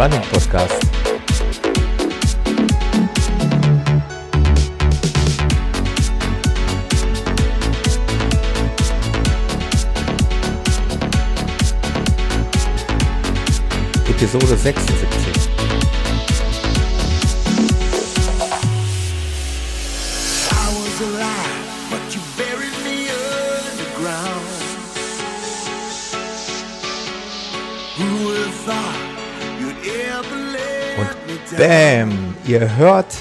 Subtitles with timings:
[0.00, 0.80] Running Podcast.
[14.08, 15.29] Episode 76.
[31.60, 33.14] bam, ihr hört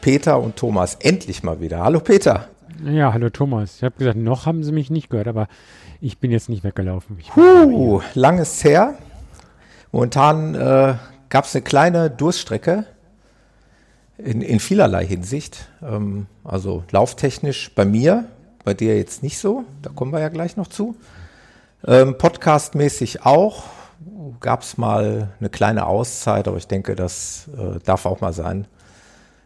[0.00, 1.78] Peter und Thomas endlich mal wieder.
[1.78, 2.48] Hallo Peter.
[2.84, 3.76] Ja, hallo Thomas.
[3.76, 5.46] Ich habe gesagt, noch haben sie mich nicht gehört, aber
[6.00, 7.16] ich bin jetzt nicht weggelaufen.
[7.20, 8.94] Ich war Uh, lang ist her.
[9.92, 10.94] Momentan äh,
[11.28, 12.86] gab es eine kleine Durststrecke
[14.18, 15.68] in, in vielerlei Hinsicht.
[15.80, 18.24] Ähm, also lauftechnisch bei mir,
[18.64, 19.62] bei dir jetzt nicht so.
[19.82, 20.96] Da kommen wir ja gleich noch zu.
[21.86, 23.62] Ähm, Podcastmäßig auch.
[24.40, 28.66] Gab es mal eine kleine Auszeit, aber ich denke, das äh, darf auch mal sein.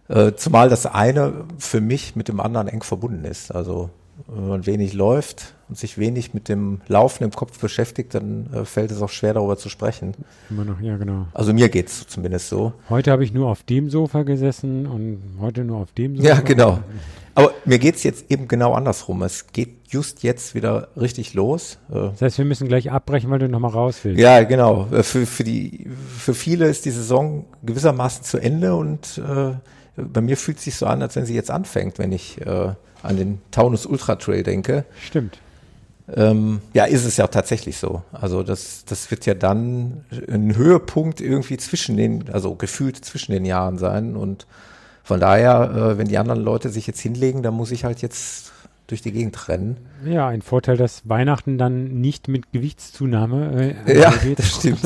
[0.09, 3.55] Äh, zumal das eine für mich mit dem anderen eng verbunden ist.
[3.55, 3.91] Also
[4.29, 8.65] wenn man wenig läuft und sich wenig mit dem Laufen im Kopf beschäftigt, dann äh,
[8.65, 10.15] fällt es auch schwer darüber zu sprechen.
[10.51, 11.27] immer noch, ja genau.
[11.35, 12.75] Also mir geht's zumindest so.
[12.89, 16.29] Heute habe ich nur auf dem Sofa gesessen und heute nur auf dem Sofa.
[16.29, 16.79] Ja, genau.
[17.37, 19.23] Aber mir geht's jetzt eben genau andersrum.
[19.23, 21.79] Es geht just jetzt wieder richtig los.
[21.91, 24.21] Äh, Das heißt, wir müssen gleich abbrechen, weil du nochmal raus willst.
[24.21, 24.87] Ja, genau.
[24.93, 25.87] Äh, Für, für, die,
[26.19, 29.55] für viele ist die Saison gewissermaßen zu Ende und äh,
[29.97, 32.73] bei mir fühlt es sich so an, als wenn sie jetzt anfängt, wenn ich äh,
[33.03, 34.85] an den Taunus Ultra Trail denke.
[35.01, 35.39] Stimmt.
[36.15, 38.03] Ähm, ja, ist es ja tatsächlich so.
[38.13, 43.45] Also das, das wird ja dann ein Höhepunkt irgendwie zwischen den, also gefühlt zwischen den
[43.45, 44.15] Jahren sein.
[44.15, 44.47] Und
[45.05, 48.51] von daher, äh, wenn die anderen Leute sich jetzt hinlegen, dann muss ich halt jetzt
[48.89, 49.77] durch die Gegend rennen.
[50.05, 54.39] Ja, ein Vorteil, dass Weihnachten dann nicht mit Gewichtszunahme äh, Ja, einhergeht.
[54.41, 54.81] das stimmt.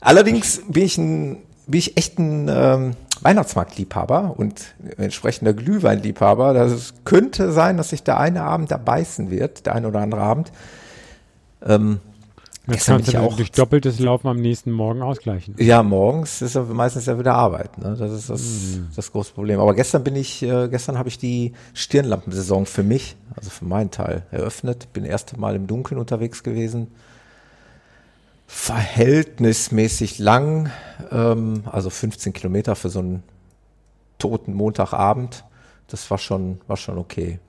[0.00, 2.90] Allerdings bin ich ein, bin ich echt ein ähm,
[3.22, 6.52] Weihnachtsmarktliebhaber und entsprechender Glühweinliebhaber.
[6.54, 10.20] Das könnte sein, dass sich der eine Abend da beißen wird, der eine oder andere
[10.20, 10.52] Abend.
[11.66, 12.00] Ähm,
[12.66, 15.54] Das Gestern kannst du auch- durch doppeltes Laufen am nächsten Morgen ausgleichen.
[15.58, 17.76] Ja, morgens ist ja meistens ja wieder Arbeit.
[17.76, 17.94] Ne?
[17.98, 18.88] Das ist das, Mhm.
[18.96, 19.60] das große Problem.
[19.60, 23.90] Aber gestern bin ich, äh, gestern habe ich die Stirnlampensaison für mich, also für meinen
[23.90, 24.90] Teil, eröffnet.
[24.94, 26.86] Bin erste Mal im Dunkeln unterwegs gewesen.
[28.46, 30.70] Verhältnismäßig lang,
[31.10, 33.22] ähm, also 15 Kilometer für so einen
[34.18, 35.44] toten Montagabend.
[35.88, 37.40] Das war schon, war schon okay.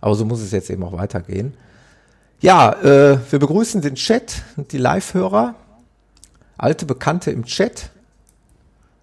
[0.00, 1.54] Aber so muss es jetzt eben auch weitergehen.
[2.40, 5.54] Ja, äh, wir begrüßen den Chat und die Live-Hörer
[6.56, 7.90] alte Bekannte im Chat.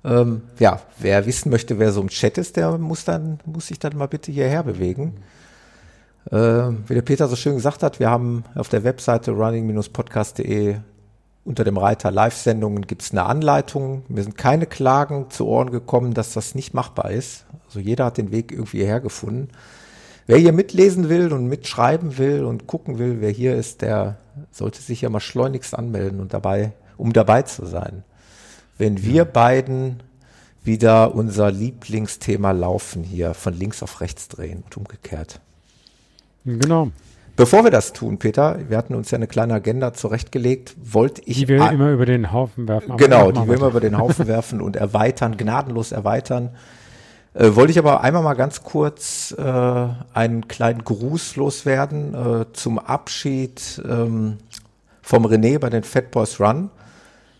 [0.03, 3.77] Ähm, ja, wer wissen möchte, wer so im Chat ist, der muss dann, muss sich
[3.77, 5.17] dann mal bitte hierher bewegen.
[6.31, 10.77] Ähm, wie der Peter so schön gesagt hat, wir haben auf der Webseite running-podcast.de
[11.45, 14.03] unter dem Reiter Live-Sendungen gibt es eine Anleitung.
[14.07, 17.45] Mir sind keine Klagen zu Ohren gekommen, dass das nicht machbar ist.
[17.67, 19.49] Also jeder hat den Weg irgendwie hierher gefunden.
[20.27, 24.17] Wer hier mitlesen will und mitschreiben will und gucken will, wer hier ist, der
[24.51, 28.03] sollte sich ja mal schleunigst anmelden und dabei, um dabei zu sein.
[28.77, 30.03] Wenn wir beiden
[30.63, 35.39] wieder unser Lieblingsthema Laufen hier von links auf rechts drehen und umgekehrt.
[36.43, 36.91] Genau.
[37.37, 41.37] Bevor wir das tun, Peter, wir hatten uns ja eine kleine Agenda zurechtgelegt, wollte ich
[41.37, 42.97] Die wir immer über den Haufen werfen.
[42.97, 43.67] Genau, die wir weiter.
[43.67, 46.49] über den Haufen werfen und erweitern, gnadenlos erweitern.
[47.33, 52.79] Äh, wollte ich aber einmal mal ganz kurz äh, einen kleinen Gruß loswerden äh, zum
[52.79, 54.37] Abschied ähm,
[55.01, 56.69] vom René bei den Fat Boys Run.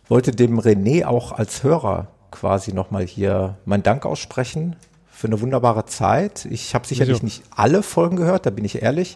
[0.08, 4.76] Wollte dem René auch als Hörer quasi nochmal hier meinen Dank aussprechen
[5.12, 6.46] für eine wunderbare Zeit.
[6.46, 7.26] Ich habe sicherlich Wieso?
[7.26, 9.16] nicht alle Folgen gehört, da bin ich ehrlich.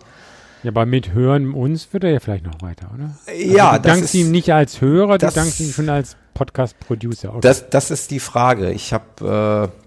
[0.64, 3.12] Ja, aber mit Hören uns wird er ja vielleicht noch weiter, oder?
[3.36, 6.16] Ja, also du dankst ist- ihm nicht als Hörer, du das- dankst ihm schon als
[6.34, 7.30] Podcast-Producer.
[7.30, 7.40] Okay.
[7.42, 8.72] Das, das ist die Frage.
[8.72, 9.81] Ich habe äh,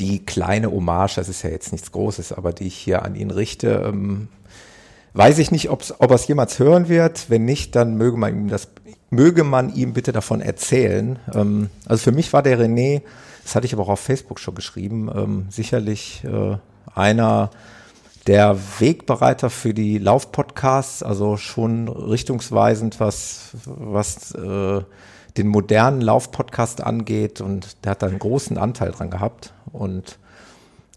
[0.00, 3.30] die kleine Hommage, das ist ja jetzt nichts Großes, aber die ich hier an ihn
[3.30, 3.82] richte.
[3.86, 4.28] Ähm,
[5.14, 7.30] weiß ich nicht, ob's, ob er es jemals hören wird.
[7.30, 8.68] Wenn nicht, dann möge man ihm das,
[9.10, 11.18] möge man ihm bitte davon erzählen.
[11.32, 13.02] Ähm, also für mich war der René,
[13.42, 16.56] das hatte ich aber auch auf Facebook schon geschrieben, ähm, sicherlich äh,
[16.94, 17.50] einer
[18.26, 24.82] der Wegbereiter für die Laufpodcasts, also schon richtungsweisend, was, was äh,
[25.36, 27.40] den modernen Laufpodcast angeht.
[27.40, 29.52] Und der hat da einen großen Anteil dran gehabt.
[29.74, 30.18] Und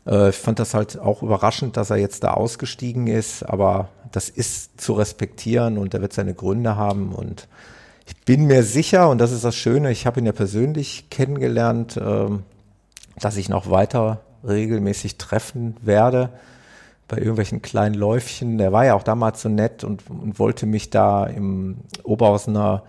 [0.05, 3.43] äh, ich fand das halt auch überraschend, dass er jetzt da ausgestiegen ist.
[3.43, 7.13] Aber das ist zu respektieren und er wird seine Gründe haben.
[7.13, 7.47] Und
[8.05, 11.99] ich bin mir sicher, und das ist das Schöne, ich habe ihn ja persönlich kennengelernt,
[12.01, 12.43] ähm,
[13.19, 16.29] dass ich noch weiter regelmäßig treffen werde
[17.07, 18.57] bei irgendwelchen kleinen Läufchen.
[18.57, 22.83] Der war ja auch damals so nett und, und wollte mich da im Oberhausener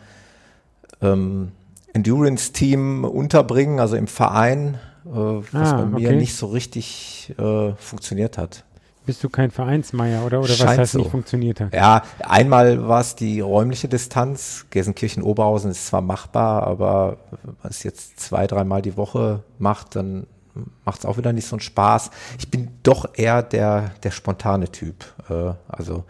[1.00, 1.52] ähm,
[1.92, 6.16] Endurance-Team unterbringen, also im Verein, äh, was Ah, bei mir okay.
[6.16, 8.64] nicht so richtig äh, funktioniert hat.
[9.06, 10.98] Bist du kein Vereinsmeier oder, oder was heißt so.
[10.98, 11.72] nicht funktioniert hat?
[11.74, 14.66] Ja, einmal war es die räumliche Distanz.
[14.68, 20.26] Gelsenkirchen-Oberhausen ist zwar machbar, aber wenn man es jetzt zwei, dreimal die Woche macht, dann
[20.84, 22.10] macht es auch wieder nicht so einen Spaß.
[22.38, 25.06] Ich bin doch eher der, der spontane Typ.
[25.30, 26.04] Äh, also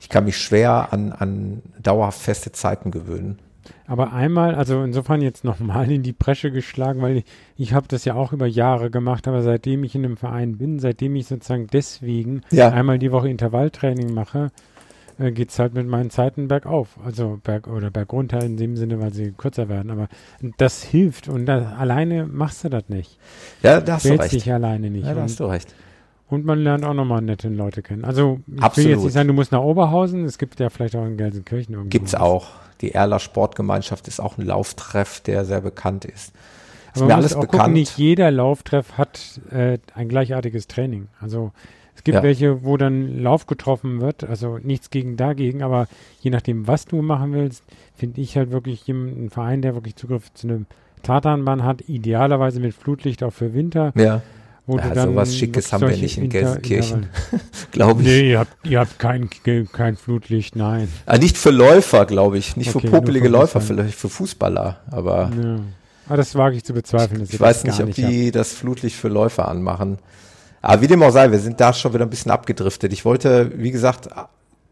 [0.00, 3.38] ich kann mich schwer an, an dauerhaft feste Zeiten gewöhnen.
[3.90, 7.24] Aber einmal, also insofern jetzt nochmal in die Bresche geschlagen, weil ich,
[7.56, 10.78] ich habe das ja auch über Jahre gemacht, aber seitdem ich in einem Verein bin,
[10.78, 12.68] seitdem ich sozusagen deswegen Ja.
[12.68, 14.52] einmal die Woche Intervalltraining mache,
[15.18, 17.00] äh, geht es halt mit meinen Zeiten bergauf.
[17.04, 19.90] Also berg oder bergunter in dem Sinne, weil sie kürzer werden.
[19.90, 20.06] Aber
[20.56, 23.18] das hilft und das, alleine machst du das nicht.
[23.64, 24.32] Ja, da hast du recht.
[24.32, 25.04] dich alleine nicht.
[25.04, 25.74] Ja, da hast du recht.
[26.28, 28.04] und man lernt auch nochmal nette Leute kennen.
[28.04, 28.90] Also ich will Absolut.
[28.92, 31.90] jetzt nicht sagen, du musst nach Oberhausen, es gibt ja vielleicht auch in Gelsenkirchen irgendwo.
[31.90, 32.20] Gibt's was.
[32.20, 32.46] auch.
[32.80, 36.32] Die Erler Sportgemeinschaft ist auch ein Lauftreff, der sehr bekannt ist.
[36.94, 37.62] Ist Aber mir man alles muss auch bekannt.
[37.62, 41.08] gucken, nicht jeder Lauftreff hat äh, ein gleichartiges Training.
[41.20, 41.52] Also
[41.94, 42.22] es gibt Ja.
[42.22, 45.86] welche, wo dann Lauf getroffen wird, also nichts gegen dagegen, aber
[46.20, 47.62] je nachdem, was du machen willst,
[47.94, 50.66] finde ich halt wirklich einen Verein, der wirklich Zugriff zu einem
[51.02, 54.22] Tatanbahn hat, idealerweise mit Flutlicht auch für Winter, ja,
[54.78, 57.08] Ja, dann sowas Schickes haben wir nicht in Gelsenkirchen.
[57.72, 58.08] Glaube ich.
[58.08, 59.28] Nee, ihr habt, ihr habt kein,
[59.72, 60.88] kein Flutlicht, nein.
[61.06, 62.56] Ah, nicht für Läufer, glaube ich.
[62.56, 64.80] Nicht Okay, für popelige für Läufer, vielleicht für Fußballer.
[64.90, 65.60] Aber Ja.
[66.10, 67.22] Aber das wage ich zu bezweifeln.
[67.22, 69.98] ich ihr weiß nicht, ob die das Flutlicht für Läufer anmachen.
[70.60, 72.92] Aber wie dem auch sei, wir sind da schon wieder ein bisschen abgedriftet.
[72.92, 74.08] Ich wollte, wie gesagt,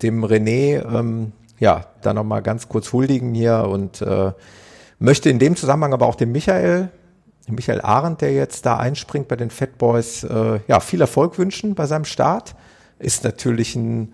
[0.02, 1.30] dem René, ähm,
[1.60, 4.32] ja, da nochmal ganz kurz huldigen hier und äh,
[4.98, 6.90] möchte in dem Zusammenhang aber auch dem Michael,
[7.52, 11.74] Michael Arendt, der jetzt da einspringt bei den Fat Boys, äh, ja, viel Erfolg wünschen
[11.74, 12.54] bei seinem Start.
[12.98, 14.12] Ist natürlich ein,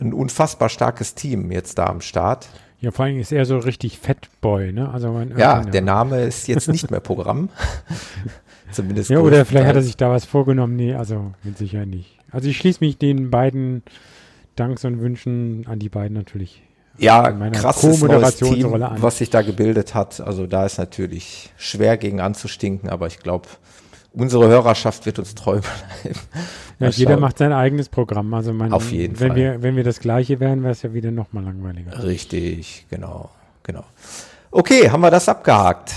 [0.00, 2.48] ein unfassbar starkes Team jetzt da am Start.
[2.80, 4.90] Ja, vor allem ist er so richtig Fatboy, ne?
[4.90, 7.50] Also man, Ja, der Name ist jetzt nicht mehr Programm.
[8.72, 10.76] Zumindest Ja, oder vielleicht hat er sich da was vorgenommen.
[10.76, 12.16] Nee, also mit Sicherheit nicht.
[12.30, 13.82] Also ich schließe mich den beiden
[14.56, 16.62] Danks und Wünschen an die beiden natürlich.
[17.00, 20.20] Ja, krasses neues Team, was sich da gebildet hat.
[20.20, 23.48] Also da ist natürlich schwer gegen anzustinken, aber ich glaube,
[24.12, 25.60] unsere Hörerschaft wird uns treu
[26.02, 26.18] bleiben.
[26.78, 28.32] Ja, jeder macht sein eigenes Programm.
[28.34, 29.36] Also man, Auf jeden wenn Fall.
[29.36, 32.02] Wir, wenn wir das gleiche wären, wäre es ja wieder noch mal langweiliger.
[32.02, 33.30] Richtig, genau,
[33.62, 33.84] genau.
[34.50, 35.92] Okay, haben wir das abgehakt.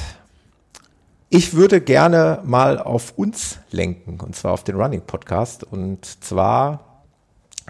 [1.30, 5.64] Ich würde gerne mal auf uns lenken, und zwar auf den Running Podcast.
[5.64, 6.93] Und zwar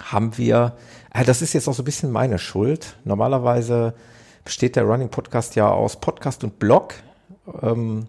[0.01, 0.74] haben wir,
[1.13, 2.95] äh, das ist jetzt auch so ein bisschen meine Schuld.
[3.06, 3.94] Normalerweise
[4.44, 6.94] besteht der Running Podcast ja aus Podcast und Blog.
[7.62, 8.07] Ähm,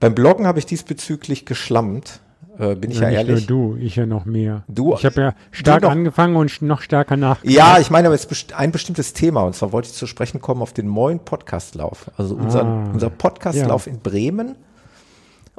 [0.00, 2.20] beim Bloggen habe ich diesbezüglich geschlammt,
[2.58, 3.48] äh, bin ich ja, nicht ehrlich.
[3.48, 4.62] nur du, ich ja noch mehr.
[4.68, 7.42] Du- ich habe ja stark angefangen und noch stärker nach.
[7.44, 10.40] Ja, ich meine aber jetzt best- ein bestimmtes Thema und zwar wollte ich zu sprechen
[10.40, 12.10] kommen auf den neuen Podcastlauf.
[12.16, 14.56] Also unser, Ah, unser Podcastlauf in Bremen.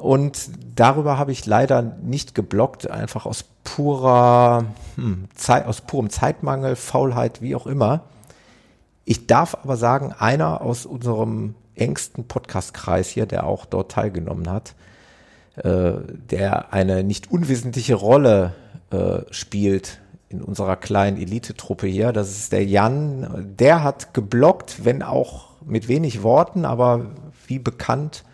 [0.00, 4.64] Und darüber habe ich leider nicht geblockt, einfach aus purer
[4.96, 8.04] hm, Zeit, aus purem Zeitmangel, Faulheit, wie auch immer.
[9.04, 14.74] Ich darf aber sagen, einer aus unserem engsten Podcastkreis hier, der auch dort teilgenommen hat,
[15.56, 15.92] äh,
[16.30, 18.54] der eine nicht unwesentliche Rolle
[18.90, 22.12] äh, spielt in unserer kleinen Elitetruppe hier.
[22.12, 23.54] Das ist der Jan.
[23.58, 27.06] Der hat geblockt, wenn auch mit wenig Worten, aber
[27.46, 28.24] wie bekannt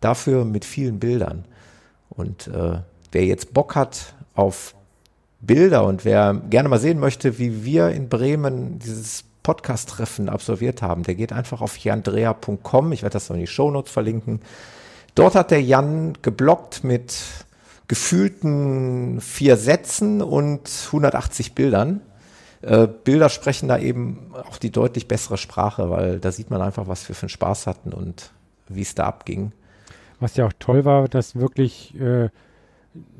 [0.00, 1.44] dafür mit vielen Bildern.
[2.08, 2.78] Und äh,
[3.12, 4.74] wer jetzt Bock hat auf
[5.40, 11.04] Bilder und wer gerne mal sehen möchte, wie wir in Bremen dieses Podcast-Treffen absolviert haben,
[11.04, 12.92] der geht einfach auf jandrea.com.
[12.92, 14.40] Ich werde das noch in die Shownotes verlinken.
[15.14, 17.16] Dort hat der Jan geblockt mit
[17.88, 22.00] gefühlten vier Sätzen und 180 Bildern.
[22.62, 26.88] Äh, Bilder sprechen da eben auch die deutlich bessere Sprache, weil da sieht man einfach,
[26.88, 28.32] was wir für einen Spaß hatten und
[28.68, 29.52] wie es da abging.
[30.20, 32.28] Was ja auch toll war, dass wirklich, äh,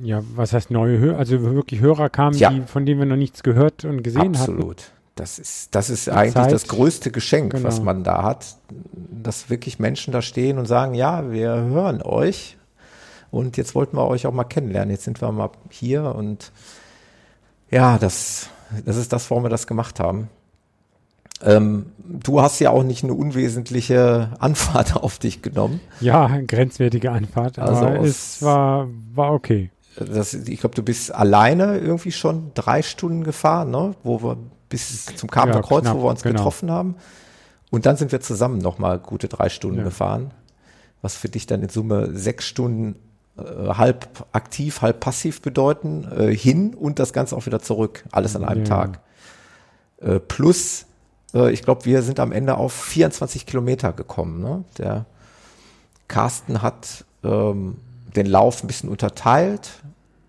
[0.02, 2.50] ja, was heißt neue Hörer, also wirklich Hörer kamen, Ja.
[2.50, 4.54] die, von denen wir noch nichts gehört und gesehen hatten.
[4.54, 4.90] Absolut.
[5.14, 6.52] Das ist, das ist eigentlich Zeit.
[6.52, 7.64] das größte Geschenk, Genau.
[7.64, 8.56] was man da hat,
[9.10, 12.56] dass wirklich Menschen da stehen und sagen, ja, wir hören euch
[13.30, 14.90] und jetzt wollten wir euch auch mal kennenlernen.
[14.90, 16.52] Jetzt sind wir mal hier und
[17.70, 18.50] ja, das,
[18.84, 20.28] das ist das, warum wir das gemacht haben.
[21.42, 25.80] Ähm, du hast ja auch nicht eine unwesentliche Anfahrt auf dich genommen.
[26.00, 29.70] Ja, grenzwertige Anfahrt, Also aber es war, war okay.
[29.98, 33.94] Das, ich glaube, du bist alleine irgendwie schon drei Stunden gefahren, ne?
[34.02, 34.36] Wo wir
[34.68, 36.36] bis zum Karpenter Ja, Kreuz, knapp, wo wir uns genau.
[36.36, 36.96] getroffen haben.
[37.70, 39.84] Und dann sind wir zusammen nochmal gute drei Stunden Ja.
[39.84, 40.32] gefahren.
[41.02, 42.96] Was für dich dann in Summe sechs Stunden
[43.38, 43.42] äh,
[43.74, 48.04] halb aktiv, halb passiv bedeuten, äh, hin und das Ganze auch wieder zurück.
[48.12, 48.68] Alles an einem Ja.
[48.68, 49.00] Tag.
[50.00, 50.85] Äh, plus,
[51.36, 54.40] äh, ich glaube, wir sind am Ende auf 24 Kilometer gekommen.
[54.40, 54.64] Ne?
[54.78, 55.06] Der
[56.08, 57.76] Carsten hat ähm,
[58.14, 59.82] den Lauf ein bisschen unterteilt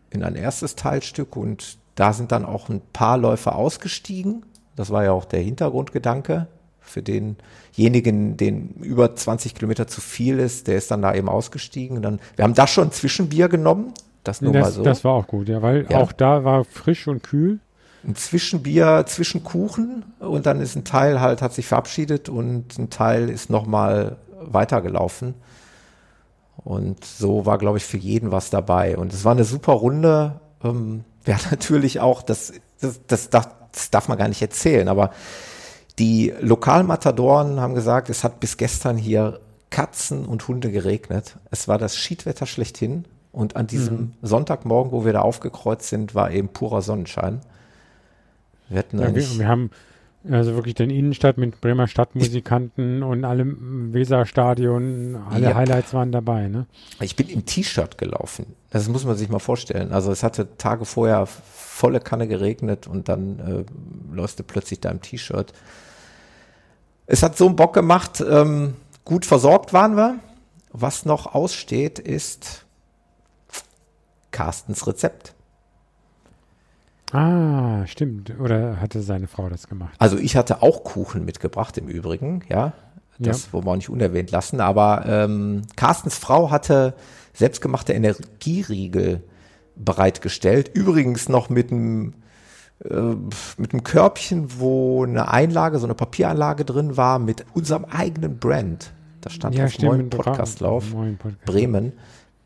[0.10, 4.46] in ein erstes Teilstück und da sind dann auch ein paar Läufer ausgestiegen.
[4.76, 6.48] Das war ja auch der Hintergrundgedanke
[6.80, 11.98] für denjenigen, den über 20 Kilometer zu viel ist, der ist dann da eben ausgestiegen.
[11.98, 13.94] Und dann, wir haben da schon ein Zwischenbier genommen.
[14.24, 14.84] Das nur das, mal so.
[14.84, 16.00] das war auch gut, ja, weil Ja.
[16.00, 17.60] auch da war frisch und kühl.
[18.08, 23.30] Ein Zwischenbier, Zwischenkuchen und dann ist ein Teil halt, hat sich verabschiedet und ein Teil
[23.30, 25.34] ist nochmal weitergelaufen.
[26.64, 28.98] Und so war, glaube ich, für jeden was dabei.
[28.98, 30.40] Und es war eine super Runde.
[30.64, 34.88] Ähm, wir hatten natürlich auch, das, das, das, darf, das darf man gar nicht erzählen,
[34.88, 35.12] aber
[36.00, 41.38] die Lokalmatadoren haben gesagt, es hat bis gestern hier Katzen und Hunde geregnet.
[41.52, 43.06] Es war das Schiedwetter schlechthin.
[43.32, 47.42] Und an diesem Sonntagmorgen, wo wir da aufgekreuzt sind, war eben purer Sonnenschein.
[48.70, 49.72] Wir hatten Ja, wir, wir haben
[50.30, 55.56] also wirklich den Innenstadt mit Bremer Stadtmusikanten und allem Weserstadion, alle Yep.
[55.56, 56.66] Highlights waren dabei, ne?
[57.00, 58.48] ich bin im T-Shirt gelaufen.
[58.72, 59.92] Das muss man sich mal vorstellen.
[59.92, 64.90] Also es hatte Tage vorher volle Kanne geregnet und dann äh, läufst du plötzlich da
[64.90, 65.54] im T-Shirt.
[67.06, 68.22] Es hat so einen Bock gemacht.
[68.28, 68.74] Ähm,
[69.06, 70.20] gut versorgt waren wir.
[70.72, 72.66] Was noch aussteht, ist
[74.32, 75.34] Carstens Rezept.
[77.12, 78.38] Ah, stimmt.
[78.40, 79.94] Oder hatte seine Frau das gemacht?
[79.98, 82.74] Also ich hatte auch Kuchen mitgebracht im Übrigen, ja.
[83.20, 83.54] Das Ja.
[83.54, 84.60] wollen wir auch nicht unerwähnt lassen.
[84.62, 86.94] Aber ähm, Carstens Frau hatte
[87.34, 89.24] selbstgemachte Energieriegel
[89.76, 90.70] bereitgestellt.
[90.74, 92.14] Übrigens noch mit einem
[92.88, 93.16] äh,
[93.58, 98.92] mit einem Körbchen, wo eine Einlage, so eine Papieranlage drin war, mit unserem eigenen Brand.
[99.22, 100.92] Das stand auf Moin Bra- Podcastlauf.
[100.92, 101.46] Podcast.
[101.46, 101.94] Bremen.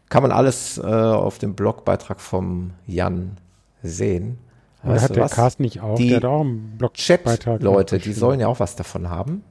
[0.08, 3.38] Kann man alles äh, auf dem Blogbeitrag vom Jan
[3.84, 4.38] sehen.
[4.84, 5.32] Aber Weißt hat der was?
[5.32, 5.96] Carsten nicht auch?
[5.96, 7.40] Die der hat auch einen Blogbeitrag.
[7.40, 9.44] Chat-Leute, die sollen ja auch was davon haben,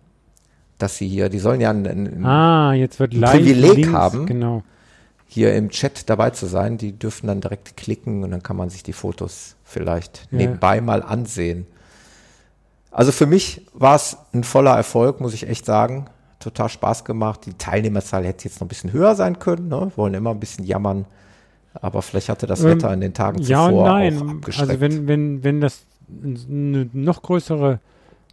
[0.79, 4.27] dass sie hier, die sollen ja ein, ein, Ah, jetzt wird live Privileg links, haben.
[4.27, 4.63] Genau.
[5.27, 6.79] hier im Chat dabei zu sein.
[6.79, 10.39] Die dürfen dann direkt klicken und dann kann man sich die Fotos vielleicht Ja.
[10.39, 11.67] nebenbei mal ansehen.
[12.91, 16.07] Also für mich war es ein voller Erfolg, muss ich echt sagen.
[16.41, 17.47] Total Spaß gemacht.
[17.47, 19.69] Die Teilnehmerzahl hätte jetzt noch ein bisschen höher sein können.
[19.69, 19.93] Ne?
[19.95, 21.05] Wollen immer ein bisschen jammern.
[21.75, 24.29] Aber vielleicht hatte das Ähm, Wetter in den Tagen Ja und zuvor auch nein.
[24.29, 24.71] abgeschreckt.
[24.71, 25.87] Also wenn, wenn, wenn das
[26.23, 27.79] eine noch größere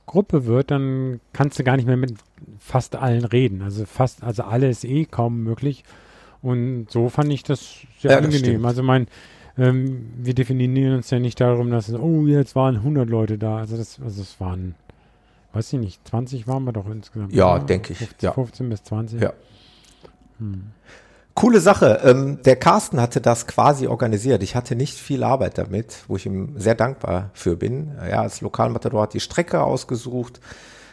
[0.07, 2.15] Gruppe wird, dann kannst du gar nicht mehr mit
[2.59, 3.61] fast allen reden.
[3.61, 5.83] Also fast, also alle ist eh kaum möglich.
[6.41, 7.59] Und so fand ich das
[7.99, 8.39] sehr Ja, das angenehm.
[8.39, 8.65] stimmt.
[8.65, 9.07] Also mein,
[9.57, 13.57] ähm, wir definieren uns ja nicht darum, dass es, oh, jetzt waren 100 Leute da.
[13.57, 14.75] Also das, also es waren,
[15.53, 17.33] weiß ich nicht, 20 waren wir doch insgesamt.
[17.33, 18.31] Ja, denke ich, 15, ja.
[18.33, 19.21] 15 bis 20.
[19.21, 19.33] Ja.
[21.37, 22.01] Coole Sache.
[22.03, 24.41] Ähm, der Carsten hatte das quasi organisiert.
[24.41, 27.91] Ich hatte nicht viel Arbeit damit, wo ich ihm sehr dankbar für bin.
[27.99, 30.39] Er als Lokalmatador hat die Strecke ausgesucht.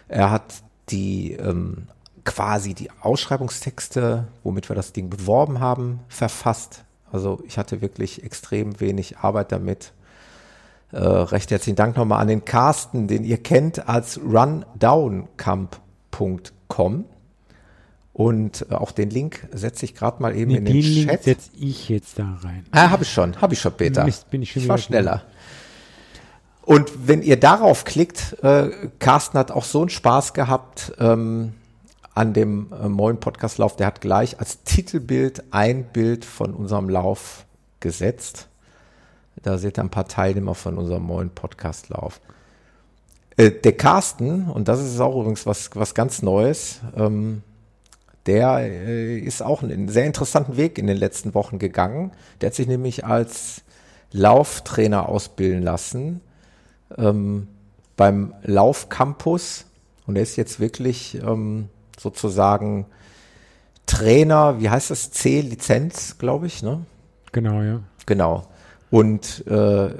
[0.07, 0.57] Er hat
[0.91, 1.89] die ähm,
[2.27, 6.85] quasi die Ausschreibungstexte, womit wir das Ding beworben haben, verfasst.
[7.11, 9.95] Also ich hatte wirklich extrem wenig Arbeit damit.
[10.93, 17.05] Äh, recht herzlichen Dank nochmal an den Carsten, den ihr kennt als rundowncamp.com.
[18.15, 21.11] Und äh, auch den Link setze ich gerade mal eben Nee, in den den Link
[21.11, 21.25] Chat.
[21.25, 22.65] setze ich jetzt da rein.
[22.71, 24.05] Ah, habe ich schon, habe ich schon, Peter.
[24.05, 25.23] Mist, bin ich schon ich war schneller.
[26.63, 31.55] Und wenn ihr darauf klickt, äh, Carsten hat auch so einen Spaß gehabt ähm,
[32.15, 33.75] an dem äh, Moin Podcast Lauf.
[33.77, 37.45] Der hat gleich als Titelbild ein Bild von unserem Lauf
[37.81, 38.47] gesetzt.
[39.43, 42.21] Da seht ihr ein paar Teilnehmer von unserem Moin Podcast Lauf.
[43.37, 47.43] Äh, der Carsten, und das ist auch übrigens was, was ganz Neues, ähm,
[48.27, 52.13] der äh, ist auch einen sehr interessanten Weg in den letzten Wochen gegangen.
[52.41, 53.63] Der hat sich nämlich als
[54.13, 56.21] Lauftrainer ausbilden lassen
[56.97, 57.49] ähm,
[57.97, 59.67] beim Laufcampus
[60.07, 62.87] und er ist jetzt wirklich ähm, sozusagen
[63.87, 65.11] Trainer, wie heißt das?
[65.11, 66.85] C-Lizenz, glaube ich, ne?
[67.33, 67.81] Genau, ja.
[68.07, 68.47] Genau.
[68.91, 69.91] Und äh,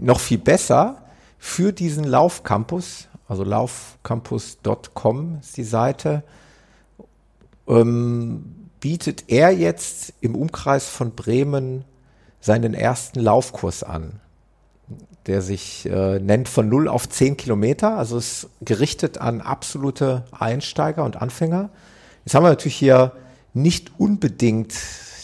[0.00, 1.02] noch viel besser
[1.38, 6.22] für diesen Laufcampus, also laufcampus.com ist die Seite,
[7.72, 11.84] ähm, bietet er jetzt im Umkreis von Bremen
[12.40, 14.20] seinen ersten Laufkurs an,
[15.26, 21.04] der sich äh, nennt von 0 auf 10 Kilometer, also ist gerichtet an absolute Einsteiger
[21.04, 21.70] und Anfänger.
[22.24, 23.12] Jetzt haben wir natürlich hier
[23.54, 24.74] nicht unbedingt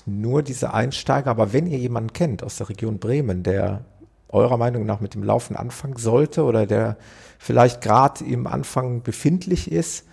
[0.07, 3.85] nur diese Einsteiger, aber wenn ihr jemanden kennt aus der Region Bremen, der
[4.28, 6.97] eurer Meinung nach mit dem Laufen anfangen sollte oder der
[7.38, 10.05] vielleicht gerade im Anfang befindlich ist,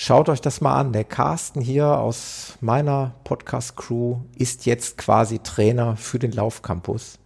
[0.00, 0.92] schaut euch das mal an.
[0.92, 7.18] Der Carsten hier aus meiner Podcast-Crew ist jetzt quasi Trainer für den Laufcampus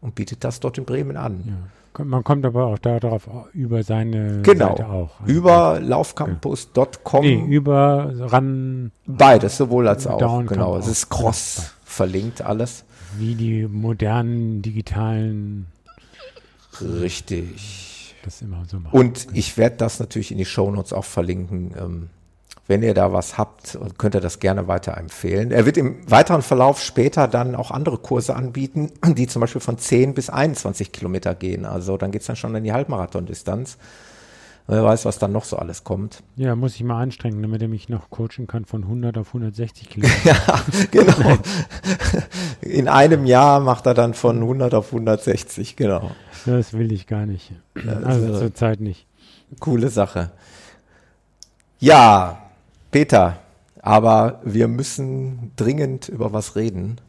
[0.00, 1.70] und bietet das dort in Bremen an.
[1.98, 4.68] Man kommt aber auch darauf über seine Genau.
[4.70, 5.10] Seite auch.
[5.26, 7.20] Über laufcampus.com.
[7.24, 10.18] Nee, über ran, Beides, sowohl als auch.
[10.18, 10.76] Down genau.
[10.76, 12.84] Es ist cross verlinkt alles.
[13.18, 15.66] wie die modernen digitalen
[16.80, 17.93] Richtig.
[18.24, 18.96] Das immer so machen.
[18.98, 21.74] Und ich werde das natürlich in die Shownotes auch verlinken.
[21.78, 22.10] Ähm,
[22.66, 25.50] wenn ihr da was habt, könnt ihr das gerne weiterempfehlen.
[25.50, 29.76] Er wird im weiteren Verlauf später dann auch andere Kurse anbieten, die zum Beispiel von
[29.76, 31.66] 10 bis 21 Kilometer gehen.
[31.66, 33.76] Also dann geht's dann schon in die Halbmarathon-Distanz.
[34.66, 36.22] Wer weiß, was dann noch so alles kommt.
[36.36, 39.88] Ja, muss ich mal anstrengen, damit er mich noch coachen kann von 100 auf 160
[39.90, 40.16] Kilometer.
[40.24, 41.36] Ja, genau.
[42.62, 46.12] In einem Jahr macht er dann von 100 auf 160, genau.
[46.46, 47.52] Das will ich gar nicht.
[47.74, 49.06] also- Also zurzeit nicht.
[49.60, 50.30] Coole Sache.
[51.78, 52.38] Ja,
[52.90, 53.36] Peter,
[53.82, 57.00] aber wir müssen dringend über was reden.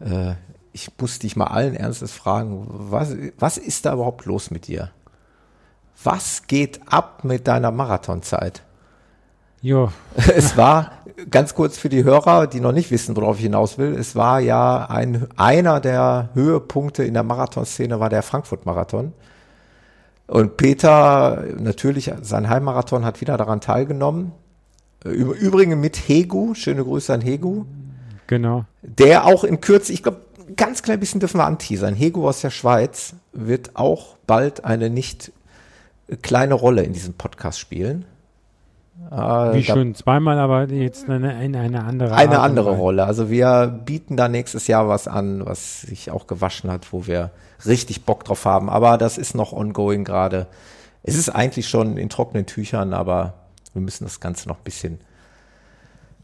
[0.00, 0.34] Äh,
[0.72, 4.90] ich muss dich mal allen Ernstes fragen, was, was ist da überhaupt los mit dir?
[6.02, 8.62] Was geht ab mit deiner Marathonzeit?
[9.60, 10.92] Jo, Es war,
[11.30, 14.40] ganz kurz für die Hörer, die noch nicht wissen, worauf ich hinaus will, es war
[14.40, 19.12] ja ein, einer der Höhepunkte in der Marathonszene war der Frankfurt-Marathon.
[20.26, 24.32] Und Peter, natürlich, sein Heimmarathon hat wieder daran teilgenommen.
[25.04, 27.64] Im Übrigen mit Hegu, schöne Grüße an Hegu,
[28.26, 28.64] genau.
[28.82, 30.20] der auch in Kürze, ich glaube,
[30.56, 31.94] ganz klein bisschen dürfen wir anteasern.
[31.94, 35.32] Hegu aus der Schweiz wird auch bald eine nicht
[36.22, 38.04] kleine Rolle in diesem Podcast spielen.
[39.10, 39.14] Äh,
[39.54, 42.76] Wie schon zweimal, aber jetzt eine, in eine andere eine Art andere.
[42.76, 43.04] Rolle.
[43.04, 47.30] Also wir bieten da nächstes Jahr was an, was sich auch gewaschen hat, wo wir
[47.66, 48.68] richtig Bock drauf haben.
[48.68, 50.46] Aber das ist noch ongoing gerade.
[51.02, 53.34] Es ist eigentlich schon in trockenen Tüchern, aber
[53.72, 55.00] wir müssen das Ganze noch ein bisschen,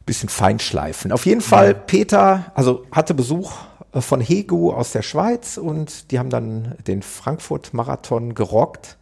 [0.05, 1.13] bisschen feinschleifen.
[1.13, 3.53] Auf jeden Fall, Peter, also hatte Besuch
[3.93, 8.97] äh, von Hegu aus der Schweiz und die haben dann den Frankfurt-Marathon gerockt.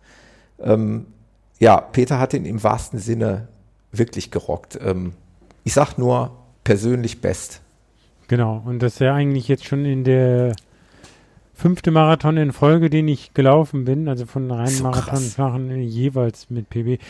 [0.61, 1.07] Ähm,
[1.59, 3.49] ja, Peter hat ihn im wahrsten Sinne
[3.93, 4.79] wirklich gerockt.
[4.83, 5.13] Ähm,
[5.63, 6.33] ich sag nur
[6.65, 7.61] persönlich best.
[8.29, 10.55] Genau, und das ist ja eigentlich jetzt schon in der
[11.55, 15.07] fünfte Marathon in Folge, den ich gelaufen bin, also von reinen So krass.
[15.07, 17.01] Marathonfachen äh, jeweils mit PB.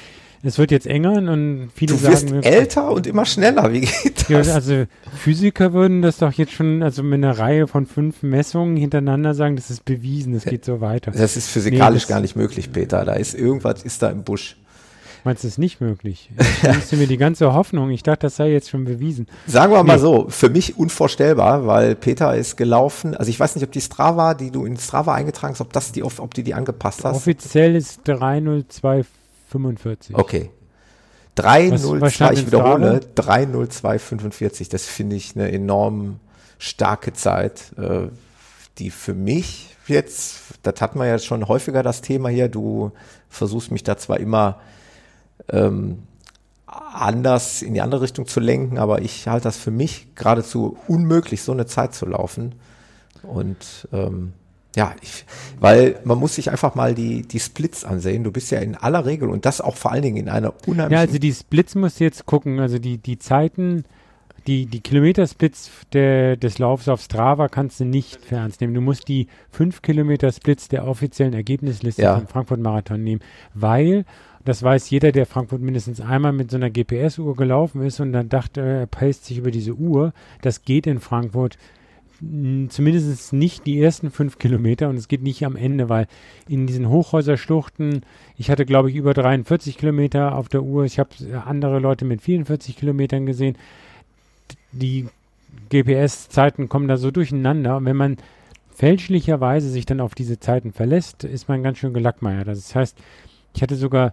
[0.46, 3.72] Es wird jetzt enger und viele Du wirst sagen älter und immer schneller.
[3.72, 4.50] Wie geht Ja, das?
[4.50, 4.84] also
[5.16, 9.56] Physiker würden das doch jetzt schon, also mit einer Reihe von fünf Messungen hintereinander sagen,
[9.56, 11.12] das ist bewiesen, das geht so weiter.
[11.12, 13.04] Das ist physikalisch Nee, das- gar nicht möglich, Peter.
[13.04, 14.56] Da ist irgendwas ist da im Busch.
[15.26, 16.28] Meinst du, das ist nicht möglich?
[16.38, 17.88] Ich nimmst mir die ganze Hoffnung.
[17.88, 19.26] Ich dachte, das sei jetzt schon bewiesen.
[19.46, 20.02] Sagen wir mal Nee.
[20.02, 23.16] so, für mich unvorstellbar, weil Peter ist gelaufen.
[23.16, 25.92] Also ich weiß nicht, ob die Strava, die du in Strava eingetragen hast, ob das
[25.92, 27.16] die, ob die die angepasst hast.
[27.16, 28.00] Offiziell ist
[29.50, 30.14] 30245.
[30.16, 30.50] Okay.
[30.50, 30.64] Was-
[31.36, 34.68] 302, was stand ich wiederhole, 30245.
[34.68, 36.20] Das finde ich eine enorm
[36.58, 38.08] starke Zeit, äh,
[38.78, 42.92] die für mich jetzt, das hatten wir ja schon häufiger das Thema hier, du
[43.28, 44.60] versuchst mich da zwar immer
[45.48, 46.04] ähm,
[46.66, 51.42] anders in die andere Richtung zu lenken, aber ich halte das für mich geradezu unmöglich,
[51.42, 52.54] so eine Zeit zu laufen.
[53.22, 54.32] Und ähm,
[54.76, 55.24] ja, ich,
[55.60, 58.24] weil man muss sich einfach mal die, die Splits ansehen.
[58.24, 60.92] Du bist ja in aller Regel und das auch vor allen Dingen in einer unheimlichen
[60.92, 62.58] Ja, also die Splits musst du jetzt gucken.
[62.60, 63.84] Also die, die Zeiten,
[64.46, 68.74] die, die Kilometersplits der, des Laufs auf Strava kannst du nicht für ernst nehmen.
[68.74, 72.16] Du musst die 5 Kilometer Splits der offiziellen Ergebnisliste Ja.
[72.18, 73.20] vom Frankfurt-Marathon nehmen,
[73.54, 74.04] weil,
[74.44, 78.28] das weiß jeder, der Frankfurt mindestens einmal mit so einer GPS-Uhr gelaufen ist und dann
[78.28, 81.56] dachte, er paced sich über diese Uhr, das geht in Frankfurt
[82.68, 86.06] zumindest nicht die ersten fünf Kilometer und es geht nicht am Ende, weil
[86.48, 88.02] in diesen Hochhäuserschluchten,
[88.36, 91.10] ich hatte glaube ich über 43 Kilometer auf der Uhr, ich habe
[91.44, 93.56] andere Leute mit 44 Kilometern gesehen,
[94.72, 95.06] die
[95.70, 97.76] GPS-Zeiten kommen da so durcheinander.
[97.76, 98.16] Und wenn man
[98.74, 102.48] fälschlicherweise sich dann auf diese Zeiten verlässt, ist man ganz schön gelackmeiert.
[102.48, 102.98] Also Das heißt,
[103.54, 104.12] ich hatte sogar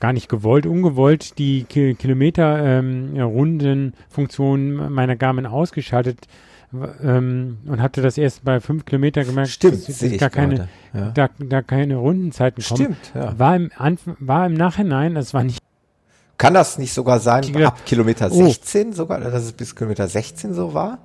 [0.00, 6.26] gar nicht gewollt, ungewollt die Ki Kilometer-Runden-Funktion meiner Garmin ausgeschaltet
[6.72, 10.68] ähm, und hatte das erst bei fünf Kilometer gemerkt, Stimmt, dass, dass gar keine.
[10.92, 11.10] Ja.
[11.10, 12.96] da, da keine Rundenzeiten kommen.
[12.96, 13.38] Stimmt, ja.
[13.38, 15.60] War im, Anf war im Nachhinein, das war nicht
[16.36, 18.44] Kann das nicht sogar sein, gedacht, ab Kilometer oh.
[18.46, 20.98] 16 sogar, dass es bis Kilometer 16 so war?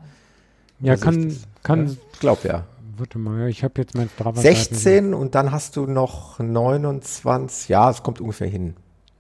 [0.80, 2.64] Ja, Also kann, kann, Ja, ich glaube ja.
[2.98, 7.90] warte mal, ich habe jetzt mein Strava 16 und dann hast du noch 29, ja,
[7.90, 8.76] es kommt ungefähr hin.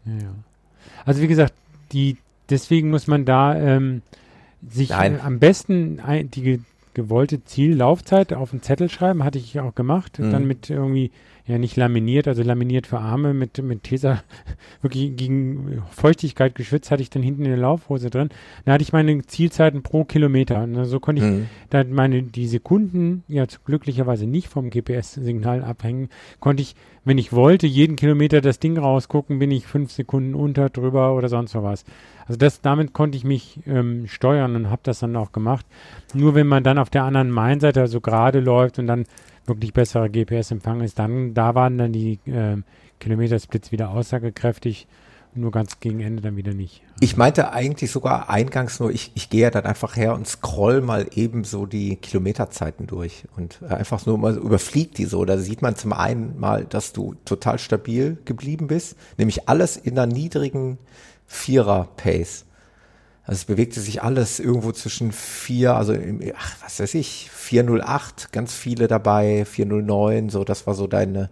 [0.05, 0.33] Ja.
[1.05, 1.53] Also wie gesagt,
[1.93, 2.17] die,
[2.49, 4.01] deswegen muss man da ähm,
[4.69, 6.61] sich äh, am besten ein, die,
[6.93, 10.19] gewollte Ziellaufzeit auf einen Zettel schreiben, hatte ich auch gemacht.
[10.19, 10.31] Mhm.
[10.31, 11.11] Dann mit irgendwie,
[11.45, 14.23] ja nicht laminiert, also laminiert für Arme, mit, mit Tesa,
[14.81, 18.29] wirklich gegen Feuchtigkeit geschwitzt, hatte ich dann hinten in der Laufhose drin.
[18.65, 20.63] Da hatte ich meine Zielzeiten pro Kilometer.
[20.63, 21.45] Und so konnte ich Mhm.
[21.69, 27.67] da meine die Sekunden ja glücklicherweise nicht vom GPS-Signal abhängen, konnte ich, wenn ich wollte,
[27.67, 31.83] jeden Kilometer das Ding rausgucken, bin ich fünf Sekunden unter, drüber oder sonst was.
[32.27, 35.65] Also das, damit konnte ich mich ähm, steuern und habe das dann auch gemacht.
[36.13, 39.05] Nur wenn man dann auf der anderen Mainseite also gerade läuft und dann
[39.45, 42.63] wirklich besserer GPS-Empfang ist, dann da waren dann die ähm,
[42.99, 44.87] Kilometersplits wieder aussagekräftig,
[45.35, 46.83] nur ganz gegen Ende dann wieder nicht.
[46.99, 50.81] Ich meinte eigentlich sogar eingangs nur, ich, ich gehe ja dann einfach her und scroll
[50.81, 55.25] mal eben so die Kilometerzeiten durch und äh, einfach nur mal überfliegt die so.
[55.25, 59.97] Da sieht man zum einen mal, dass du total stabil geblieben bist, nämlich alles in
[59.97, 60.77] einer niedrigen
[61.27, 62.45] Vierer-Pace.
[63.25, 68.33] Also es bewegte sich alles irgendwo zwischen vier, also im, ach, was weiß ich, 408,
[68.33, 71.29] ganz viele dabei, 409, so, das war so deine,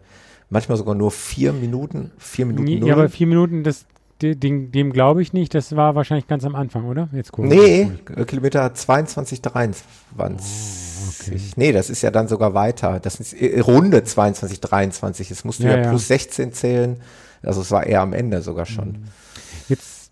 [0.50, 3.86] manchmal sogar nur vier Minuten, vier Minuten ja, aber vier Minuten, das,
[4.22, 5.54] de- dem, dem glaube ich nicht.
[5.54, 7.10] Das war wahrscheinlich ganz am Anfang, oder?
[7.12, 8.22] Jetzt gucken Nee, mal.
[8.22, 11.58] äh, Kilometer 22, 23.
[11.58, 13.00] Nee, das ist ja dann sogar weiter.
[13.02, 15.32] Das ist äh, Runde 22, 23.
[15.32, 15.90] Es musst du Ja, ja, ja.
[15.90, 16.98] plus 16 zählen.
[17.44, 19.00] Also es war eher am Ende sogar schon.
[19.72, 20.12] Jetzt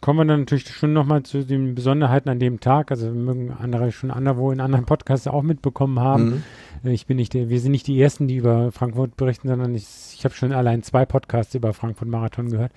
[0.00, 2.90] kommen wir dann natürlich schon nochmal zu den Besonderheiten an dem Tag.
[2.90, 6.42] Also mögen andere schon anderwo in anderen Podcasts auch mitbekommen haben.
[6.82, 6.88] Mhm.
[6.90, 9.74] Äh, Ich bin nicht der, wir sind nicht die ersten, die über Frankfurt berichten, sondern
[9.74, 12.72] ich, ich habe schon allein zwei Podcasts über Frankfurt Marathon gehört.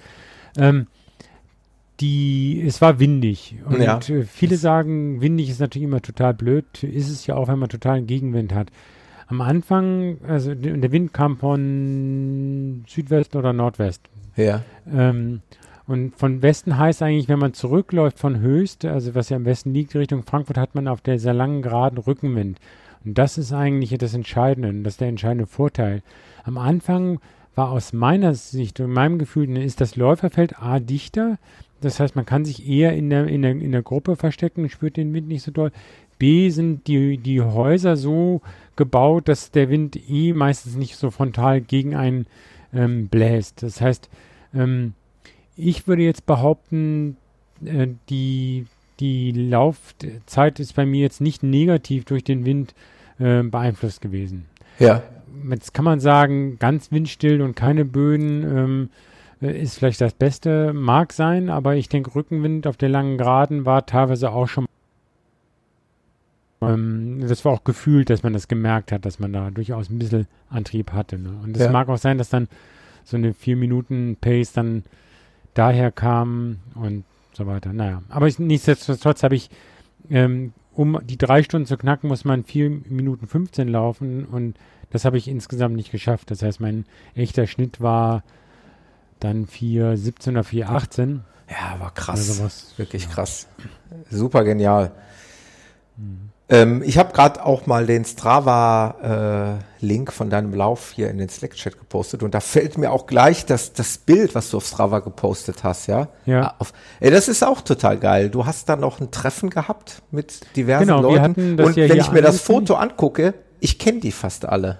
[0.57, 0.87] Ähm,
[1.99, 3.97] die, es war windig und Ja.
[3.97, 6.83] äh, viele sagen, windig ist natürlich immer total blöd.
[6.83, 8.69] Ist es ja auch, wenn man totalen Gegenwind hat.
[9.27, 14.01] Am Anfang, also der Wind kam von Südwest oder Nordwest.
[14.37, 14.61] Ja.
[14.89, 15.41] Ähm,
[15.87, 19.73] und von Westen heißt eigentlich, wenn man zurückläuft von Höchst, also was ja im Westen
[19.73, 22.59] liegt, Richtung Frankfurt, hat man auf der sehr langen geraden Rückenwind.
[23.05, 26.03] Und das ist eigentlich das Entscheidende, das ist der entscheidende Vorteil.
[26.43, 27.19] Am Anfang
[27.55, 31.37] war aus meiner Sicht und meinem Gefühl, ist das Läuferfeld A dichter.
[31.79, 34.97] Das heißt, man kann sich eher in der, in der, in der Gruppe verstecken, spürt
[34.97, 35.71] den Wind nicht so doll.
[36.19, 38.41] B sind die, die Häuser so
[38.75, 42.25] gebaut, dass der Wind eh meistens nicht so frontal gegen einen
[42.73, 43.63] ähm, bläst.
[43.63, 44.09] Das heißt,
[44.53, 44.93] ähm,
[45.57, 47.17] ich würde jetzt behaupten,
[47.65, 48.65] äh, die,
[48.99, 52.73] die Laufzeit ist bei mir jetzt nicht negativ durch den Wind
[53.19, 54.45] äh, beeinflusst gewesen.
[54.79, 55.01] Ja.
[55.49, 58.89] Jetzt kann man sagen, ganz windstill und keine Böen ähm,
[59.41, 63.65] äh, ist vielleicht das Beste, mag sein, aber ich denke, Rückenwind auf der langen Geraden
[63.65, 64.65] war teilweise auch schon.
[66.61, 69.99] Ähm, das war auch gefühlt, dass man das gemerkt hat, dass man da durchaus ein
[69.99, 71.17] bisschen Antrieb hatte.
[71.19, 71.33] Ne?
[71.43, 71.71] Und es Ja.
[71.71, 72.47] mag auch sein, dass dann
[73.03, 74.83] so eine 4-Minuten-Pace dann
[75.57, 77.73] daher kam und so weiter.
[77.73, 79.49] Naja, aber ich, nichtsdestotrotz habe ich,
[80.09, 84.57] ähm, um die drei Stunden zu knacken, muss man 4 Minuten 15 laufen und
[84.91, 86.31] das habe ich insgesamt nicht geschafft.
[86.31, 88.23] Das heißt, mein echter Schnitt war
[89.19, 91.19] dann 4,17 oder 4,18.
[91.49, 92.19] Ja, war krass.
[92.29, 93.09] Also was- Wirklich ja.
[93.09, 93.47] krass.
[94.09, 94.91] Super genial.
[95.97, 96.29] Mhm.
[96.49, 101.77] Ähm, ich habe gerade auch mal den Strava-Link von deinem Lauf hier in den Slack-Chat
[101.77, 105.65] gepostet und da fällt mir auch gleich das, das Bild, was du auf Strava gepostet
[105.65, 106.07] hast, ja?
[106.25, 106.43] Ja.
[106.43, 108.29] Ah, Auf, ey, das ist auch total geil.
[108.29, 111.75] Du hast da noch ein Treffen gehabt mit diversen Genau, wir Leuten hatten das und
[111.75, 112.39] ja wenn ich mir das.
[112.39, 114.79] Foto angucke, ich kenne die fast alle.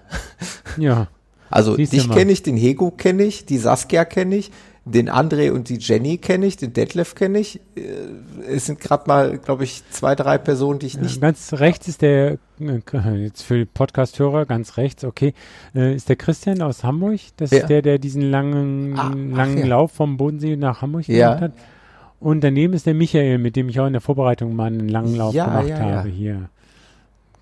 [0.77, 1.07] Ja,
[1.49, 4.51] Also Siehst dich kenne ich, den Hego kenne ich, die Saskia kenne ich,
[4.91, 7.59] den André und die Jenny kenne ich, den Detlef kenne ich.
[7.75, 7.81] Äh,
[8.49, 11.19] Es sind gerade mal, glaube ich, zwei, drei Personen, die ich nicht.
[11.21, 12.79] ganz rechts ist der, äh,
[13.23, 15.33] jetzt für Podcast-Hörer, ganz rechts, okay,
[15.75, 17.19] äh, ist der Christian aus Hamburg.
[17.37, 17.59] Das Ja.
[17.59, 19.65] ist der, der diesen langen, Ah, ach langen ja.
[19.67, 21.35] Lauf vom Bodensee nach Hamburg Ja.
[21.35, 21.53] gemacht hat.
[22.19, 25.15] Und daneben ist der Michael, mit dem ich auch in der Vorbereitung mal einen langen
[25.15, 26.49] Lauf gemacht habe hier.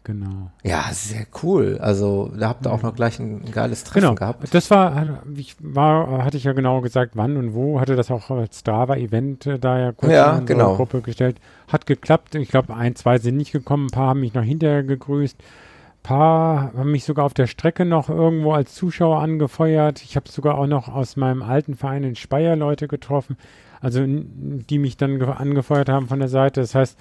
[0.05, 0.51] Genau.
[0.63, 1.79] Ja, sehr cool.
[1.81, 4.13] Also da habt ihr auch noch gleich ein, geiles Treffen Genau.
[4.15, 4.53] gehabt.
[4.53, 8.29] Das war, ich war, hatte ich ja genau gesagt, wann und wo, hatte das auch
[8.29, 10.75] als Strava-Event äh, da ja kurz Ja, in genau.
[10.75, 11.37] Gruppe gestellt.
[11.71, 12.35] Hat geklappt.
[12.35, 15.37] Ich glaube, ein, zwei sind nicht gekommen, ein paar haben mich noch hinterher gegrüßt.
[15.39, 20.03] Ein paar haben mich sogar auf der Strecke noch irgendwo als Zuschauer angefeuert.
[20.03, 23.37] Ich habe sogar auch noch aus meinem alten Verein in Speyer Leute getroffen,
[23.81, 26.61] also die mich dann ge- angefeuert haben von der Seite.
[26.61, 26.95] Das heißt,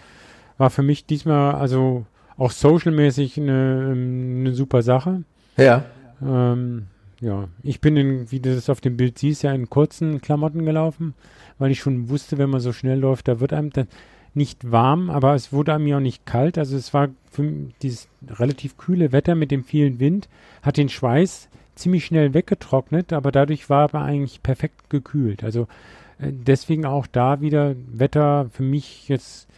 [0.56, 5.22] war für mich diesmal also auch socialmäßig eine, ähm, eine super Sache.
[5.56, 5.84] Ja.
[6.22, 6.86] Ähm,
[7.20, 10.64] ja, ich bin in, wie du das auf dem Bild siehst, ja in kurzen Klamotten
[10.64, 11.14] gelaufen,
[11.58, 13.88] weil ich schon wusste, wenn man so schnell läuft, da wird einem dann
[14.34, 16.58] nicht warm, aber es wurde einem ja auch nicht kalt.
[16.58, 17.08] Also es war
[17.82, 20.28] dieses relativ kühle Wetter mit dem vielen Wind,
[20.62, 25.44] hat den Schweiß ziemlich schnell weggetrocknet, aber dadurch war er eigentlich perfekt gekühlt.
[25.44, 25.62] Also
[26.18, 29.48] äh, deswegen auch da wieder Wetter für mich jetzt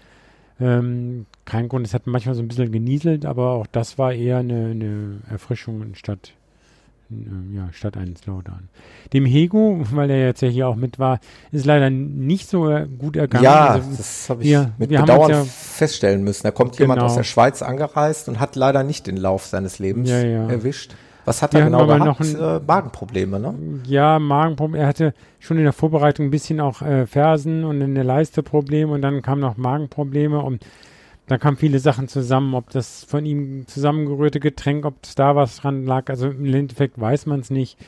[0.61, 1.87] ähm, kein Grund.
[1.87, 5.95] Es hat manchmal so ein bisschen genieselt, aber auch das war eher eine, eine Erfrischung
[5.95, 6.33] statt,
[7.11, 8.69] äh, ja, statt eines Slowdown.
[9.13, 11.21] Dem Hego, weil er jetzt ja hier auch mit war,
[11.53, 13.45] ist leider nicht so äh, gut ergangen.
[13.45, 16.43] Ja, Also, das habe ich wir- mit wir Bedauern ja- feststellen müssen.
[16.43, 17.07] Da kommt jemand Genau.
[17.11, 20.49] aus der Schweiz angereist und hat leider nicht den Lauf seines Lebens Ja, ja.
[20.49, 20.95] erwischt.
[21.25, 22.05] Was hat Wir er genau gehabt?
[22.05, 23.55] noch ein- äh, Magenprobleme, ne?
[23.85, 24.83] Ja, Magenprobleme.
[24.83, 28.45] Er hatte schon in der Vorbereitung ein bisschen auch äh, Fersen und in der Leiste
[28.45, 30.65] Probleme und dann kamen noch Magenprobleme und
[31.27, 35.85] dann kamen viele Sachen zusammen, ob das von ihm zusammengerührte Getränk, ob da was dran
[35.85, 36.09] lag.
[36.09, 37.79] Also im Endeffekt weiß man es nicht.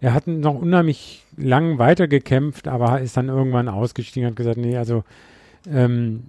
[0.00, 4.76] Er hat noch unheimlich lang weitergekämpft, aber ist dann irgendwann ausgestiegen und hat gesagt, nee,
[4.76, 5.04] also
[5.70, 6.24] ähm,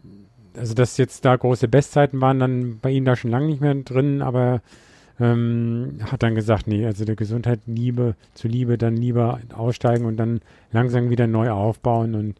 [0.57, 3.75] also dass jetzt da große Bestzeiten waren dann bei ihm da schon lange nicht mehr
[3.75, 4.61] drin, aber
[5.19, 10.41] ähm, hat dann gesagt, nee, also der Gesundheit Liebe zuliebe dann lieber aussteigen und dann
[10.71, 12.35] langsam wieder neu aufbauen und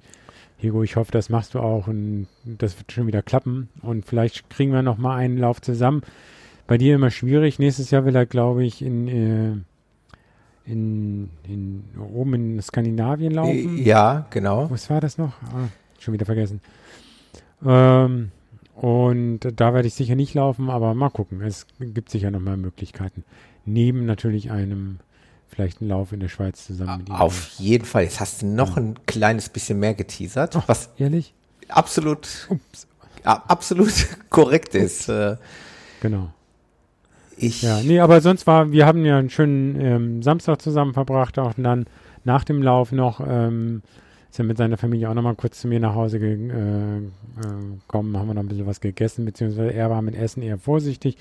[0.62, 4.50] Hugo, ich hoffe, das machst du auch und das wird schon wieder klappen und vielleicht
[4.50, 6.02] kriegen wir noch mal einen Lauf zusammen.
[6.68, 7.58] Bei dir immer schwierig.
[7.58, 13.78] Nächstes Jahr will er, glaube ich, in, äh, in, in oben in Skandinavien laufen.
[13.78, 14.70] Ja, genau.
[14.70, 15.34] Was war das noch?
[15.54, 16.62] Ah, schon wieder vergessen.
[17.66, 18.32] Ähm,
[18.76, 21.42] und da werde ich sicher nicht laufen, aber mal gucken.
[21.42, 23.24] Es gibt sicher noch mal Möglichkeiten.
[23.66, 25.00] Neben natürlich einem,
[25.50, 27.16] vielleicht einen Lauf in der Schweiz zusammen mit ihm.
[27.16, 28.04] Auf jeden Fall.
[28.04, 31.34] Jetzt hast du noch ein kleines bisschen mehr geteasert, was Ehrlich?
[31.68, 32.88] absolut, Ups.
[33.24, 33.94] absolut
[34.30, 35.10] korrekt ist.
[35.10, 35.38] Äh,
[36.02, 36.30] Genau.
[37.38, 41.40] Ich, Ja, nee, aber sonst war, wir haben ja einen schönen ähm, Samstag zusammen verbracht,
[41.40, 41.86] auch und dann
[42.26, 43.82] nach dem Lauf noch, ähm,
[44.30, 47.00] ist er mit seiner Familie auch nochmal kurz zu mir nach Hause äh, äh,
[47.82, 51.18] gekommen, haben wir noch ein bisschen was gegessen, beziehungsweise er war mit Essen eher vorsichtig,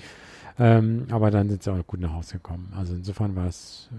[0.59, 2.73] ähm, aber dann sind sie auch gut nach Hause gekommen.
[2.77, 3.95] Also insofern war es äh,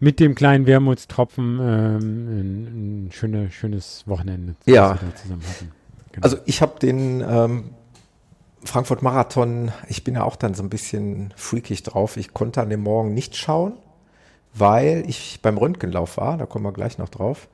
[0.00, 1.98] mit dem kleinen Wermutstropfen ähm,
[2.28, 5.00] ein, ein schöne, schönes Wochenende, Ja.
[5.00, 5.72] wir da zusammen hatten.
[6.12, 6.24] Genau.
[6.24, 7.70] Also ich habe den ähm,
[8.64, 12.16] Frankfurt Marathon, ich bin ja auch dann so ein bisschen freakig drauf.
[12.16, 13.74] Ich konnte an dem Morgen nicht schauen,
[14.52, 17.48] weil ich beim Röntgenlauf war, da kommen wir gleich noch drauf.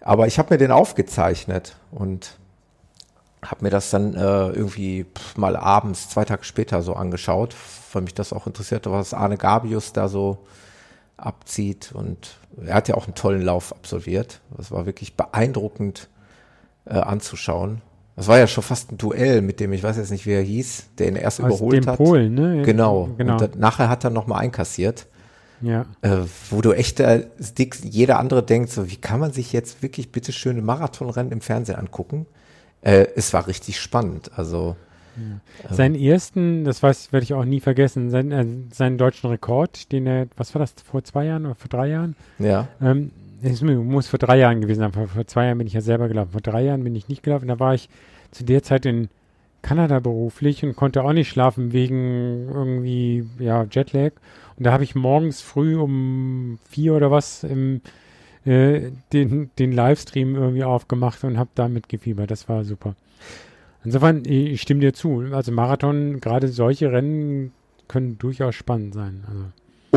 [0.00, 2.38] Aber ich habe mir den aufgezeichnet und
[3.44, 7.54] habe mir das dann äh, irgendwie mal abends, zwei Tage später so angeschaut,
[7.92, 10.38] weil mich das auch interessierte, was Arne Gabius da so
[11.16, 11.92] abzieht.
[11.92, 14.40] Und er hat ja auch einen tollen Lauf absolviert.
[14.56, 16.08] Das war wirklich beeindruckend
[16.86, 17.82] äh, anzuschauen.
[18.16, 20.42] Das war ja schon fast ein Duell mit dem, ich weiß jetzt nicht, wie er
[20.42, 21.96] hieß, der ihn erst Aus überholt dem hat.
[21.96, 22.62] Polen, ne?
[22.62, 23.10] Genau.
[23.18, 23.32] genau.
[23.32, 25.06] Und dann, nachher hat er nochmal einkassiert,
[25.60, 25.86] ja.
[26.02, 26.18] äh,
[26.50, 27.26] wo du echt, äh,
[27.82, 31.76] jeder andere denkt, so, wie kann man sich jetzt wirklich bitteschön ein Marathonrennen im Fernsehen
[31.76, 32.26] angucken?
[32.84, 34.30] Äh, es war richtig spannend.
[34.36, 34.76] Also,
[35.70, 40.06] Seinen ersten, das weiß, werde ich auch nie vergessen, seinen, äh, seinen deutschen Rekord, den
[40.06, 42.16] er, was war das, vor zwei Jahren oder vor drei Jahren?
[42.38, 42.68] ja.
[42.80, 43.10] Ähm,
[43.42, 44.92] es muss vor drei Jahren gewesen sein.
[44.92, 46.32] Vor, vor zwei Jahren bin ich ja selber gelaufen.
[46.32, 47.46] Vor drei Jahren bin ich nicht gelaufen.
[47.46, 47.90] Da war ich
[48.30, 49.10] zu der Zeit in
[49.60, 54.12] Kanada beruflich und konnte auch nicht schlafen wegen irgendwie ja, Jetlag.
[54.56, 57.82] Und da habe ich morgens früh um vier oder was im,
[58.44, 62.30] äh, den, den Livestream irgendwie aufgemacht und habe damit gefiebert.
[62.30, 62.94] Das war super.
[63.84, 65.24] Insofern, ich stimme dir zu.
[65.32, 67.52] Also Marathon, gerade solche Rennen
[67.88, 69.24] können durchaus spannend sein.
[69.28, 69.44] Also.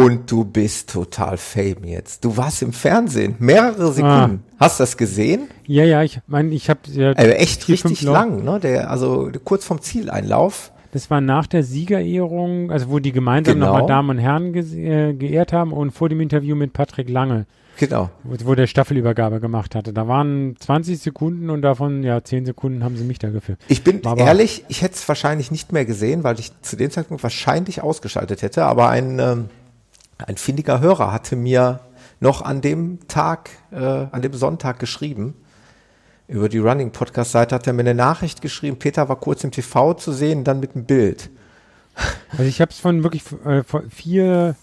[0.07, 2.23] Und du bist total fame jetzt.
[2.23, 4.43] Du warst im Fernsehen, mehrere Sekunden.
[4.59, 5.47] Hast du das gesehen?
[5.65, 8.59] Ja, ja, ich meine, ich habe ja, Also echt richtig lang, ne?
[8.59, 10.71] Der, also kurz vom Zieleinlauf.
[10.91, 13.67] Das war nach der Siegerehrung, also wo die gemeinsam Genau.
[13.73, 17.45] nochmal Damen und Herren ges- äh, geehrt haben und vor dem Interview mit Patrick Lange,
[17.77, 18.09] Genau.
[18.23, 19.93] wo, wo der Staffelübergabe gemacht hatte.
[19.93, 23.61] Da waren 20 Sekunden und davon, ja, 10 Sekunden haben sie mich da gefilmt.
[23.67, 26.89] Ich bin aber- ehrlich, ich hätte es wahrscheinlich nicht mehr gesehen, weil ich zu dem
[26.91, 28.65] Zeitpunkt wahrscheinlich ausgeschaltet hätte.
[28.65, 29.45] Aber ein, ähm,
[30.17, 31.79] ein findiger Hörer hatte mir
[32.19, 35.35] noch an dem Tag, äh, an dem Sonntag geschrieben.
[36.27, 38.77] Über die Running Podcast Seite hat er mir eine Nachricht geschrieben.
[38.79, 41.29] Peter war kurz im TV zu sehen, dann mit einem Bild.
[42.31, 44.55] Also ich habe es von wirklich äh, von vier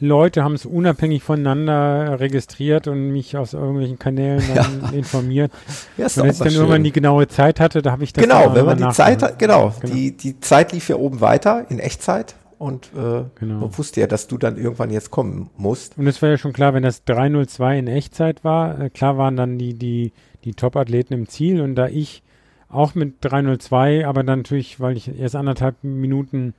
[0.00, 5.52] Leute haben es unabhängig voneinander registriert und mich aus irgendwelchen Kanälen dann informiert.
[5.96, 8.24] Ja, ist Und als ich dann irgendwann die genaue Zeit hatte, da habe ich das
[8.24, 9.94] Genau, wenn man die Zeit hat, genau, Genau.
[9.94, 13.60] Die, die Zeit lief ja oben weiter in Echtzeit und äh, Genau.
[13.60, 15.98] man wusste ja, dass du dann irgendwann jetzt kommen musst.
[15.98, 19.36] Und es war ja schon klar, wenn das 302 in Echtzeit war, äh, klar waren
[19.36, 20.12] dann die, die,
[20.44, 22.22] die Top-Athleten im Ziel und da ich
[22.70, 26.54] auch mit 302, aber dann natürlich, weil ich erst anderthalb Minuten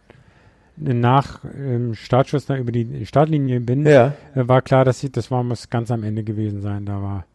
[0.78, 5.30] nach ähm, Startschuss da über die Startlinie bin, Ja, äh, war klar, dass ich, das
[5.32, 6.86] war muss ganz am Ende gewesen sein.
[6.86, 7.26] Da war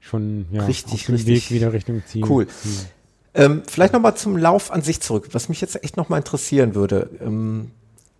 [0.00, 2.24] schon ja, Richtig, richtig Weg wieder Richtung Ziel.
[2.28, 2.46] cool.
[2.46, 2.86] Ziel.
[3.34, 7.10] Ähm, vielleicht nochmal zum Lauf an sich zurück, was mich jetzt echt nochmal interessieren würde.
[7.20, 7.70] Ähm,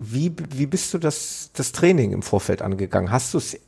[0.02, 3.10] wie, wie bist du das, das Training im Vorfeld angegangen?
[3.10, 3.58] Hast du es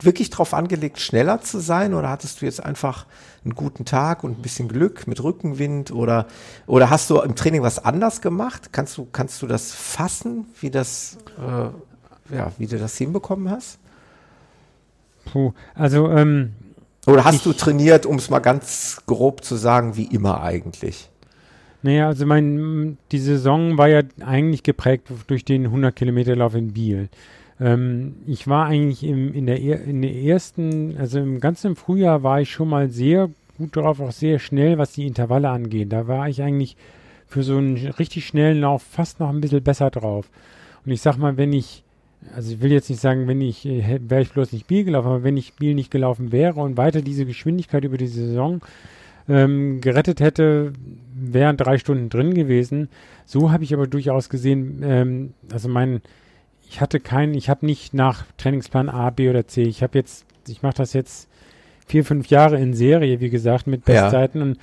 [0.00, 3.06] wirklich darauf angelegt, schneller zu sein oder hattest du jetzt einfach
[3.44, 6.28] einen guten Tag und ein bisschen Glück mit Rückenwind oder,
[6.68, 8.72] oder hast du im Training was anders gemacht?
[8.72, 13.80] Kannst du, kannst du das fassen, wie das, äh, ja, wie du das hinbekommen hast?
[15.24, 16.54] Puh, also, ähm,
[17.06, 21.09] Oder hast du trainiert, um es mal ganz grob zu sagen, wie immer eigentlich?
[21.82, 26.72] Naja, also mein, die Saison war ja eigentlich geprägt durch den 100 Kilometer Lauf in
[26.72, 27.08] Biel.
[27.60, 32.40] Ähm, ich war eigentlich im, in, der, in der ersten, also im ganzen Frühjahr war
[32.40, 35.92] ich schon mal sehr gut drauf, auch sehr schnell, was die Intervalle angeht.
[35.92, 36.76] Da war ich eigentlich
[37.26, 40.28] für so einen richtig schnellen Lauf fast noch ein bisschen besser drauf.
[40.84, 41.84] Und ich sag mal, wenn ich,
[42.34, 45.08] also ich will jetzt nicht sagen, wenn ich, äh, wäre ich bloß nicht Biel gelaufen,
[45.08, 48.60] aber wenn ich Biel nicht gelaufen wäre und weiter diese Geschwindigkeit über die Saison
[49.28, 50.72] ähm, gerettet hätte,
[51.20, 52.88] wären drei Stunden drin gewesen.
[53.24, 56.00] So habe ich aber durchaus gesehen, ähm, also mein,
[56.68, 59.62] ich hatte keinen, ich habe nicht nach Trainingsplan A, B oder C.
[59.62, 61.28] Ich habe jetzt, ich mache das jetzt
[61.86, 64.46] vier, fünf Jahre in Serie, wie gesagt, mit Bestzeiten ja.
[64.46, 64.58] und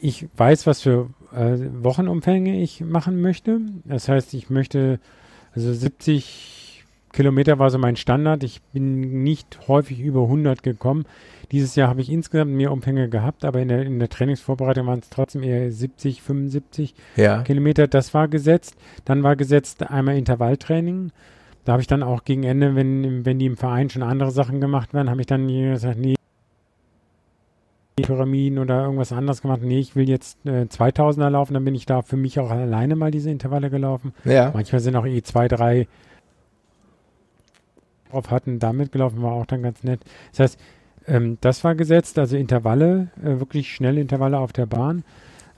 [0.00, 3.60] ich weiß, was für äh, Wochenumfänge ich machen möchte.
[3.84, 5.00] Das heißt, ich möchte,
[5.54, 6.65] also 70
[7.16, 8.44] Kilometer war so mein Standard.
[8.44, 11.06] Ich bin nicht häufig über 100 gekommen.
[11.50, 14.98] Dieses Jahr habe ich insgesamt mehr Umfänge gehabt, aber in der, in der Trainingsvorbereitung waren
[14.98, 17.42] es trotzdem eher 70, 75 ja.
[17.42, 17.86] Kilometer.
[17.86, 18.76] Das war gesetzt.
[19.06, 21.10] Dann war gesetzt einmal Intervalltraining.
[21.64, 24.60] Da habe ich dann auch gegen Ende, wenn, wenn die im Verein schon andere Sachen
[24.60, 26.16] gemacht werden, habe ich dann gesagt, nee,
[28.02, 29.62] Pyramiden oder irgendwas anderes gemacht.
[29.62, 32.94] Nee, ich will jetzt äh, 2000er laufen, dann bin ich da für mich auch alleine
[32.94, 34.12] mal diese Intervalle gelaufen.
[34.24, 34.50] Ja.
[34.52, 35.88] Manchmal sind auch eh zwei, drei
[38.10, 40.00] drauf hatten, damit gelaufen, war auch dann ganz nett.
[40.32, 40.60] Das heißt,
[41.06, 45.04] ähm, das war gesetzt, also Intervalle, äh, wirklich schnelle Intervalle auf der Bahn.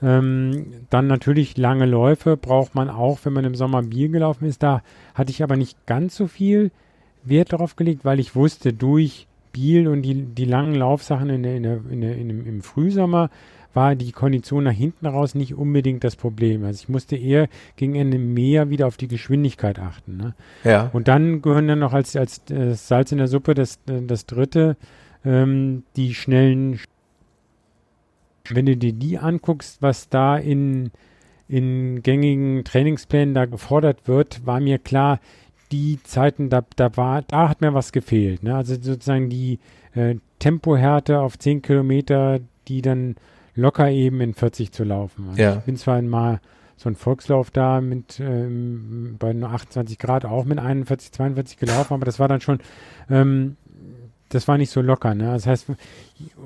[0.01, 4.63] Ähm, dann natürlich lange Läufe braucht man auch, wenn man im Sommer Bier gelaufen ist.
[4.63, 4.81] Da
[5.13, 6.71] hatte ich aber nicht ganz so viel
[7.23, 11.55] Wert darauf gelegt, weil ich wusste, durch Biel und die, die langen Laufsachen in der,
[11.55, 13.29] in der, in der, in dem, im Frühsommer
[13.73, 16.63] war die Kondition nach hinten raus nicht unbedingt das Problem.
[16.63, 20.17] Also ich musste eher gegen Ende mehr wieder auf die Geschwindigkeit achten.
[20.17, 20.33] Ne?
[20.63, 20.89] Ja.
[20.93, 24.25] Und dann gehören dann noch als, als äh, Salz in der Suppe das, äh, das
[24.25, 24.75] dritte,
[25.23, 26.79] ähm, die schnellen,
[28.49, 30.91] wenn du dir die anguckst, was da in,
[31.47, 35.19] in gängigen Trainingsplänen da gefordert wird, war mir klar,
[35.71, 38.41] die Zeiten, da, da war, da hat mir was gefehlt.
[38.41, 38.55] Ne?
[38.55, 39.59] Also sozusagen die
[39.93, 43.15] äh, Tempohärte auf 10 Kilometer, die dann
[43.59, 45.29] locker eben in 40 zu laufen.
[45.29, 45.57] Also ja.
[45.57, 46.39] Ich bin zwar mal
[46.77, 51.93] so ein Volkslauf da mit ähm, bei nur 28 Grad auch mit 41, 42 gelaufen,
[51.93, 52.59] aber das war dann schon
[53.09, 53.57] ähm,
[54.29, 55.33] das war nicht so locker, ne?
[55.33, 55.67] Das heißt,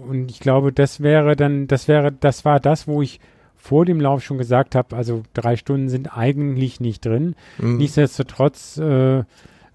[0.07, 3.19] und ich glaube, das wäre dann, das wäre, das war das, wo ich
[3.55, 7.35] vor dem Lauf schon gesagt habe, also drei Stunden sind eigentlich nicht drin.
[7.59, 7.77] Mhm.
[7.77, 9.23] Nichtsdestotrotz äh,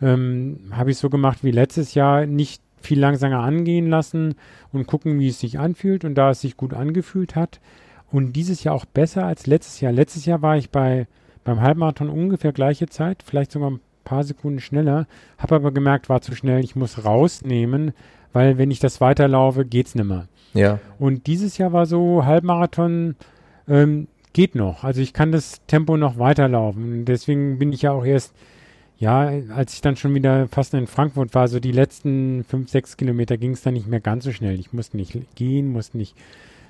[0.03, 4.35] ähm, habe ich so gemacht wie letztes Jahr, nicht viel langsamer angehen lassen
[4.73, 6.05] und gucken, wie es sich anfühlt.
[6.05, 7.61] Und da es sich gut angefühlt hat
[8.11, 9.93] und dieses Jahr auch besser als letztes Jahr.
[9.93, 11.07] Letztes Jahr war ich bei
[11.49, 15.07] beim Halbmarathon ungefähr gleiche Zeit, vielleicht sogar ein paar Sekunden schneller,
[15.38, 17.93] habe aber gemerkt, war zu schnell, ich muss rausnehmen,
[18.35, 20.29] weil wenn ich das weiterlaufe, geht's nimmer.
[20.53, 20.79] Ja.
[20.99, 23.17] Und dieses Jahr war so Halbmarathon
[23.67, 24.85] ähm, geht noch.
[24.85, 27.07] Also ich kann das Tempo noch weiterlaufen.
[27.07, 28.35] deswegen bin ich ja auch erst,
[28.98, 32.96] ja, als ich dann schon wieder fast in Frankfurt war, so die letzten fünf, sechs
[32.96, 34.58] Kilometer ging es dann nicht mehr ganz so schnell.
[34.58, 36.16] Ich musste nicht gehen, musste nicht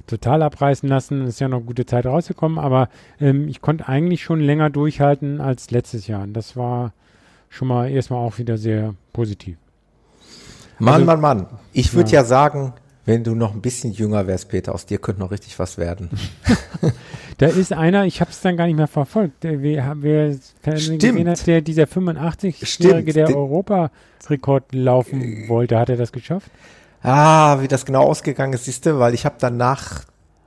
[0.06, 1.26] total abreißen lassen.
[1.26, 5.70] Ist ja noch gute Zeit rausgekommen, aber ähm, ich konnte eigentlich schon länger durchhalten als
[5.70, 6.22] letztes Jahr.
[6.22, 6.92] Und das war
[7.48, 9.56] schon mal erstmal auch wieder sehr positiv.
[10.78, 11.46] Mann, also, Mann, Mann.
[11.72, 12.20] Ich würde ja.
[12.20, 12.24] ja.
[12.24, 12.74] sagen,
[13.08, 16.10] wenn du noch ein bisschen jünger wärst, Peter, aus dir könnte noch richtig was werden.
[17.38, 19.36] da ist einer, ich habe es dann gar nicht mehr verfolgt.
[19.40, 26.50] Wer, wer gesehen hat, der dieser 85-Jährige, der Europarekord laufen wollte, hat er das geschafft?
[27.02, 30.04] Ah, wie das genau ausgegangen ist, siehst du, weil ich habe danach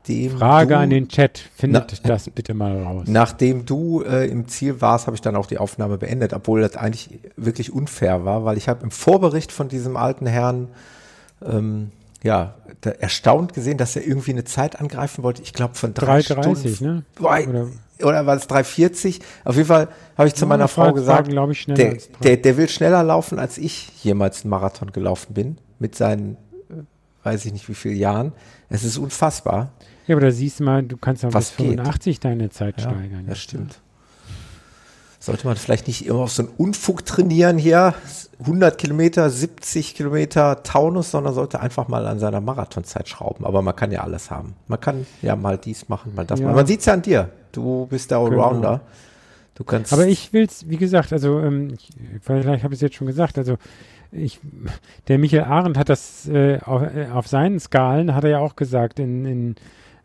[0.08, 3.06] nachdem Frage du, an den Chat, findet na, das bitte mal raus.
[3.08, 6.76] Nachdem du äh, im Ziel warst, habe ich dann auch die Aufnahme beendet, obwohl das
[6.76, 10.68] eigentlich wirklich unfair war, weil ich habe im Vorbericht von diesem alten Herrn
[11.44, 11.92] ähm,
[12.24, 12.56] ja,
[13.00, 15.42] erstaunt gesehen, dass er irgendwie eine Zeit angreifen wollte.
[15.42, 16.86] Ich glaube von drei 3,30, Stunden.
[16.86, 17.04] Ne?
[17.20, 17.68] Oder,
[18.04, 19.22] oder war es 3,40?
[19.44, 22.58] Auf jeden Fall habe ich zu ja, meiner Frau gesagt, war, ich, der, der, der
[22.58, 26.38] will schneller laufen, als ich jemals einen Marathon gelaufen bin, mit seinen,
[26.70, 26.84] äh,
[27.24, 28.34] weiß ich nicht wie viele Jahren.
[28.70, 29.72] Es ist unfassbar.
[30.08, 32.26] Ja, aber da siehst du mal, du kannst auch bis 85 geht.
[32.26, 33.26] deine Zeit ja, steigern.
[33.28, 33.80] Das stimmt.
[35.22, 37.94] Sollte man vielleicht nicht immer auf so einen Unfug trainieren hier,
[38.40, 43.46] 100 Kilometer, 70 Kilometer Taunus, sondern sollte einfach mal an seiner Marathonzeit schrauben.
[43.46, 44.56] Aber man kann ja alles haben.
[44.68, 46.48] Man kann ja mal dies machen, mal das ja.
[46.48, 46.56] machen.
[46.56, 47.30] Man sieht es ja an dir.
[47.52, 48.70] Du bist der Allrounder.
[48.70, 48.82] Genau.
[49.54, 49.94] Du kannst.
[49.94, 51.90] Aber ich will's, wie gesagt, also ähm, ich,
[52.22, 53.58] vielleicht habe ich es jetzt schon gesagt, also
[54.12, 54.40] ich,
[55.08, 58.56] der Michael Arendt hat das äh, auf, äh, auf seinen Skalen, hat er ja auch
[58.56, 59.56] gesagt, in, in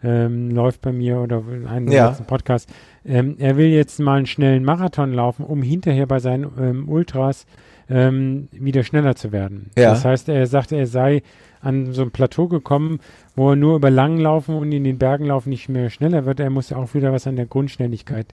[0.03, 2.09] ähm, läuft bei mir oder in einem Ja.
[2.09, 2.69] letzten Podcast.
[3.07, 7.47] Ähm, er will jetzt mal einen schnellen Marathon laufen, um hinterher bei seinen ähm, Ultras
[7.89, 9.71] ähm, wieder schneller zu werden.
[9.79, 9.91] Ja.
[9.91, 11.23] Das heißt, er sagte, er sei
[11.61, 13.01] an so ein Plateau gekommen,
[13.35, 16.41] wo er nur über Langen laufen und in den Bergen laufen nicht mehr schneller wird.
[16.41, 18.27] Er muss auch wieder was an der Grundschnelligkeit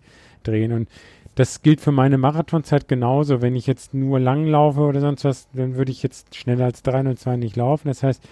[0.43, 0.71] drehen.
[0.71, 0.89] Und
[1.35, 3.41] das gilt für meine Marathonzeit genauso.
[3.41, 6.83] Wenn ich jetzt nur lang laufe oder sonst was, dann würde ich jetzt schneller als
[6.83, 7.87] 23 laufen.
[7.87, 8.23] Das heißt,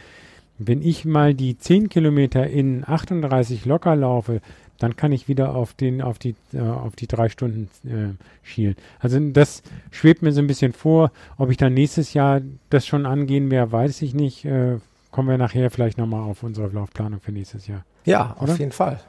[0.59, 4.41] wenn ich mal die 10 Kilometer in 38 locker laufe,
[4.81, 8.75] dann kann ich wieder auf den, auf die, äh, auf die drei Stunden äh, schielen.
[8.99, 9.61] Also das
[9.91, 11.11] schwebt mir so ein bisschen vor.
[11.37, 14.43] Ob ich dann nächstes Jahr das schon angehen werde, weiß ich nicht.
[14.43, 14.79] Äh,
[15.11, 17.85] kommen wir nachher vielleicht nochmal auf unsere Laufplanung für nächstes Jahr.
[18.05, 18.55] ja, auf oder?
[18.55, 18.99] jeden Fall.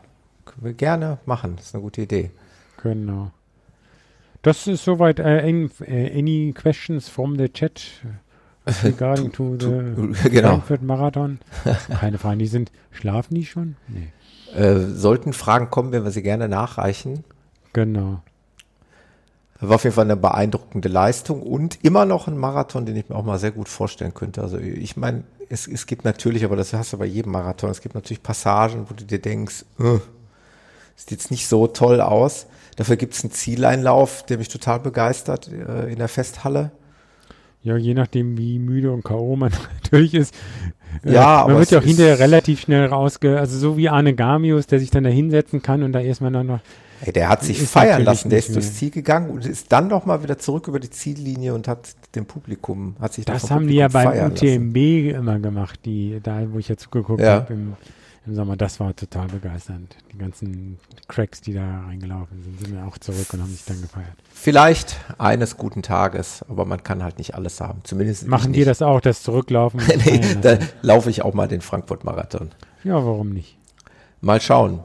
[0.44, 1.56] Können wir gerne machen.
[1.56, 2.30] Das ist eine gute Idee.
[2.82, 3.30] Genau.
[4.42, 5.20] Das ist soweit.
[5.20, 7.82] Äh, any, äh, any questions from the chat
[8.84, 10.48] regarding to the genau.
[10.48, 11.38] Frankfurt Marathon?
[11.98, 12.40] Keine Fragen.
[12.40, 13.76] Die sind, schlafen die schon?
[13.88, 14.08] Nee.
[14.54, 17.24] Äh, sollten Fragen kommen, werden wir sie gerne nachreichen.
[17.72, 18.20] Genau.
[19.60, 23.14] War auf jeden Fall eine beeindruckende Leistung und immer noch ein Marathon, den ich mir
[23.14, 24.42] auch mal sehr gut vorstellen könnte.
[24.42, 27.80] Also ich meine, es, es gibt natürlich, aber das hast du bei jedem Marathon, es
[27.80, 29.98] gibt natürlich Passagen, wo du dir denkst, äh,
[30.96, 32.46] sieht jetzt nicht so toll aus.
[32.76, 36.72] Dafür gibt es einen Zieleinlauf, der mich total begeistert äh, in der Festhalle.
[37.64, 39.36] Ja, je nachdem, wie müde und K.O.
[39.36, 39.52] man
[39.82, 40.34] natürlich ist.
[41.04, 43.38] Äh, Ja, aber man wird ja auch hinterher relativ schnell rausge...
[43.38, 46.46] Also so wie Arne Gamius, der sich dann da hinsetzen kann und da erstmal dann
[46.48, 46.60] noch...
[47.04, 48.74] Ey, der hat sich Ist feiern lassen, der ist durchs.
[48.74, 52.94] Ziel gegangen und ist dann nochmal wieder zurück über die Ziellinie und hat dem Publikum,
[53.00, 54.46] hat sich da Das haben die ja Publikum beim feiern lassen.
[54.46, 57.32] UTMB immer gemacht, die, da wo ich ja zugeguckt Ja.
[57.40, 57.72] habe im,
[58.26, 58.56] im Sommer.
[58.56, 59.96] Das war total begeisternd.
[60.12, 63.80] Die ganzen Cracks, die da reingelaufen sind, sind ja auch zurück und haben sich dann
[63.80, 64.14] gefeiert.
[64.32, 67.80] Vielleicht eines guten Tages, aber man kann halt nicht alles haben.
[67.84, 69.80] Zumindest Machen die das auch, das Zurücklaufen?
[70.04, 72.50] nee, da laufe ich auch mal den Frankfurt-Marathon.
[72.84, 73.58] ja, warum nicht?
[74.20, 74.80] Mal schauen.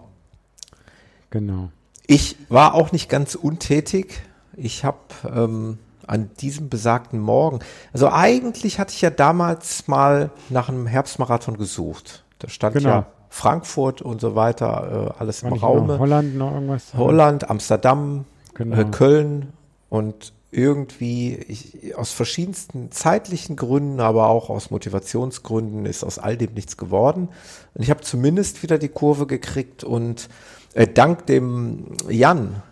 [1.30, 1.70] Genau.
[2.08, 4.22] Ich war auch nicht ganz untätig.
[4.56, 4.98] Ich habe
[5.32, 5.78] ähm,
[6.08, 7.60] an diesem besagten Morgen,
[7.94, 12.24] also eigentlich hatte ich ja damals mal nach einem Herbstmarathon gesucht.
[12.40, 12.90] Da stand Genau.
[12.90, 16.00] ja Frankfurt und so weiter, äh, alles War im noch Raume.
[16.00, 16.94] Holland noch irgendwas?
[16.96, 18.78] Holland, Amsterdam, Genau.
[18.78, 19.54] äh, Köln
[19.90, 26.54] und irgendwie ich, aus verschiedensten zeitlichen Gründen, aber auch aus Motivationsgründen ist aus all dem
[26.54, 27.30] nichts geworden.
[27.74, 30.30] Und ich habe zumindest wieder die Kurve gekriegt und
[30.74, 32.64] äh, dank dem Jan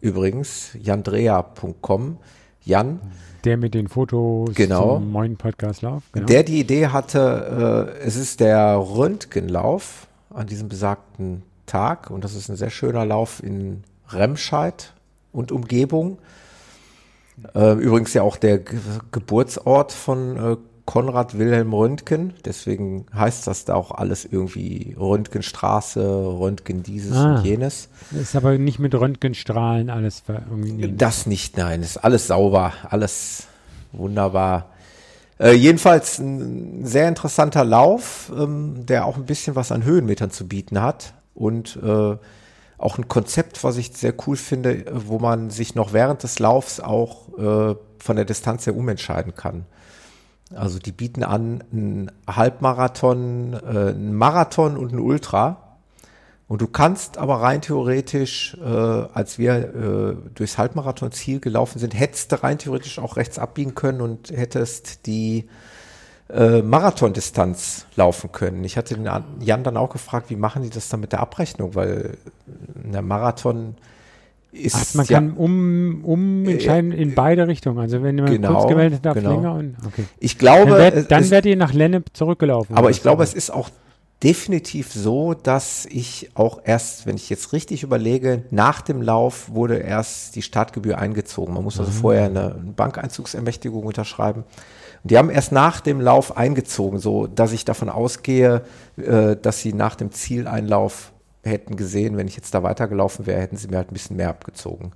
[0.00, 2.18] übrigens, jandrea.com,
[2.64, 3.00] Jan,
[3.48, 4.96] Der mit den Fotos Genau.
[4.96, 6.02] zum neuen Podcast Lauf.
[6.12, 6.26] Genau.
[6.26, 12.34] der die Idee hatte, äh, es ist der Röntgenlauf an diesem besagten Tag und das
[12.34, 14.92] ist ein sehr schöner Lauf in Remscheid
[15.32, 16.18] und Umgebung.
[17.54, 18.78] Äh, übrigens ja auch der Ge
[19.12, 20.56] Geburtsort von äh,
[20.88, 27.34] Konrad Wilhelm Röntgen, deswegen heißt das da auch alles irgendwie Röntgenstraße, Röntgen dieses Ah.
[27.36, 27.90] und jenes.
[28.10, 30.90] ist aber nicht mit Röntgenstrahlen alles ver- irgendwie.
[30.96, 33.48] Das nicht, nein, ist alles sauber, alles
[33.92, 34.70] wunderbar.
[35.38, 40.48] Äh, jedenfalls ein sehr interessanter Lauf, ähm, der auch ein bisschen was an Höhenmetern zu
[40.48, 42.16] bieten hat und äh,
[42.78, 46.80] auch ein Konzept, was ich sehr cool finde, wo man sich noch während des Laufs
[46.80, 49.66] auch äh, von der Distanz her umentscheiden kann.
[50.54, 53.56] Also die bieten an einen Halbmarathon, äh,
[53.90, 55.64] einen Marathon und einen Ultra.
[56.46, 62.32] Und du kannst aber rein theoretisch, äh, als wir äh, durchs Halbmarathon-Ziel gelaufen sind, hättest
[62.32, 65.48] du rein theoretisch auch rechts abbiegen können und hättest die
[66.30, 68.64] äh, Marathondistanz laufen können.
[68.64, 71.20] Ich hatte den An- Jan dann auch gefragt, wie machen die das dann mit der
[71.20, 73.74] Abrechnung, weil der Marathon
[74.52, 77.78] ist Ach, man ja, kann um, umentscheiden in beide Richtungen.
[77.78, 79.30] Also wenn man Genau, kurz hat, darf genau.
[79.30, 80.04] länger und okay.
[80.18, 82.76] ich glaube, Dann, werd, dann werdet ihr nach Lennep zurückgelaufen.
[82.76, 83.70] Aber ich glaube, es ist auch
[84.22, 89.76] definitiv so, dass ich auch erst, wenn ich jetzt richtig überlege, nach dem Lauf wurde
[89.76, 91.54] erst die Startgebühr eingezogen.
[91.54, 94.44] Man muss also vorher eine Bankeinzugsermächtigung unterschreiben.
[95.02, 98.62] Und die haben erst nach dem Lauf eingezogen, so dass ich davon ausgehe,
[98.96, 101.12] äh, dass sie nach dem Zieleinlauf
[101.44, 104.28] hätten gesehen, wenn ich jetzt da weitergelaufen wäre, hätten sie mir halt ein bisschen mehr
[104.30, 104.92] abgezogen.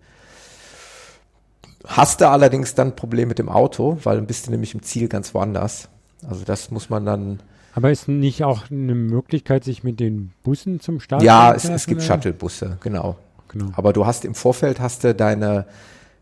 [1.86, 4.82] Hast du allerdings dann ein Problem mit dem Auto, weil dann bist du nämlich im
[4.82, 5.88] Ziel ganz woanders.
[6.28, 7.40] Also das muss man dann
[7.74, 11.64] Aber ist nicht auch eine Möglichkeit, sich mit den Bussen zum Start Ja, zu es,
[11.64, 12.02] es treffen, gibt?
[12.02, 13.16] Shuttlebusse, genau.
[13.48, 13.70] Genau.
[13.74, 15.66] Aber du hast im Vorfeld hast du deine,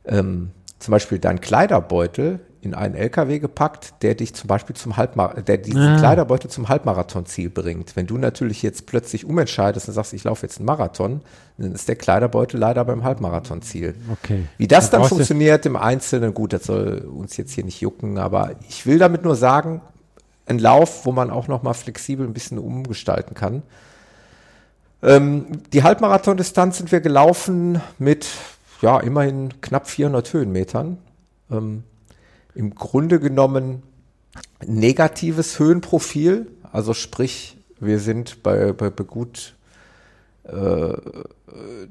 [0.05, 5.45] ähm, zum Beispiel deinen Kleiderbeutel in einen LKW gepackt, der dich zum Beispiel zum Halbmarathon,
[5.45, 5.99] der diesen Ah.
[5.99, 7.97] Kleiderbeutel zum Halbmarathonziel bringt.
[7.97, 11.23] Wenn du natürlich jetzt plötzlich umentscheidest und sagst, ich laufe jetzt einen Marathon,
[11.57, 13.95] dann ist der Kleiderbeutel leider beim Halbmarathonziel.
[14.13, 14.45] Okay.
[14.59, 18.19] Wie das Da dann funktioniert im Einzelnen, gut, das soll uns jetzt hier nicht jucken,
[18.19, 19.81] aber ich will damit nur sagen,
[20.47, 23.63] ein Lauf, wo man auch noch mal flexibel ein bisschen umgestalten kann.
[25.03, 28.27] Ähm, die Halbmarathon-Distanz sind wir gelaufen mit,
[28.83, 30.99] ja, immerhin knapp 400 Höhenmetern.
[31.51, 31.85] Ähm,
[32.55, 33.83] Im Grunde genommen
[34.67, 39.55] negatives Höhenprofil, also sprich, wir sind bei, bei, bei gut
[40.45, 40.93] äh,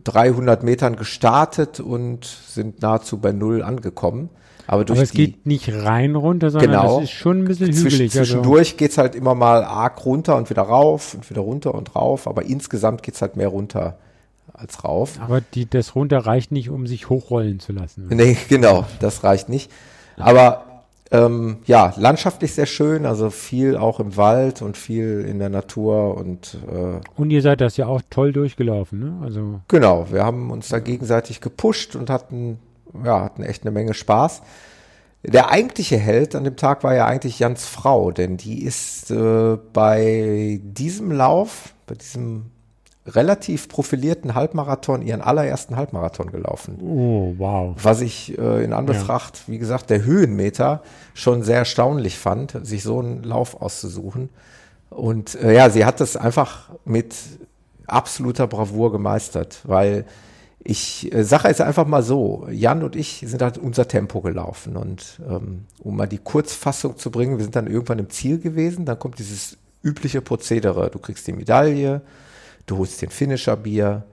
[0.03, 4.29] 300 Metern gestartet und sind nahezu bei Null angekommen.
[4.67, 6.95] Aber durch Aber es die geht nicht rein runter, sondern Genau.
[6.99, 8.11] das ist schon ein bisschen Zwisch, hügelig.
[8.17, 11.95] Also, zwischendurch geht's halt immer mal arg runter und wieder rauf und wieder runter und
[11.95, 13.97] rauf, aber insgesamt geht's halt mehr runter
[14.53, 15.19] als rauf.
[15.21, 18.07] aber die, das runter reicht nicht, um sich hochrollen zu lassen.
[18.09, 19.71] Nee, genau, das reicht nicht.
[20.19, 20.65] Aber
[21.11, 26.15] ähm, ja, landschaftlich sehr schön, also viel auch im Wald und viel in der Natur
[26.15, 29.19] und äh, Und ihr seid das ja auch toll durchgelaufen, ne?
[29.23, 32.59] Also, Genau, wir haben uns da gegenseitig gepusht und hatten,
[33.03, 34.43] ja, hatten echt eine Menge Spaß.
[35.23, 39.57] Der eigentliche Held an dem Tag war ja eigentlich Jans Frau, denn die ist äh,
[39.73, 42.51] bei diesem Lauf, bei diesem
[43.15, 46.77] relativ profilierten Halbmarathon, ihren allerersten Halbmarathon gelaufen.
[46.81, 47.75] oh, wow.
[47.81, 50.81] Was ich äh, in Anbetracht, wie gesagt, der Höhenmeter
[51.13, 54.29] schon sehr erstaunlich fand, sich so einen Lauf auszusuchen.
[54.89, 57.15] Und äh, ja, sie hat das einfach mit
[57.87, 60.05] absoluter Bravour gemeistert, weil
[60.63, 64.75] ich äh, sage jetzt einfach mal so, Jan und ich sind halt unser Tempo gelaufen
[64.75, 68.85] und ähm, um mal die Kurzfassung zu bringen, wir sind dann irgendwann im Ziel gewesen,
[68.85, 72.01] dann kommt dieses übliche Prozedere, du kriegst die Medaille,
[72.69, 74.03] du holst den Finisher-Bier,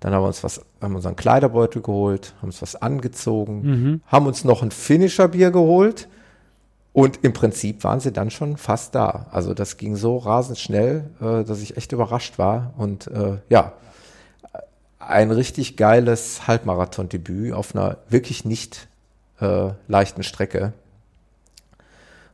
[0.00, 4.44] dann haben wir uns was, haben unseren Kleiderbeutel geholt, haben uns was angezogen, haben uns
[4.44, 6.08] noch ein Finisher-Bier geholt
[6.92, 9.26] und im Prinzip waren sie dann schon fast da.
[9.30, 13.72] Also das ging so rasend schnell, äh, dass ich echt überrascht war und äh, ja,
[14.98, 18.88] ein richtig geiles Halbmarathon-Debüt auf einer wirklich nicht
[19.40, 20.72] äh, leichten Strecke.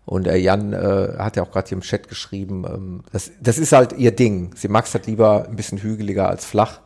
[0.09, 3.59] Und der Jan äh, hat ja auch gerade hier im Chat geschrieben, ähm, das, das
[3.59, 4.53] ist halt ihr Ding.
[4.57, 6.81] Sie mag es halt lieber ein bisschen hügeliger als flach.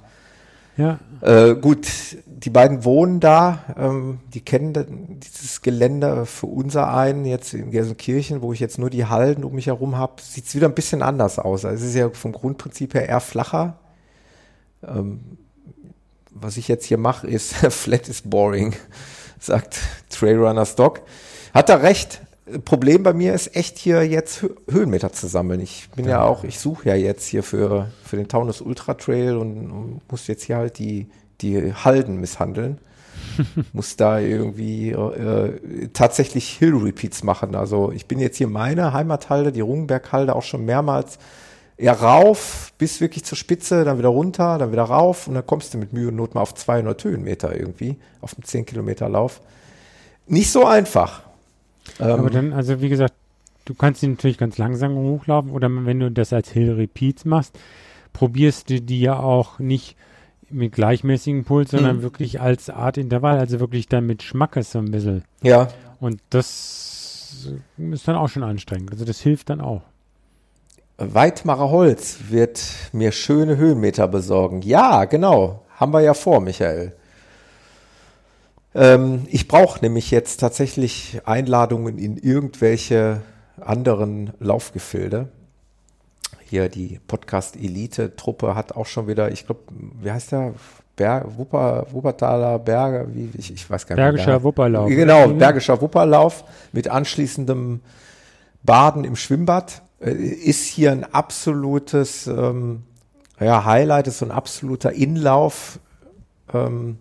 [0.77, 1.87] Ja, Äh, gut,
[2.27, 8.43] die beiden wohnen da, ähm, die kennen dieses Gelände für unser einen, jetzt in Gelsenkirchen,
[8.43, 11.03] wo ich jetzt nur die Halden um mich herum habe, sieht es wieder ein bisschen
[11.03, 11.65] anders aus.
[11.65, 13.79] Also es ist ja vom Grundprinzip her eher flacher.
[14.85, 15.39] Ähm,
[16.31, 18.75] was ich jetzt hier mache, ist flat is boring,
[19.39, 19.79] sagt
[20.11, 21.03] Trailrunner Stock.
[21.55, 22.21] Hat er recht.
[22.65, 25.61] Problem bei mir ist echt hier jetzt Hö Höhenmeter zu sammeln.
[25.61, 29.37] Ich bin ja, auch, ich suche ja jetzt hier für, für den Taunus Ultra Trail
[29.37, 31.07] und, und muss jetzt hier halt die,
[31.41, 32.79] die Halden misshandeln.
[33.73, 37.55] muss da irgendwie äh, tatsächlich Hill Repeats machen.
[37.55, 41.19] Also ich bin jetzt hier meine Heimathalde, die Rungenberghalde, auch schon mehrmals
[41.77, 45.75] eher rauf bis wirklich zur Spitze, dann wieder runter, dann wieder rauf und dann kommst
[45.75, 49.41] du mit Mühe und Not mal auf 200 Höhenmeter irgendwie auf einem 10 Kilometer Lauf.
[50.27, 51.23] Nicht so einfach.
[51.99, 53.15] Aber Ähm, dann, also wie gesagt,
[53.65, 57.59] du kannst die natürlich ganz langsam hochlaufen oder wenn du das als Hill Repeats machst,
[58.13, 59.97] probierst du die ja auch nicht
[60.51, 62.03] mit gleichmäßigem Puls, sondern Mhm.
[62.03, 65.25] wirklich als Art Intervall, also wirklich dann mit Schmackes so ein bisschen.
[65.43, 65.69] ja,
[66.01, 68.91] Und das ist dann auch schon anstrengend.
[68.93, 69.83] Also das hilft dann auch.
[70.99, 72.63] Weidmarer Holz wird
[72.93, 74.63] mir schöne Höhenmeter besorgen.
[74.63, 75.63] Ja, genau.
[75.77, 76.95] Haben wir ja vor, Michael.
[78.75, 83.21] Ähm, ich brauche nämlich jetzt tatsächlich Einladungen in irgendwelche
[83.61, 85.29] anderen Laufgefilde.
[86.49, 89.61] Hier die Podcast-Elite-Truppe hat auch schon wieder, ich glaube,
[90.01, 90.55] wie heißt der?
[90.95, 94.03] Ber Wupper, Wuppertaler Berge, wie, ich, ich weiß gar nicht.
[94.03, 94.89] Bergischer der- Wupperlauf.
[94.91, 95.29] Genau.
[95.29, 97.81] Bergischer Wupperlauf mit anschließendem
[98.63, 102.83] Baden im Schwimmbad äh, ist hier ein absolutes ähm,
[103.41, 105.79] ja, Highlight, ist so ein absoluter Inlauf.
[106.53, 106.99] Ähm,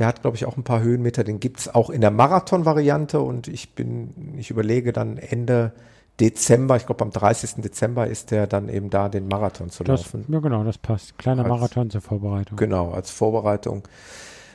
[0.00, 1.22] der hat, glaube ich, auch ein paar Höhenmeter.
[1.22, 5.72] Den gibt's auch in der Marathon-Variante und ich bin, ich überlege dann Ende
[6.18, 7.56] Dezember, ich glaube am 30.
[7.62, 10.24] Dezember ist der dann eben da, den Marathon zu Das, laufen.
[10.28, 11.16] ja genau, das passt.
[11.18, 12.56] Kleiner Als- Marathon zur Vorbereitung.
[12.56, 13.86] Genau, als Vorbereitung.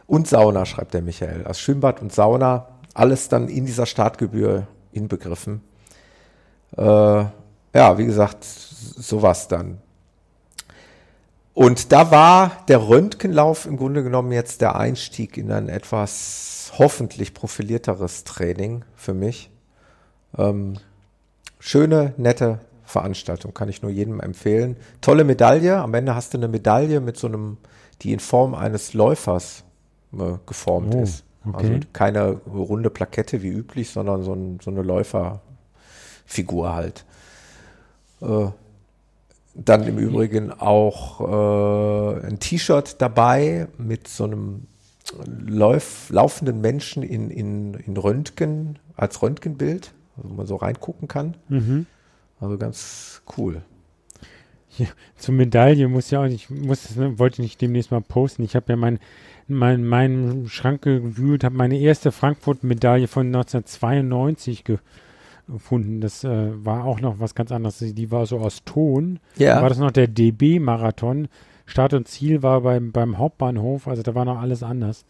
[0.07, 1.45] Und Sauna, schreibt der Michael.
[1.45, 5.61] Als Schwimmbad und Sauna, alles dann in dieser Startgebühr inbegriffen.
[6.77, 9.79] Äh, ja, wie gesagt, sowas dann.
[11.55, 17.33] Und da war der Röntgenlauf im Grunde genommen jetzt der Einstieg in ein etwas hoffentlich
[17.33, 19.49] profilierteres Training für mich.
[20.37, 20.75] Ähm,
[21.57, 24.75] schöne, nette Veranstaltung, kann ich nur jedem empfehlen.
[24.99, 25.77] Tolle Medaille.
[25.77, 27.55] Am Ende hast du eine Medaille mit so einem,
[28.01, 29.63] die in Form eines Läufers
[30.13, 31.23] äh, geformt Oh, ist.
[31.47, 31.57] Okay.
[31.57, 37.05] Also keine runde Plakette wie üblich, sondern so, ein, so eine Läuferfigur halt.
[38.21, 38.47] Äh,
[39.55, 44.67] dann im Übrigen auch äh, ein T-Shirt dabei mit so einem
[45.47, 51.35] Lauf, laufenden Menschen in, in, in Röntgen, als Röntgenbild, wo man so reingucken kann.
[51.47, 51.85] Mhm.
[52.39, 53.61] Also ganz cool.
[55.15, 58.43] Zur Medaille muss ja auch, ich muss, das, ne, wollte ich nicht demnächst mal posten.
[58.43, 58.99] Ich habe ja mein,
[59.47, 64.79] mein, meinen Schrank gewühlt, habe meine erste Frankfurt-Medaille von 1992 ge
[65.47, 66.01] gefunden.
[66.01, 67.77] Das äh, war auch noch was ganz anderes.
[67.79, 69.19] Die war so aus Ton.
[69.37, 69.55] Ja.
[69.55, 71.27] Da war das noch der DB-Marathon.
[71.67, 75.03] Start und Ziel war beim, beim Hauptbahnhof, also da war noch alles anders.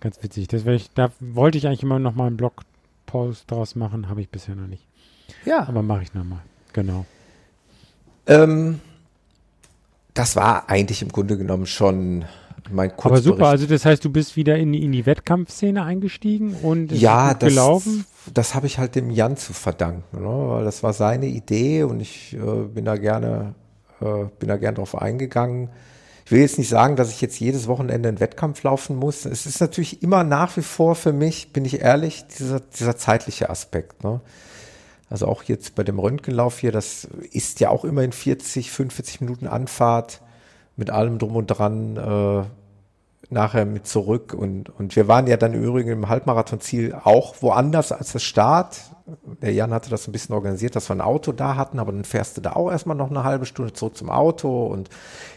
[0.00, 0.48] Ganz witzig.
[0.48, 4.28] Das ich, da wollte ich eigentlich immer noch mal einen Blogpost draus machen, habe ich
[4.28, 4.84] bisher noch nicht.
[5.44, 5.68] Ja.
[5.68, 6.40] Aber mache ich noch mal.
[6.72, 7.04] Genau.
[8.26, 8.80] Ähm,
[10.14, 12.24] das war eigentlich im Grunde genommen schon
[12.70, 13.26] mein Kurzbericht.
[13.26, 16.92] Aber super, also das heißt, du bist wieder in, die- in die Wettkampfszene eingestiegen und
[16.92, 18.04] es ja, ist gut das, gelaufen.
[18.34, 20.28] Das habe ich halt dem Jan zu verdanken, ne?
[20.28, 23.54] weil das war seine Idee und ich äh, bin da gerne,
[24.00, 25.70] äh, bin da gern drauf eingegangen.
[26.24, 29.24] Ich will jetzt nicht sagen, dass ich jetzt jedes Wochenende einen Wettkampf laufen muss.
[29.24, 33.48] Es ist natürlich immer nach wie vor für mich, bin ich ehrlich, dieser, dieser zeitliche
[33.48, 34.04] Aspekt.
[34.04, 34.20] Ne?
[35.08, 39.46] Also auch jetzt bei dem Röntgenlauf hier, das ist ja auch immerhin 40, 45 Minuten
[39.46, 40.20] Anfahrt
[40.76, 42.44] mit allem drum und dran, äh,
[43.30, 44.34] nachher mit zurück.
[44.34, 48.80] Und, und wir waren ja dann im Übrigen im Halbmarathonziel auch woanders als das Start.
[49.42, 52.04] Der Jan hatte das ein bisschen organisiert, dass wir ein Auto da hatten, aber dann
[52.04, 54.66] fährst du da auch erstmal noch eine halbe Stunde zurück zum Auto.
[54.66, 54.88] Und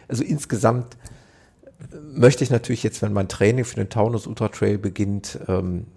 [0.08, 0.98] also insgesamt
[2.14, 5.88] möchte ich natürlich jetzt, wenn mein Training für den Taunus Ultra Trail beginnt, ähm,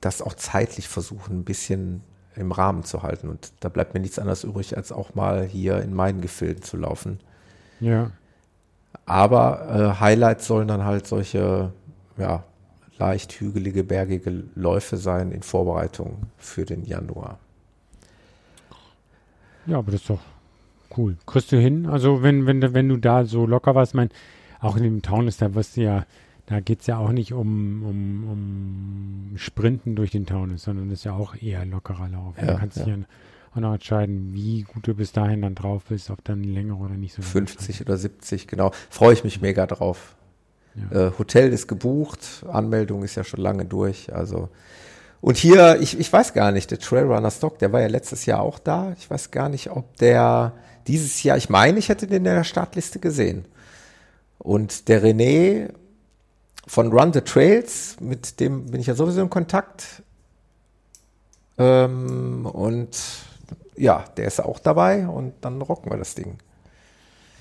[0.00, 2.02] das auch zeitlich versuchen, ein bisschen
[2.36, 3.28] im Rahmen zu halten.
[3.28, 6.76] Und da bleibt mir nichts anderes übrig, als auch mal hier in meinen Gefilden zu
[6.76, 7.20] laufen.
[7.80, 8.10] Ja.
[9.10, 11.72] Aber äh, Highlights sollen dann halt solche,
[12.16, 12.44] ja,
[12.98, 17.38] leicht hügelige, bergige Läufe sein in Vorbereitung für den Januar.
[19.66, 20.20] Ja, aber das ist doch
[20.96, 21.16] cool.
[21.26, 21.86] Kriegst du hin?
[21.86, 24.10] Also wenn, wenn, du- wenn du da so locker warst, mein,
[24.60, 26.06] auch in dem Taunus, da wirst du ja,
[26.46, 28.30] da geht's ja auch nicht um, um,
[29.32, 32.36] um Sprinten durch den Taunus, sondern das ist ja auch eher lockerer Lauf.
[32.38, 32.96] Ja, da kannst du ja.
[33.54, 36.94] Ja auch entscheiden, wie gut du bis dahin dann drauf bist, ob dann längere oder
[36.94, 37.22] nicht so.
[37.22, 38.72] lange 50 oder 70, genau.
[38.90, 40.14] Freue ich mich mega drauf.
[40.74, 41.08] Ja.
[41.08, 44.14] Äh, Hotel ist gebucht, Anmeldung ist ja schon lange durch.
[44.14, 44.48] Also
[45.20, 48.40] und hier, ich, ich weiß gar nicht, der Trailrunner Stock, der war ja letztes Jahr
[48.40, 48.94] auch da.
[48.98, 50.54] Ich weiß gar nicht, ob der
[50.86, 53.44] dieses Jahr, ich meine, ich hätte den in der Startliste gesehen.
[54.38, 55.72] Und der René
[56.66, 60.02] von Run the Trails, mit dem bin ich ja sowieso in Kontakt.
[61.58, 62.96] Ähm, und
[63.76, 66.38] ja, der ist auch dabei und dann rocken wir das Ding.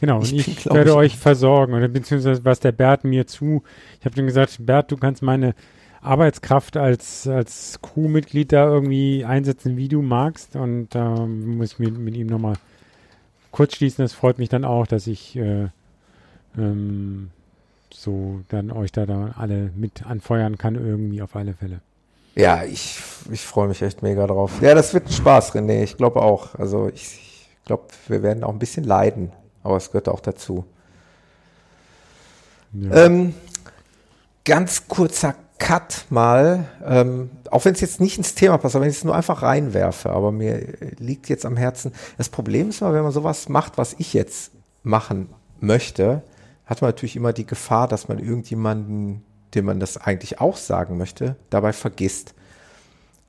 [0.02, 1.74] Genau, Ich und ich, bin, werde ich- euch versorgen.
[1.74, 3.64] Oder beziehungsweise was der Bert mir zu.
[4.00, 5.56] Ich habe dann gesagt, Bert, du kannst meine
[6.02, 10.56] Arbeitskraft als, als Crewmitglied da irgendwie einsetzen, wie du magst.
[10.56, 12.56] Und da muss ich mit, mit ihm nochmal
[13.52, 14.04] kurz schließen.
[14.06, 15.68] Das freut mich dann auch, dass ich äh,
[16.58, 17.32] ähm,
[17.92, 21.82] so dann euch da, da alle mit anfeuern kann, irgendwie auf alle Fälle.
[22.36, 23.00] Ja, ich,
[23.32, 24.62] ich freue mich echt mega drauf.
[24.62, 25.84] Ja, das wird ein Spaß, René.
[25.84, 26.56] Ich glaube auch.
[26.56, 29.32] Also ich, ich glaube, wir werden auch ein bisschen leiden,
[29.64, 30.66] aber es gehört auch dazu.
[32.74, 33.06] Ja.
[33.06, 33.34] Ähm,
[34.46, 38.92] ganz kurzer Cut mal, ähm, auch wenn es jetzt nicht ins Thema passt, aber wenn
[38.92, 40.66] ich es nur einfach reinwerfe, aber mir
[40.98, 41.92] liegt jetzt am Herzen.
[42.18, 44.52] Das Problem ist mal, wenn man sowas macht, was ich jetzt
[44.84, 46.24] machen möchte,
[46.66, 49.26] hat man natürlich immer die Gefahr, dass man irgendjemanden,
[49.56, 52.34] dem man das eigentlich auch sagen möchte, dabei vergisst.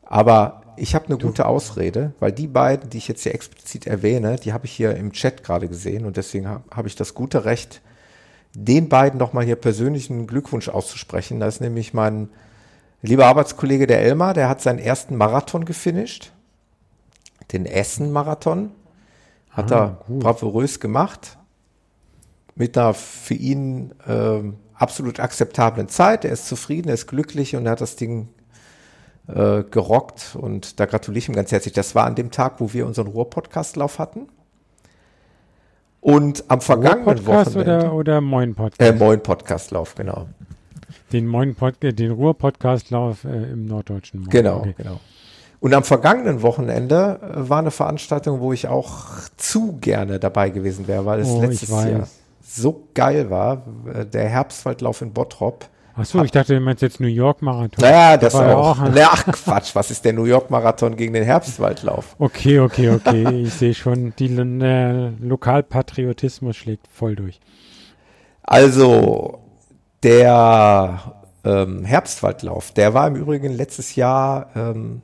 [0.03, 4.37] Aber ich habe eine gute Ausrede, weil die beiden, die ich jetzt hier explizit erwähne,
[4.37, 7.45] die habe ich hier im Chat gerade gesehen und deswegen habe hab ich das gute
[7.45, 7.81] Recht,
[8.55, 11.39] den beiden noch mal hier persönlichen Glückwunsch auszusprechen.
[11.39, 12.29] Das ist nämlich mein
[13.03, 16.33] lieber Arbeitskollege der Elmar, der hat seinen ersten Marathon gefinisht,
[17.53, 18.73] den Essen-Marathon,
[19.51, 20.21] hat Ah, er gut.
[20.21, 21.39] bravourös gemacht,
[22.55, 26.25] mit einer für ihn ähm, absolut akzeptablen Zeit.
[26.25, 28.29] Er ist zufrieden, er ist glücklich und er hat das Ding
[29.29, 31.75] äh, gerockt und da gratuliere ich ihm ganz herzlich.
[31.75, 34.27] Das war an dem Tag, wo wir unseren Ruhr-Podcast-Lauf hatten.
[36.01, 37.87] Und am vergangenen Ruhr-Podcast Wochenende.
[37.87, 38.81] oder, oder Moin Podcast?
[38.81, 40.29] Äh, Moin Podcastlauf, genau.
[41.13, 44.31] den Moin Pod äh, den Ruhr-Podcast-Lauf äh, im norddeutschen Moin.
[44.31, 44.75] Genau, Okay.
[44.79, 44.99] genau.
[45.61, 49.05] Und am vergangenen Wochenende äh, war eine Veranstaltung, wo ich auch
[49.37, 51.69] zu gerne dabei gewesen wäre, weil es Oh, letztes.
[51.69, 52.09] Jahr
[52.57, 53.65] so geil war.
[53.93, 55.67] Äh, Der Herbstwaldlauf in Bottrop.
[55.95, 57.83] Achso, ich dachte, du meinst jetzt New York Marathon.
[57.83, 58.79] Naja, das war auch.
[58.79, 62.15] ein- Na, Ach Quatsch, was ist der New York Marathon gegen den Herbstwaldlauf?
[62.19, 63.29] Okay, okay, okay.
[63.43, 67.41] Ich sehe schon, die äh, Lokalpatriotismus schlägt voll durch.
[68.43, 69.41] Also,
[70.03, 71.01] der
[71.45, 72.73] ähm, Herbstwaldlauf.
[72.73, 75.03] Der war im Übrigen letztes Jahr ähm,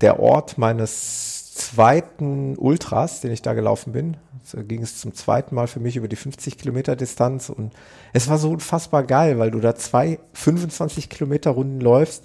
[0.00, 4.16] der Ort meines zweiten Ultras, den ich da gelaufen bin.
[4.52, 7.72] Da ging es zum zweiten Mal für mich über die 50 Kilometer Distanz und
[8.12, 12.24] es war so unfassbar geil, weil du da zwei 25 Kilometer Runden läufst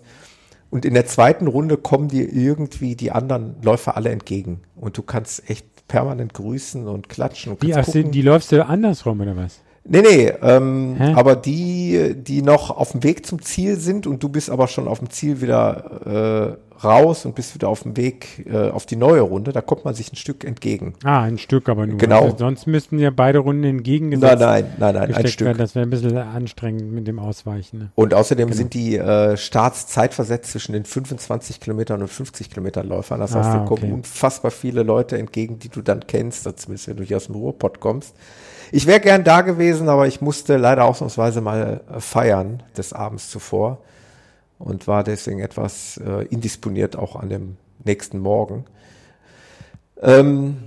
[0.70, 5.02] und in der zweiten Runde kommen dir irgendwie die anderen Läufer alle entgegen und du
[5.02, 7.54] kannst echt permanent grüßen und klatschen.
[7.54, 8.12] Und Die, die, gucken.
[8.12, 9.60] die läufst du andersrum, oder was?
[9.84, 11.14] Nee, nee, ähm, Hä?
[11.16, 14.88] aber die, die noch auf dem Weg zum Ziel sind und du bist aber schon
[14.88, 18.96] auf dem Ziel wieder äh, raus und bist wieder auf dem Weg äh, auf die
[18.96, 20.94] neue Runde, da kommt man sich ein Stück entgegen.
[21.04, 21.98] Ah, ein Stück aber nur.
[21.98, 22.24] Genau.
[22.24, 25.46] Also sonst müssten ja beide Runden entgegengesetzt Nein, nein, nein, nein, ein Stück.
[25.48, 25.58] werden.
[25.58, 27.78] Das wäre ein bisschen anstrengend mit dem Ausweichen.
[27.80, 27.92] Ne?
[27.96, 33.20] Und außerdem sind die äh, Starts zeitversetzt zwischen den 25 Kilometern und 50 Kilometern Läufern.
[33.20, 33.94] Das heißt, Ah, dir kommen okay.
[33.94, 37.80] unfassbar viele Leute entgegen, die du dann kennst, zumindest wenn du hier aus dem Ruhrpott
[37.80, 38.16] kommst.
[38.72, 43.30] Ich wäre gern da gewesen, aber ich musste leider ausnahmsweise mal äh, feiern des Abends
[43.30, 43.80] zuvor
[44.64, 48.66] und war deswegen etwas äh, indisponiert auch an dem nächsten Morgen.
[50.02, 50.58] Ähm,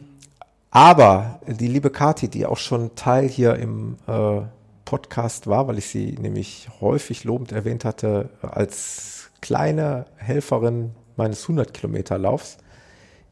[0.71, 4.41] aber die liebe Kati, die auch schon Teil hier im äh,
[4.85, 11.73] Podcast war, weil ich sie nämlich häufig lobend erwähnt hatte, als kleine Helferin meines 100
[11.73, 12.59] Kilometer Laufs,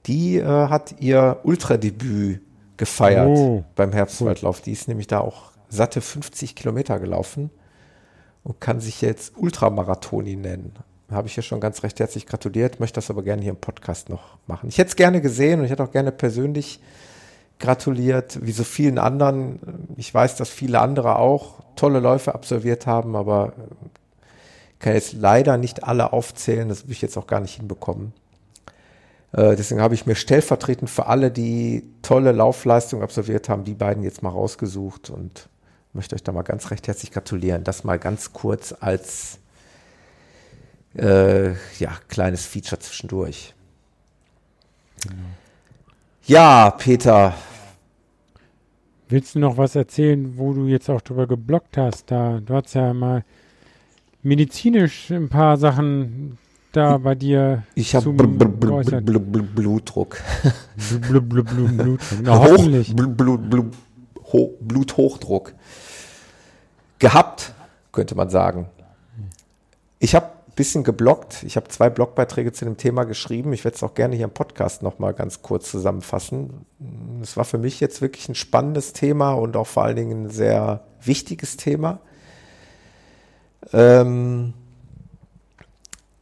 [0.06, 2.40] die äh, hat ihr Ultradebüt
[2.76, 4.60] gefeiert Oh, beim Herbstwaldlauf.
[4.60, 7.50] Die ist nämlich da auch satte 50 Kilometer gelaufen
[8.44, 10.74] und kann sich jetzt Ultramarathoni nennen.
[11.10, 14.08] Habe ich ihr schon ganz recht herzlich gratuliert, möchte das aber gerne hier im Podcast
[14.08, 14.68] noch machen.
[14.68, 16.80] Ich hätte es gerne gesehen und ich hätte auch gerne persönlich
[17.58, 19.60] gratuliert, wie so vielen anderen.
[19.96, 23.52] Ich weiß, dass viele andere auch tolle Läufe absolviert haben, aber
[24.72, 28.12] ich kann jetzt leider nicht alle aufzählen, das will ich jetzt auch gar nicht hinbekommen.
[29.32, 34.02] Äh, deswegen habe ich mir stellvertretend für alle, die tolle Laufleistungen absolviert haben, die beiden
[34.02, 35.48] jetzt mal rausgesucht und
[35.92, 37.64] möchte euch da mal ganz recht herzlich gratulieren.
[37.64, 39.38] Das mal ganz kurz als
[40.96, 43.54] äh, ja, kleines Feature zwischendurch.
[46.24, 47.34] Ja, Peter,
[49.12, 52.10] Willst du noch was erzählen, wo du jetzt auch drüber geblockt hast?
[52.10, 53.24] Da, du hast ja mal
[54.22, 56.38] medizinisch ein paar Sachen
[56.72, 59.04] da bei dir ich habe Blutdruck.
[59.04, 59.30] Blub,
[61.28, 62.00] blub, blub, Blut.
[62.22, 62.96] Na, Hoch, hoffentlich.
[62.96, 63.64] Bl Bl Bl
[64.32, 65.52] Ho Bluthochdruck.
[67.02, 67.52] Gehabt,
[67.90, 68.68] könnte man sagen.
[69.98, 71.42] Ich habe ein bisschen geblockt.
[71.42, 73.52] Ich habe zwei Blogbeiträge zu dem Thema geschrieben.
[73.52, 76.64] Ich werde es auch gerne hier im Podcast nochmal ganz kurz zusammenfassen.
[77.20, 80.30] Es war für mich jetzt wirklich ein spannendes Thema und auch vor allen Dingen ein
[80.30, 81.98] sehr wichtiges Thema.
[83.72, 84.54] Ähm,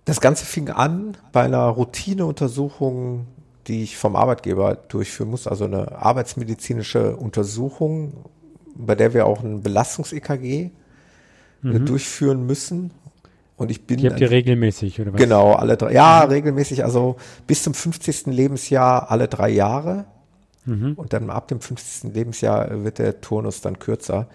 [0.07, 3.27] das Ganze fing an bei einer Routineuntersuchung,
[3.67, 8.25] die ich vom Arbeitgeber durchführen muss, also eine arbeitsmedizinische Untersuchung,
[8.87, 10.71] bei der wir auch ein Belastungs-EKG
[11.65, 12.91] äh, durchführen müssen.
[13.57, 15.21] Und ich bin Die habt ihr regelmäßig, oder was?
[15.21, 17.17] Genau, alle drei, ja, regelmäßig, also
[17.47, 18.27] bis zum 50.
[18.27, 20.07] Lebensjahr alle drei Jahre.
[20.97, 22.15] Und dann ab dem 50.
[22.15, 24.29] Lebensjahr wird der Turnus dann kürzer.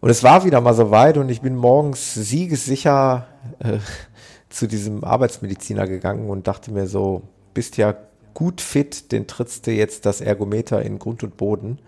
[0.00, 3.26] Und es war wieder mal so weit und ich bin morgens siegessicher
[3.58, 3.78] äh,
[4.48, 7.22] zu diesem Arbeitsmediziner gegangen und dachte mir so,
[7.54, 7.94] bist ja
[8.34, 11.78] gut fit, den trittst du jetzt das Ergometer in Grund und Boden.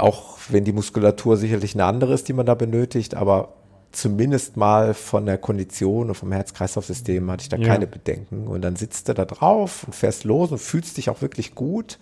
[0.00, 3.54] Auch wenn die Muskulatur sicherlich eine andere ist, die man da benötigt, aber
[3.92, 7.66] zumindest mal von der Kondition und vom Herz-Kreislauf-System hatte ich da Ja.
[7.66, 8.46] keine Bedenken.
[8.46, 11.98] Und dann sitzt du da drauf und fährst los und fühlst dich auch wirklich gut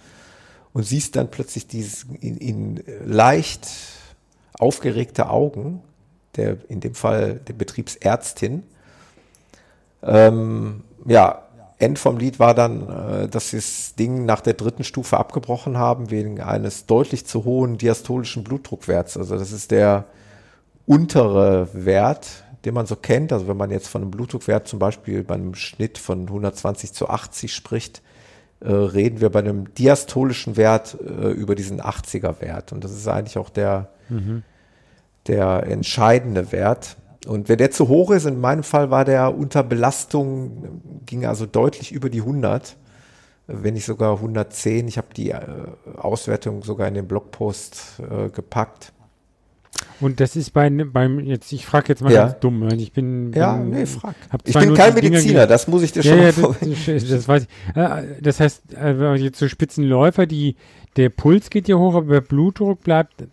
[0.73, 3.69] und siehst dann plötzlich dieses in, in leicht
[4.59, 5.83] aufgeregte Augen,
[6.37, 8.65] der in dem Fall der Betriebsärztin.
[10.03, 11.48] Ähm, ja,
[11.79, 15.79] End vom Lied war dann, äh, dass sie das Ding nach der dritten Stufe abgebrochen
[15.79, 19.17] haben wegen eines deutlich zu hohen diastolischen Blutdruckwerts.
[19.17, 20.07] Also das ist der
[20.87, 23.33] untere Wert, den man so kennt.
[23.33, 27.09] Also wenn man jetzt von einem Blutdruckwert zum Beispiel bei einem Schnitt von 120 zu
[27.09, 28.03] 80 spricht,
[28.61, 32.73] äh, reden wir bei einem diastolischen Wert äh, über diesen 80er Wert.
[32.73, 33.91] Und das ist eigentlich auch der,
[35.29, 36.97] der entscheidende Wert.
[37.27, 41.47] Und wenn der zu hoch ist, in meinem Fall war der unter Belastung, ging also
[41.47, 42.77] deutlich über die 100,
[43.49, 44.87] wenn nicht sogar 110.
[44.89, 45.41] Ich habe die äh,
[45.97, 48.93] Auswertung sogar in den Blogpost äh, gepackt.
[50.01, 52.27] Und das ist bei, beim, jetzt, ich frage jetzt mal Ja.
[52.27, 54.15] ganz dumm, ich bin, Ja, bin nee, frag.
[54.45, 57.77] Ich bin kein Mediziner, das muss ich dir Ja, schon ja, das, das, weiß ich.
[57.77, 60.57] Äh, Das heißt, äh, wenn man jetzt so Spitzenläufer, die,
[60.97, 63.25] der Puls geht ja hoch, aber der Blutdruck bleibt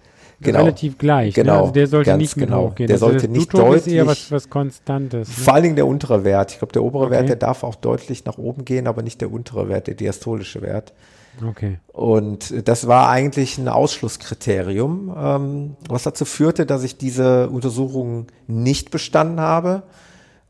[0.42, 0.60] Genau.
[0.60, 1.34] relativ gleich.
[1.34, 1.60] Genau, Ne?
[1.62, 2.70] Also der sollte nicht genau.
[2.70, 2.88] hochgehen.
[2.88, 5.28] Der also sollte das nicht Blutdruck ist eher deutlich- was, was Konstantes.
[5.30, 5.34] Ne?
[5.34, 6.52] Vor allen Dingen der untere Wert.
[6.52, 7.12] Ich glaube, der obere Okay.
[7.14, 10.62] Wert, der darf auch deutlich nach oben gehen, aber nicht der untere Wert, der diastolische
[10.62, 10.94] Wert.
[11.50, 11.80] Okay.
[11.88, 18.92] Und das war eigentlich ein Ausschlusskriterium, ähm, was dazu führte, dass ich diese Untersuchung nicht
[18.92, 19.84] bestanden habe,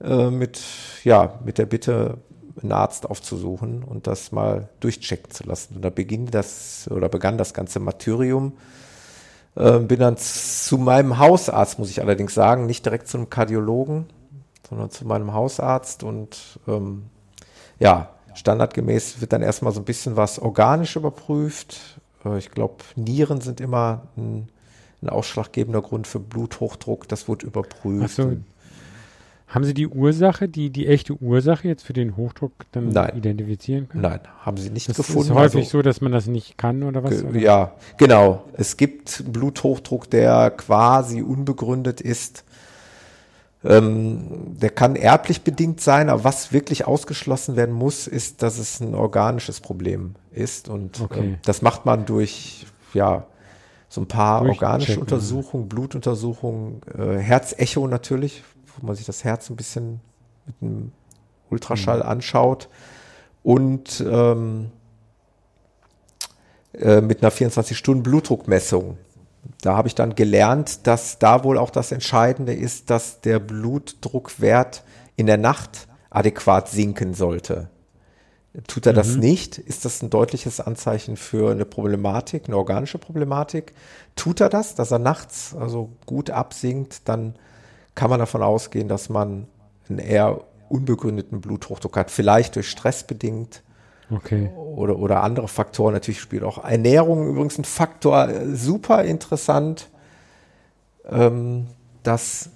[0.03, 0.61] äh, mit,
[1.03, 2.17] ja, mit der Bitte,
[2.61, 5.75] einen Arzt aufzusuchen und das mal durchchecken zu lassen.
[5.75, 8.53] Und da beging das oder begann das ganze Martyrium.
[9.55, 14.05] Äh, bin dann zu meinem Hausarzt, muss ich allerdings sagen, nicht direkt zu einem Kardiologen,
[14.67, 17.03] sondern zu meinem Hausarzt und ähm,
[17.79, 21.99] ja, standardgemäß wird dann erstmal so ein bisschen was organisch überprüft.
[22.25, 24.49] Äh, ich glaube, Nieren sind immer ein,
[25.01, 27.07] ein, ausschlaggebender Grund für Bluthochdruck.
[27.07, 28.15] Das wird überprüft.
[28.15, 28.37] So.
[29.47, 33.15] Haben Sie die Ursache, die, die echte Ursache jetzt für den Hochdruck dann Nein.
[33.15, 34.01] identifizieren können?
[34.01, 35.29] Nein, haben Sie nicht das gefunden.
[35.29, 37.23] ist häufig also, so, dass man das nicht kann oder was?
[37.23, 37.39] Oder?
[37.39, 38.43] Ja, genau.
[38.53, 42.43] Es gibt Bluthochdruck, der quasi unbegründet ist.
[43.63, 48.79] Ähm, der kann erblich bedingt sein, aber was wirklich ausgeschlossen werden muss, ist, dass es
[48.79, 50.69] ein organisches Problem ist.
[50.69, 51.19] Und Okay.
[51.19, 53.25] ähm, das macht man durch, ja,
[53.89, 58.43] so ein paar organische Untersuchungen, Blutuntersuchungen, äh, Herzecho natürlich,
[58.79, 59.99] wo man sich das Herz ein bisschen
[60.45, 60.91] mit einem
[61.49, 62.69] Ultraschall anschaut
[63.43, 64.71] und ähm,
[66.73, 68.97] äh, mit einer 24-Stunden-Blutdruckmessung.
[69.61, 74.83] Da habe ich dann gelernt, dass da wohl auch das Entscheidende ist, dass der Blutdruckwert
[75.15, 77.69] in der Nacht adäquat sinken sollte.
[78.67, 83.73] Tut er das nicht, ist das ein deutliches Anzeichen für eine Problematik, eine organische Problematik.
[84.15, 87.35] Tut er das, dass er nachts also gut absinkt, dann
[87.95, 89.47] kann man davon ausgehen, dass man
[89.89, 93.63] einen eher unbegründeten Bluthochdruck hat, vielleicht durch Stress bedingt
[94.11, 94.51] Okay.
[94.55, 95.93] oder, oder andere Faktoren.
[95.93, 98.29] Natürlich spielt auch Ernährung übrigens ein Faktor.
[98.29, 99.89] Äh, Super interessant,
[101.09, 101.67] ähm,
[102.03, 102.49] dass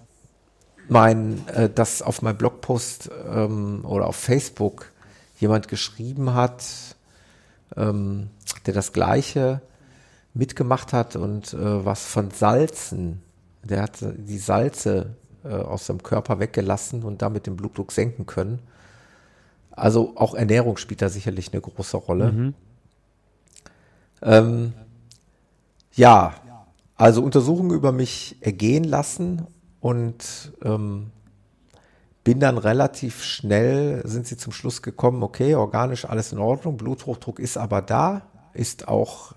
[0.88, 4.92] mein, äh, dass auf meinem Blogpost ähm, oder auf Facebook
[5.40, 6.64] jemand geschrieben hat,
[7.76, 8.30] ähm,
[8.66, 9.62] der das Gleiche
[10.34, 13.24] mitgemacht hat und äh, was von Salzen,
[13.64, 15.16] der hat die Salze
[15.50, 18.60] äh, aus seinem Körper weggelassen und damit den Blutdruck senken können.
[19.72, 22.32] Also auch Ernährung spielt da sicherlich eine große Rolle.
[22.32, 22.54] Mhm.
[24.22, 24.74] Ähm,
[25.93, 26.36] ja,
[26.95, 29.47] also Untersuchungen über mich ergehen lassen
[29.80, 31.12] und ähm,
[32.24, 37.39] bin dann relativ schnell, sind sie zum Schluss gekommen, okay, organisch alles in Ordnung, Bluthochdruck
[37.39, 38.24] ist aber da,
[38.54, 39.34] ist auch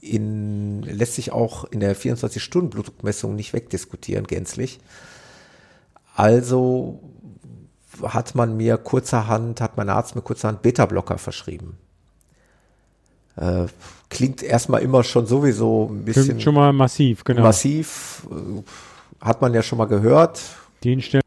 [0.00, 4.78] in, lässt sich auch in der 24-Stunden-Blutdruckmessung nicht wegdiskutieren, gänzlich.
[6.14, 7.00] Also
[8.02, 11.76] hat man mir kurzerhand, hat mein Arzt mir kurzerhand Beta-Blocker verschrieben.
[13.36, 13.66] Äh,
[14.10, 17.42] klingt erstmal immer schon sowieso ein bisschen Klingt schon mal massiv, genau.
[17.42, 18.62] massiv, äh,
[19.24, 20.40] hat man ja schon mal gehört.
[20.84, 21.22] Den Stellen.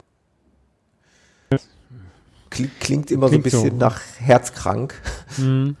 [2.50, 3.62] Klingt, klingt immer Klingt so ein so.
[3.64, 4.94] bisschen nach herzkrank.
[5.36, 5.76] Mhm.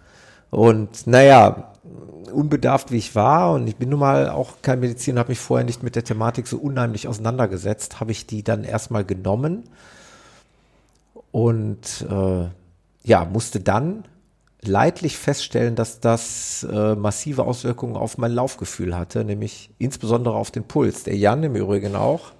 [0.50, 1.72] Und naja,
[2.32, 5.64] unbedarft wie ich war und ich bin nun mal auch kein Mediziner, habe mich vorher
[5.64, 9.64] nicht mit der Thematik so unheimlich auseinandergesetzt, habe ich die dann erstmal genommen
[11.30, 12.48] und äh,
[13.04, 14.04] ja, musste dann
[14.62, 20.64] leidlich feststellen, dass das äh, massive Auswirkungen auf mein Laufgefühl hatte, nämlich insbesondere auf den
[20.64, 21.04] Puls.
[21.04, 22.32] Der Jan im Übrigen auch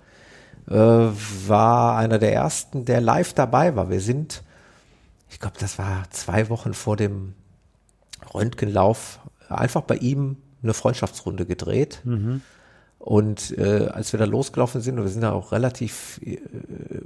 [0.69, 3.89] äh, war einer der ersten, der live dabei war.
[3.91, 4.43] Wir sind,
[5.31, 7.35] ich glaube, das war zwei Wochen vor dem
[8.35, 12.03] Röntgenlauf, einfach bei ihm eine Freundschaftsrunde gedreht.
[12.99, 16.39] Und äh, als wir da losgelaufen sind, und wir sind da auch relativ äh,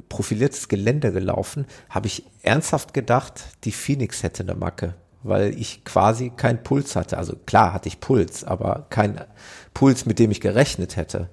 [0.09, 6.31] profiliertes Gelände gelaufen, habe ich ernsthaft gedacht, die Phoenix hätte eine Macke, weil ich quasi
[6.35, 7.19] keinen Puls hatte.
[7.19, 9.21] Also klar hatte ich Puls, aber kein
[9.75, 11.29] Puls, mit dem ich gerechnet hätte.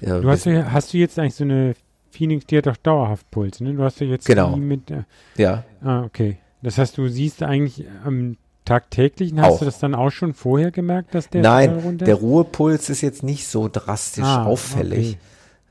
[0.00, 1.74] Ja, Du hast, ja, hast du jetzt eigentlich so eine
[2.10, 3.74] Phoenix, die hat doch dauerhaft Puls, ne?
[3.74, 4.54] Du hast ja jetzt Genau.
[4.54, 4.90] die mit.
[4.90, 5.04] Äh,
[5.36, 6.38] ja, ah, okay.
[6.62, 8.36] Das heißt, du siehst eigentlich am
[8.68, 9.58] tagtäglichen, hast Auch.
[9.60, 13.46] du das dann auch schon vorher gemerkt, dass der nein, der Ruhepuls ist jetzt nicht
[13.48, 15.18] so drastisch Ah, auffällig.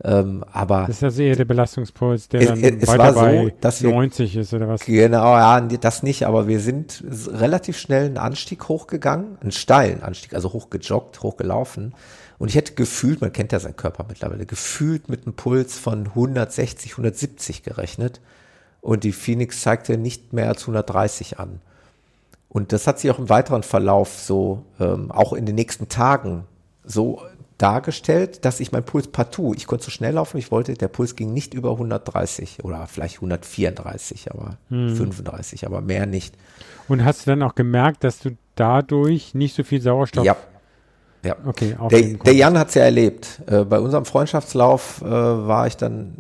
[0.04, 3.20] Ähm, aber Das ist also eher der Belastungspuls, der Es- dann es weiter war so,
[3.22, 4.86] bei dass wir- 90 ist oder was?
[4.86, 10.36] Genau, ja, das nicht, aber wir sind relativ schnell einen Anstieg hochgegangen, einen steilen Anstieg,
[10.36, 11.96] also hochgejoggt, hochgelaufen.
[12.38, 16.14] Und ich hätte gefühlt, man kennt ja seinen Körper mittlerweile, gefühlt mit einem Puls von
[16.14, 18.22] 160, 170 gerechnet.
[18.82, 21.60] Und die Phoenix zeigte nicht mehr als 130 an.
[22.50, 26.46] Und das hat sich auch im weiteren Verlauf so, ähm, auch in den nächsten Tagen
[26.84, 27.22] so
[27.58, 31.16] dargestellt, dass ich mein Puls partout, ich konnte so schnell laufen, ich wollte, der Puls
[31.16, 34.96] ging nicht über 130 oder vielleicht 134, aber Hm.
[34.96, 36.36] 35, aber mehr nicht.
[36.88, 40.24] Und hast du dann auch gemerkt, dass du dadurch nicht so viel Sauerstoff.
[40.26, 40.36] Ja.
[41.24, 41.36] Ja.
[41.46, 42.34] Okay, Der, der?
[42.34, 43.42] Jan hat es ja erlebt.
[43.48, 46.14] Äh, bei unserem Freundschaftslauf äh, war ich dann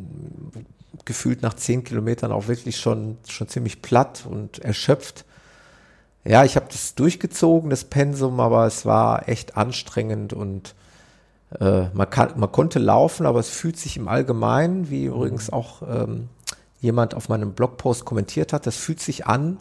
[1.05, 5.23] gefühlt nach zehn Kilometern auch wirklich schon, schon ziemlich platt und erschöpft.
[6.27, 10.75] Ja, ich habe das durchgezogen, das Pensum, aber es war echt anstrengend und
[11.59, 15.81] äh, man, kann, man konnte laufen, aber es fühlt sich im Allgemeinen, wie übrigens auch
[15.81, 16.27] ähm,
[16.81, 19.57] jemand auf meinem Blogpost kommentiert hat, das fühlt sich an,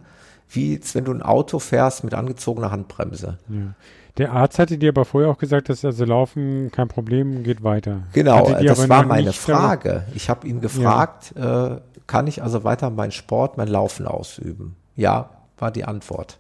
[0.49, 3.39] wie wenn du ein Auto fährst mit angezogener Handbremse.
[3.49, 3.75] Ja.
[4.19, 8.05] Der Arzt hatte dir aber vorher auch gesagt, dass also Laufen kein Problem, geht weiter.
[8.13, 10.05] Genau, das war meine darüber- Frage.
[10.15, 14.77] Ich habe ihn gefragt, äh, kann ich also weiter meinen Sport, mein Laufen ausüben?
[14.95, 16.39] Ja, war die Antwort.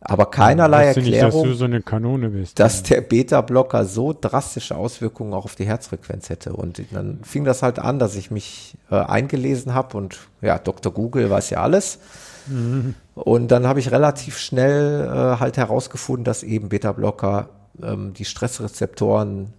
[0.00, 2.60] Aber keinerlei Wusste nicht, dass Erklärung, du so eine Kanone bist.
[2.60, 6.52] dass der Beta-Blocker so drastische Auswirkungen auch auf die Herzfrequenz hätte.
[6.52, 10.92] Und dann fing das halt an, dass ich mich äh, eingelesen habe und ja, Dr.
[10.92, 11.98] Google weiß ja alles.
[13.14, 17.48] Und dann habe ich relativ schnell äh, halt herausgefunden, dass eben Beta-Blocker
[17.82, 19.52] ähm, die Stressrezeptoren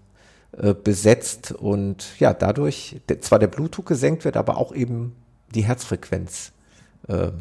[0.54, 5.16] äh, besetzt und ja, dadurch zwar der Blutdruck gesenkt wird, aber auch eben
[5.54, 6.54] die Herzfrequenz
[7.08, 7.32] äh,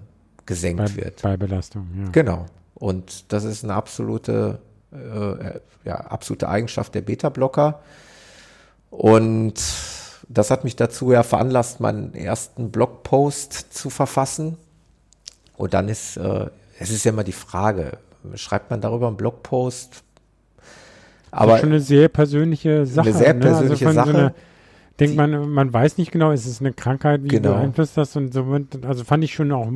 [0.47, 1.23] gesenkt bei, wird.
[1.23, 2.09] bei Belastung, ja.
[2.11, 2.47] Genau.
[2.79, 4.59] Und das ist eine absolute,
[4.93, 7.81] äh, ja, absolute Eigenschaft der Beta-Blocker.
[8.91, 9.55] Und
[10.29, 14.57] das hat mich dazu ja veranlasst, meinen ersten Blogpost zu verfassen.
[15.57, 16.47] Und dann ist, äh,
[16.79, 17.99] es ist ja immer die Frage,
[18.35, 20.03] schreibt man darüber einen Blogpost?
[21.31, 23.13] Aber Aber schon eine sehr persönliche Sache.
[23.13, 23.41] sehr ne?
[23.41, 24.35] persönliche also Sache, So eine,
[25.01, 27.55] denkt man, man weiß nicht genau, ist es eine Krankheit, wie Genau.
[27.55, 28.47] beeinflusst das und so.
[28.87, 29.71] Also fand ich schon auch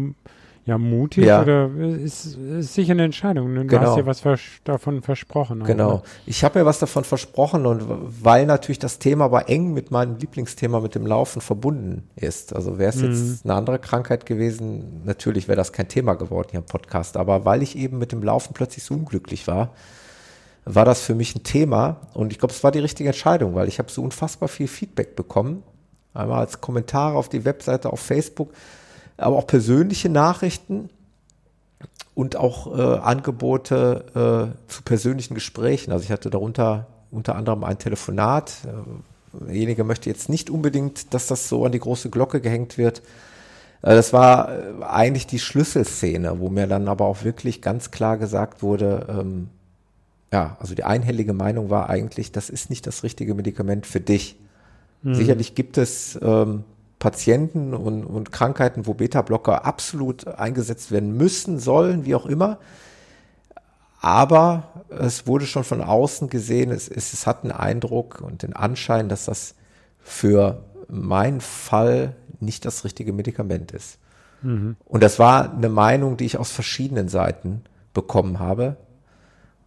[0.70, 1.42] ja mutig Ja.
[1.42, 3.52] oder ist, ist sicher eine Entscheidung.
[3.52, 3.60] ne?
[3.60, 3.82] Du Genau.
[3.90, 5.62] hast ja was vers davon versprochen.
[5.64, 5.96] Genau.
[5.96, 6.02] ne?
[6.26, 7.82] Ich habe mir was davon versprochen und
[8.22, 12.54] weil natürlich das Thema aber eng mit meinem Lieblingsthema mit dem Laufen verbunden ist.
[12.56, 16.60] Also wäre es jetzt eine andere Krankheit gewesen, natürlich wäre das kein Thema geworden hier
[16.60, 17.16] im Podcast.
[17.18, 19.72] Aber weil ich eben mit dem Laufen plötzlich so unglücklich war,
[20.64, 23.66] war das für mich ein Thema und ich glaube, es war die richtige Entscheidung, weil
[23.68, 25.62] ich habe so unfassbar viel Feedback bekommen.
[26.12, 28.52] Einmal als Kommentare auf die Webseite, auf Facebook,
[29.20, 30.90] aber auch persönliche Nachrichten
[32.14, 35.92] und auch äh, Angebote äh, zu persönlichen Gesprächen.
[35.92, 38.52] Also ich hatte darunter unter anderem ein Telefonat.
[38.64, 43.00] Äh, derjenige möchte jetzt nicht unbedingt, dass das so an die große Glocke gehängt wird.
[43.82, 48.18] Äh, das war äh, eigentlich die Schlüsselszene, wo mir dann aber auch wirklich ganz klar
[48.18, 49.48] gesagt wurde, ähm,
[50.32, 54.36] ja, also die einhellige Meinung war eigentlich, das ist nicht das richtige Medikament für dich.
[55.02, 56.64] Sicherlich gibt es ähm,
[57.00, 62.58] Patienten und, und Krankheiten, wo Beta-Blocker absolut eingesetzt werden müssen, sollen, wie auch immer.
[64.00, 68.54] Aber es wurde schon von außen gesehen, es, es, es hat einen Eindruck und den
[68.54, 69.54] Anschein, dass das
[69.98, 73.98] für meinen Fall nicht das richtige Medikament ist.
[74.84, 77.62] Und das war eine Meinung, die ich aus verschiedenen Seiten
[77.94, 78.76] bekommen habe.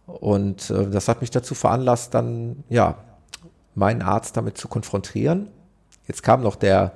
[0.06, 2.96] Und äh, das hat mich dazu veranlasst, dann ja
[3.74, 5.48] meinen Arzt damit zu konfrontieren.
[6.06, 6.92] Jetzt kam noch der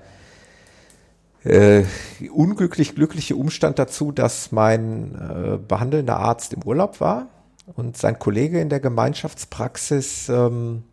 [1.45, 1.85] äh,
[2.33, 7.29] unglücklich glückliche Umstand dazu, dass mein äh, behandelnder Arzt im Urlaub war
[7.77, 10.85] und sein Kollege in der Gemeinschaftspraxis ähm,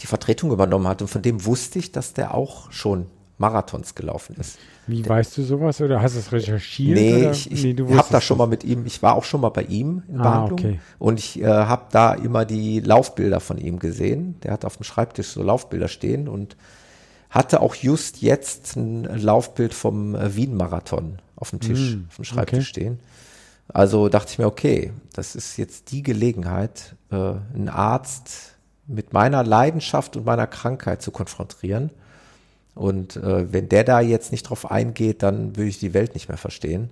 [0.00, 1.02] die Vertretung übernommen hat.
[1.02, 3.06] Und von dem wusste ich, dass der auch schon
[3.38, 4.58] Marathons gelaufen ist.
[4.86, 6.96] Wie weißt du sowas oder hast du es recherchiert?
[6.98, 7.30] Nee, oder?
[7.32, 9.62] ich, ich Nee, habe da schon mal mit ihm, ich war auch schon mal bei
[9.62, 10.80] ihm in Ah, Behandlung okay.
[10.98, 14.38] und ich äh, habe da immer die Laufbilder von ihm gesehen.
[14.42, 16.56] Der hat auf dem Schreibtisch so Laufbilder stehen und
[17.34, 22.24] hatte auch just jetzt ein Laufbild vom äh, Wien-Marathon auf dem Tisch, Mm, auf dem
[22.24, 22.64] Schreibtisch okay.
[22.64, 23.00] stehen.
[23.68, 28.54] Also dachte ich mir, okay, das ist jetzt die Gelegenheit, äh, einen Arzt
[28.86, 31.90] mit meiner Leidenschaft und meiner Krankheit zu konfrontieren.
[32.76, 36.28] Und äh, wenn der da jetzt nicht drauf eingeht, dann würde ich die Welt nicht
[36.28, 36.90] mehr verstehen.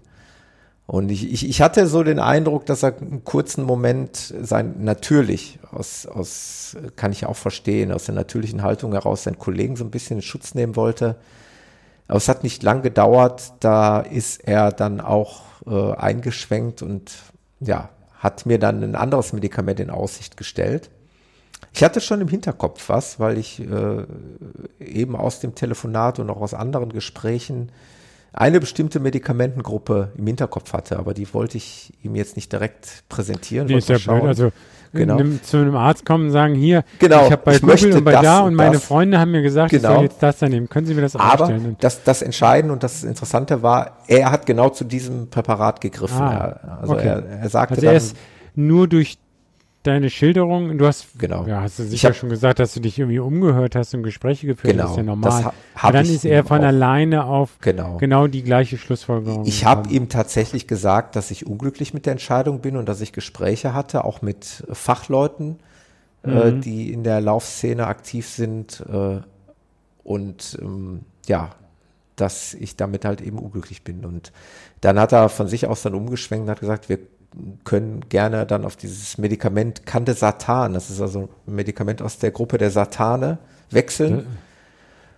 [0.87, 5.59] Und ich, ich, ich hatte so den Eindruck, dass er einen kurzen Moment sein, natürlich,
[5.71, 9.91] aus, aus, kann ich auch verstehen, aus der natürlichen Haltung heraus seinen Kollegen so ein
[9.91, 11.17] bisschen in Schutz nehmen wollte.
[12.09, 17.13] Aber es hat nicht lang gedauert, da ist er dann auch äh, eingeschwenkt und
[17.61, 20.91] ja, hat mir dann ein anderes Medikament in Aussicht gestellt.
[21.73, 24.05] Ich hatte schon im Hinterkopf was, weil ich äh,
[24.79, 27.71] eben aus dem Telefonat und auch aus anderen Gesprächen
[28.33, 33.69] eine bestimmte Medikamentengruppe im Hinterkopf hatte, aber die wollte ich ihm jetzt nicht direkt präsentieren.
[33.69, 34.25] Wollte ist ja blöd.
[34.29, 34.53] Also
[34.95, 35.17] Genau.
[35.17, 37.97] einem, zu einem Arzt kommen und sagen, hier, Genau, ich habe bei ich Google möchte
[37.97, 38.85] und bei da und und meine das.
[38.85, 39.95] Freunde haben mir gesagt, ich Genau.
[39.95, 40.69] soll jetzt das dann nehmen.
[40.69, 41.65] Können Sie mir das Aber aufstellen?
[41.65, 46.21] Und- das, das Entscheidende und das Interessante war, er hat genau zu diesem Präparat gegriffen.
[46.21, 47.07] Ah, er, also okay.
[47.07, 48.17] er, er sagte Also dann, erst
[48.55, 49.17] nur durch
[49.83, 51.47] deine Schilderung, du hast, Genau.
[51.47, 54.03] ja, hast du Ich sicher hab- schon gesagt, dass du dich irgendwie umgehört hast und
[54.03, 55.45] Gespräche geführt Genau, hast, ist ja das normal.
[55.45, 56.65] ha- hab Aber dann ist er von auch.
[56.67, 57.97] alleine auf Genau.
[57.99, 59.45] genau die gleiche Schlussfolgerung.
[59.47, 63.13] Ich habe ihm tatsächlich gesagt, dass ich unglücklich mit der Entscheidung bin und dass ich
[63.13, 65.59] Gespräche hatte, auch mit Fachleuten,
[66.25, 66.61] äh, Mhm.
[66.61, 68.85] die in der Laufszene aktiv sind.
[68.93, 69.21] Äh,
[70.05, 71.51] und ähm, ja,
[72.17, 74.05] dass ich damit halt eben unglücklich bin.
[74.05, 74.33] Und
[74.81, 76.99] dann hat er von sich aus dann umgeschwenkt und hat gesagt, wir
[77.65, 82.59] können gerne dann auf dieses Medikament Candesatan, das ist also ein Medikament aus der Gruppe
[82.59, 83.39] der Satane,
[83.71, 84.27] wechseln.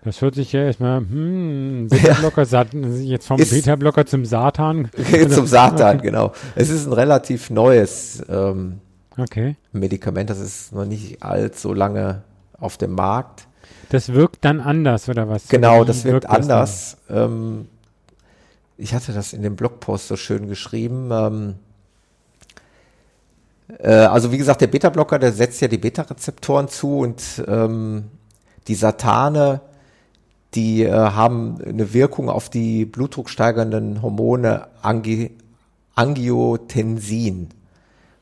[0.04, 2.64] Das hört sich ja erstmal, hm, Beta-Blocker, ja.
[3.02, 4.90] jetzt vom Beta-Blocker zum Satan.
[5.30, 6.32] zum Satan, genau.
[6.54, 8.80] Es ist ein relativ neues ähm,
[9.16, 9.56] okay.
[9.72, 12.22] Medikament, das ist noch nicht allzu lange
[12.58, 13.48] auf dem Markt.
[13.88, 15.48] Das wirkt dann anders, oder was?
[15.48, 16.98] Genau, das wirkt, wirkt anders.
[17.08, 17.68] Das ähm,
[18.76, 21.10] ich hatte das in dem Blogpost so schön geschrieben.
[21.12, 21.54] Ähm,
[23.78, 28.04] äh, also wie gesagt, der Beta-Blocker, der setzt ja die Beta-Rezeptoren zu und ähm,
[28.68, 29.60] die Satane,
[30.54, 35.30] die äh, haben eine Wirkung auf die blutdrucksteigernden Hormone Angi
[35.96, 37.50] Angiotensin.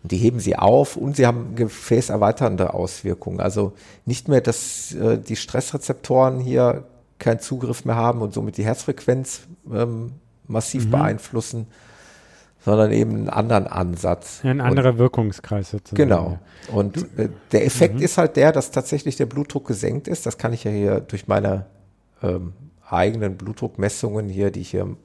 [0.02, 3.40] Und die heben sie auf und sie haben gefäßerweiternde Auswirkungen.
[3.40, 3.72] Also
[4.04, 6.84] nicht mehr, dass äh, die Stressrezeptoren hier
[7.18, 10.12] keinen Zugriff mehr haben und somit die Herzfrequenz ähm,
[10.48, 10.90] massiv mhm.
[10.90, 11.66] beeinflussen,
[12.64, 14.40] sondern eben einen anderen Ansatz.
[14.42, 16.08] Ja, ein anderer und, Wirkungskreis sozusagen.
[16.08, 16.38] Genau.
[16.72, 18.02] Und äh, der Effekt mhm.
[18.02, 20.26] ist halt der, dass tatsächlich der Blutdruck gesenkt ist.
[20.26, 21.66] Das kann ich ja hier durch meine
[22.22, 22.52] ähm,
[22.88, 24.96] eigenen Blutdruckmessungen hier, die ich hier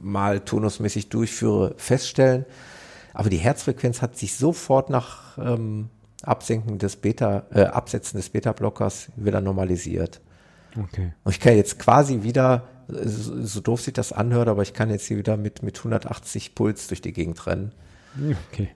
[0.00, 2.44] mal turnusmäßig durchführe, feststellen.
[3.14, 5.88] Aber die Herzfrequenz hat sich sofort nach ähm,
[6.22, 10.20] Absenken des Beta, äh, Absetzen des Beta-Blockers wieder normalisiert.
[10.76, 11.12] Okay.
[11.24, 14.90] Und ich kann jetzt quasi wieder, so, so doof sich das anhört, aber ich kann
[14.90, 17.72] jetzt hier wieder mit, mit 180 Puls durch die Gegend rennen.
[18.50, 18.68] Okay.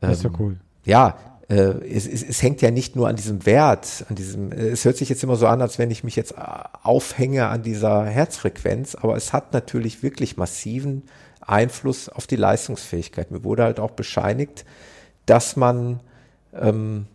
[0.00, 0.56] Das ist ja ähm, cool.
[0.84, 1.16] Ja,
[1.48, 4.84] äh, es, es, es, hängt ja nicht nur an diesem Wert, an diesem, äh, es
[4.84, 6.36] hört sich jetzt immer so an, als wenn ich mich jetzt äh,
[6.82, 11.02] aufhänge an dieser Herzfrequenz, aber es hat natürlich wirklich massiven
[11.40, 13.30] Einfluss auf die Leistungsfähigkeit.
[13.30, 14.64] Mir wurde halt auch bescheinigt,
[15.26, 16.00] dass man,
[16.54, 17.06] ähm,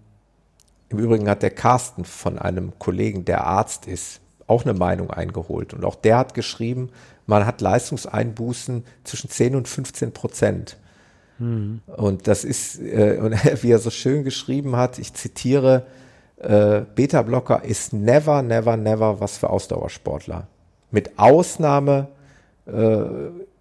[0.89, 5.73] im Übrigen hat der Carsten von einem Kollegen, der Arzt ist, auch eine Meinung eingeholt.
[5.73, 6.89] Und auch der hat geschrieben,
[7.25, 10.77] man hat Leistungseinbußen zwischen 10 und 15 Prozent.
[11.37, 11.81] Mhm.
[11.85, 13.31] Und das ist, äh,
[13.61, 15.85] wie er so schön geschrieben hat, ich zitiere,
[16.37, 20.47] äh, Beta-Blocker ist never, never, never was für Ausdauersportler.
[20.91, 22.07] Mit Ausnahme
[22.65, 23.03] äh,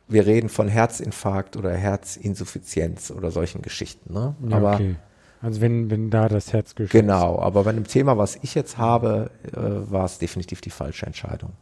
[0.09, 4.12] wir reden von Herzinfarkt oder Herzinsuffizienz oder solchen Geschichten.
[4.12, 4.34] Ne?
[4.49, 4.97] Ja, aber okay.
[5.41, 8.78] Also wenn, wenn da das Herz geschützt Genau, aber bei dem Thema, was ich jetzt
[8.78, 11.53] habe, äh, war es definitiv die falsche Entscheidung.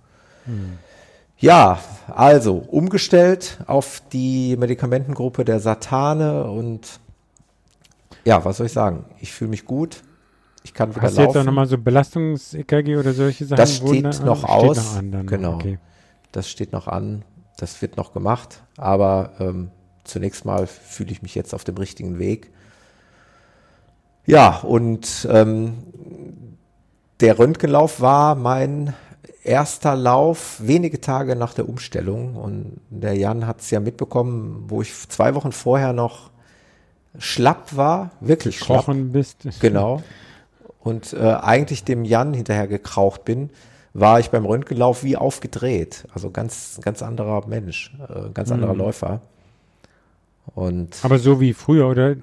[0.47, 0.79] Hm.
[1.39, 7.01] Ja, also umgestellt auf die Medikamentengruppe der Satane und
[8.25, 9.05] ja, was soll ich sagen?
[9.21, 10.03] Ich fühle mich gut.
[10.65, 11.27] Ich kann wieder Hast laufen.
[11.27, 13.59] Hast du jetzt auch nochmal so Belastungs-EKG oder solche Sachen?
[13.59, 14.77] Das steht noch steht aus.
[14.77, 15.55] Noch an, genau.
[15.55, 15.79] Okay.
[16.33, 17.23] Das steht noch an
[17.57, 19.71] das wird noch gemacht, aber ähm,
[20.05, 22.53] zunächst mal fühle ich mich jetzt auf dem richtigen Weg.
[24.27, 25.75] Ja, und ähm,
[27.21, 28.95] der Röntgenlauf war mein
[29.45, 32.37] erster Lauf wenige Tage nach der Umstellung.
[32.37, 36.31] Und der Jan hat es ja mitbekommen, wo ich zwei Wochen vorher noch
[37.19, 38.87] schlapp war, wirklich schlapp.
[39.13, 39.47] bist.
[39.61, 40.03] Genau.
[40.81, 43.51] Und äh, eigentlich dem Jan hinterher gekraucht bin
[43.95, 46.07] war ich beim Röntgenlauf wie aufgedreht.
[46.13, 48.81] Also ganz, ganz anderer Mensch, äh, ganz anderer mhm.
[48.81, 49.21] Läufer.
[50.55, 52.17] Und Aber so wie früher, oder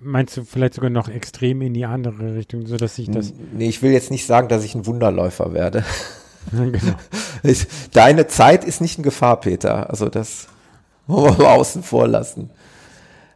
[0.00, 3.32] meinst du vielleicht sogar noch extrem in die andere Richtung, so dass ich das.
[3.52, 5.84] Nee, ich will jetzt nicht sagen, dass ich ein Wunderläufer werde.
[6.52, 6.78] genau.
[7.42, 9.88] Ich, deine Zeit ist nicht in Gefahr, Peter.
[9.88, 10.48] Also das
[11.06, 12.50] wollen wir mal außen vor lassen.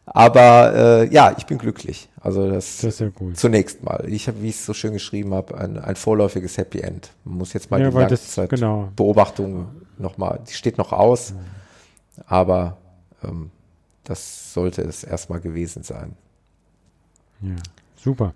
[0.05, 2.11] Aber äh, ja, ich bin glücklich.
[2.21, 4.05] Also das, das ist ja zunächst mal.
[4.09, 7.13] Ich habe, wie ich es so schön geschrieben habe, ein, ein vorläufiges Happy End.
[7.25, 9.71] Man muss jetzt mal ja, die Langzeitbeobachtung genau.
[9.97, 11.33] nochmal, die steht noch aus,
[12.27, 12.77] aber
[13.23, 13.51] ähm,
[14.05, 16.17] das sollte es erstmal gewesen sein.
[17.41, 17.57] Ja,
[17.97, 18.35] super.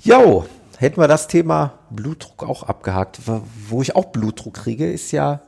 [0.00, 0.46] Jo,
[0.78, 3.20] hätten wir das Thema Blutdruck auch abgehakt.
[3.68, 5.40] Wo ich auch Blutdruck kriege, ist ja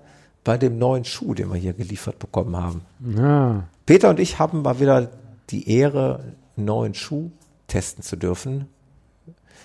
[0.44, 2.82] bei dem neuen Schuh, den wir hier geliefert bekommen haben.
[3.16, 3.64] Ja.
[3.86, 5.10] Peter und ich haben mal wieder
[5.50, 7.30] die Ehre, einen neuen Schuh
[7.68, 8.68] testen zu dürfen.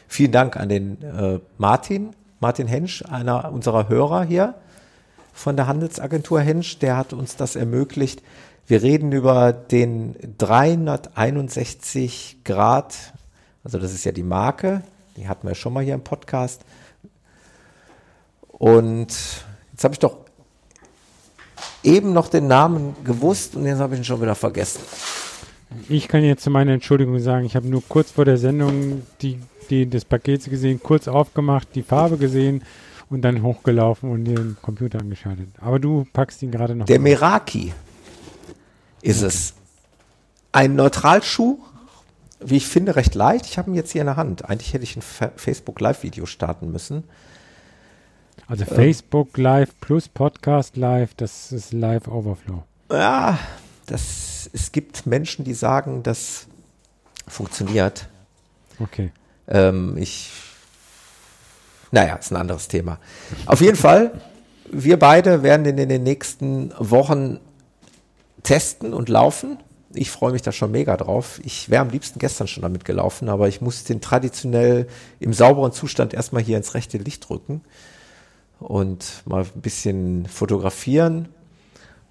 [0.07, 4.55] Vielen Dank an den äh, Martin, Martin Hensch, einer unserer Hörer hier
[5.37, 8.23] von der Handelsagentur Hensch, der hat uns das ermöglicht.
[8.69, 13.13] Wir reden über den 361 Grad,
[13.63, 14.81] also das ist ja die Marke,
[15.15, 16.65] die hatten wir schon mal hier im Podcast.
[18.49, 19.07] Und
[19.71, 20.17] jetzt habe ich doch
[21.81, 24.81] eben noch den Namen gewusst und jetzt habe ich ihn schon wieder vergessen.
[25.87, 29.39] Ich kann jetzt zu meiner Entschuldigung sagen, ich habe nur kurz vor der Sendung die,
[29.69, 32.65] die, das Paket gesehen, kurz aufgemacht, die Farbe gesehen
[33.09, 35.47] und dann hochgelaufen und den Computer angeschaltet.
[35.61, 36.85] Aber du packst ihn gerade noch.
[36.85, 37.71] Der Meraki
[39.01, 39.53] ist es.
[40.51, 41.59] Ein Neutralschuh,
[42.39, 43.45] wie ich finde, recht leicht.
[43.45, 44.45] Ich habe ihn jetzt hier in der Hand.
[44.45, 45.01] Eigentlich hätte ich ein
[45.35, 47.03] Facebook Live-Video starten müssen.
[48.47, 52.63] Also Facebook Live plus Podcast Live, das ist Live Overflow.
[52.89, 53.37] Ja,
[53.87, 56.47] das, es gibt Menschen, die sagen, das
[57.27, 58.07] funktioniert.
[58.79, 59.11] Okay.
[59.49, 60.31] Ähm, ich,
[61.91, 62.99] naja, ist ein anderes Thema.
[63.45, 64.21] Auf jeden Fall,
[64.71, 67.39] wir beide werden in den nächsten Wochen
[68.43, 69.57] testen und laufen.
[69.93, 71.39] Ich freue mich da schon mega drauf.
[71.43, 74.87] Ich wäre am liebsten gestern schon damit gelaufen, aber ich muss den traditionell
[75.19, 77.61] im sauberen Zustand erstmal hier ins rechte Licht drücken
[78.59, 81.29] und mal ein bisschen fotografieren.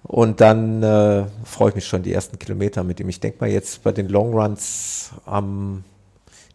[0.03, 3.09] Und dann äh, freue ich mich schon die ersten Kilometer mit ihm.
[3.09, 5.83] Ich denke mal jetzt bei den Longruns, ähm,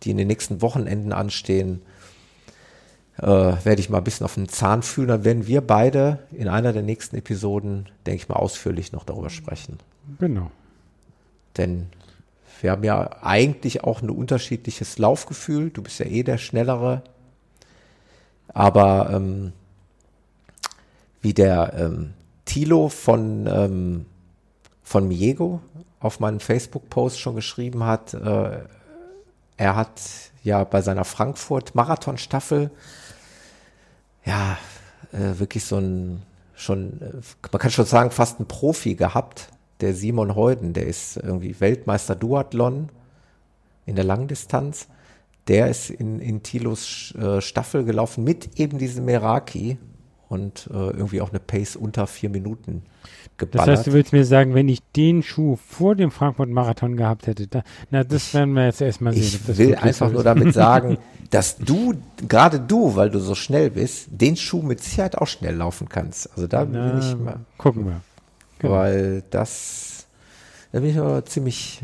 [0.03, 1.83] die in den nächsten Wochenenden anstehen,
[3.19, 5.09] äh, werde ich mal ein bisschen auf den Zahn fühlen.
[5.09, 9.31] Dann werden wir beide in einer der nächsten Episoden, denke ich mal, ausführlich noch darüber
[9.31, 9.79] sprechen.
[10.19, 10.51] Genau.
[11.57, 11.89] Denn
[12.61, 15.71] wir haben ja eigentlich auch ein unterschiedliches Laufgefühl.
[15.71, 17.03] Du bist ja eh der Schnellere.
[18.49, 19.53] Aber ähm,
[21.21, 22.15] wie der ähm,
[22.45, 24.07] Thilo von, ähm,
[24.83, 25.61] von Miego
[26.01, 28.59] auf meinem Facebook-Post schon geschrieben hat, äh,
[29.57, 30.01] er hat
[30.43, 32.71] ja bei seiner Frankfurt-Marathon-Staffel
[34.25, 34.59] ja
[35.13, 36.23] äh, wirklich so ein
[36.55, 37.13] schon, äh,
[37.51, 39.49] man kann schon sagen, fast ein Profi gehabt,
[39.81, 42.89] der Simon Heuden, der ist irgendwie Weltmeister Duathlon
[43.85, 44.89] in der Langdistanz.
[45.49, 49.77] Der ist in, in Thilos äh, Staffel gelaufen mit eben diesem Meraki
[50.29, 52.85] und äh, irgendwie auch eine Pace unter vier Minuten
[53.39, 53.69] geballert.
[53.69, 57.47] Das heißt, du willst mir sagen, wenn ich den Schuh vor dem Frankfurt-Marathon gehabt hätte,
[57.47, 59.23] da, na, das werden wir jetzt erstmal sehen.
[59.23, 60.99] Ich will einfach nur damit sagen,
[61.31, 61.95] dass du,
[62.29, 66.31] gerade du, weil du so schnell bist, den Schuh mit Sicherheit auch schnell laufen kannst.
[66.33, 68.01] Also da na, bin ich mal, gucken wir.
[68.59, 68.75] genau.
[68.75, 70.07] weil das,
[70.73, 71.83] da bin ich aber ziemlich,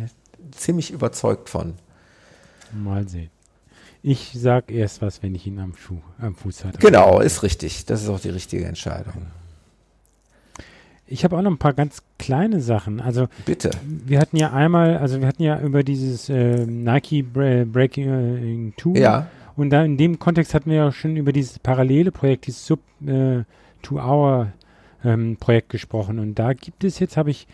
[0.52, 1.74] ziemlich überzeugt von.
[2.72, 3.30] Mal sehen.
[4.02, 6.78] Ich sag erst was, wenn ich ihn am Schuh, am Fuß hatte.
[6.78, 7.84] Genau, ist richtig.
[7.86, 9.26] Das ist auch die richtige Entscheidung.
[11.08, 13.00] Ich habe auch noch ein paar ganz kleine Sachen.
[13.00, 13.70] Also Bitte.
[13.82, 18.94] wir hatten ja einmal, also wir hatten ja über dieses äh, Nike Bra Breaking Two
[18.94, 19.26] Ja,
[19.58, 22.78] und da in dem Kontext hatten wir ja schon über dieses parallele Projekt, dieses Sub
[23.04, 23.42] äh,
[23.82, 24.52] Two Hour
[25.04, 26.20] ähm, Projekt gesprochen.
[26.20, 27.48] Und da gibt es jetzt, habe ich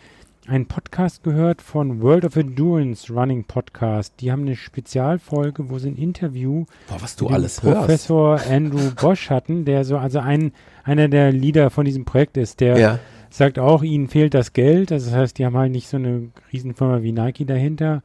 [0.47, 4.13] einen Podcast gehört von World of Endurance Running Podcast.
[4.19, 7.79] Die haben eine Spezialfolge, wo sie ein Interview Boah, was du mit alles hörst.
[7.79, 10.51] Professor Andrew Bosch hatten, der so also ein
[10.83, 12.99] einer der Leader von diesem Projekt ist, der Ja,
[13.37, 14.91] sagt auch, ihnen fehlt das Geld.
[14.91, 18.01] Also das heißt, die haben halt nicht so eine Riesenfirma wie Nike dahinter.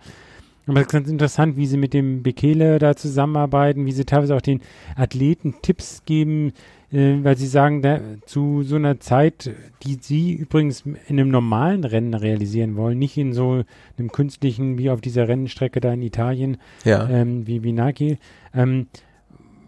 [0.66, 4.36] Aber es ist ganz interessant, wie sie mit dem Bekele da zusammenarbeiten, wie sie teilweise
[4.36, 4.60] auch den
[4.94, 6.52] Athleten Tipps geben,
[6.92, 9.50] äh, weil sie sagen, da, zu so einer Zeit,
[9.82, 13.64] die sie übrigens in einem normalen Rennen realisieren wollen, nicht in so
[13.98, 17.08] einem künstlichen, wie auf dieser Rennstrecke da in Italien, ja.
[17.08, 18.18] ähm, wie, wie Nike,
[18.54, 18.86] ähm,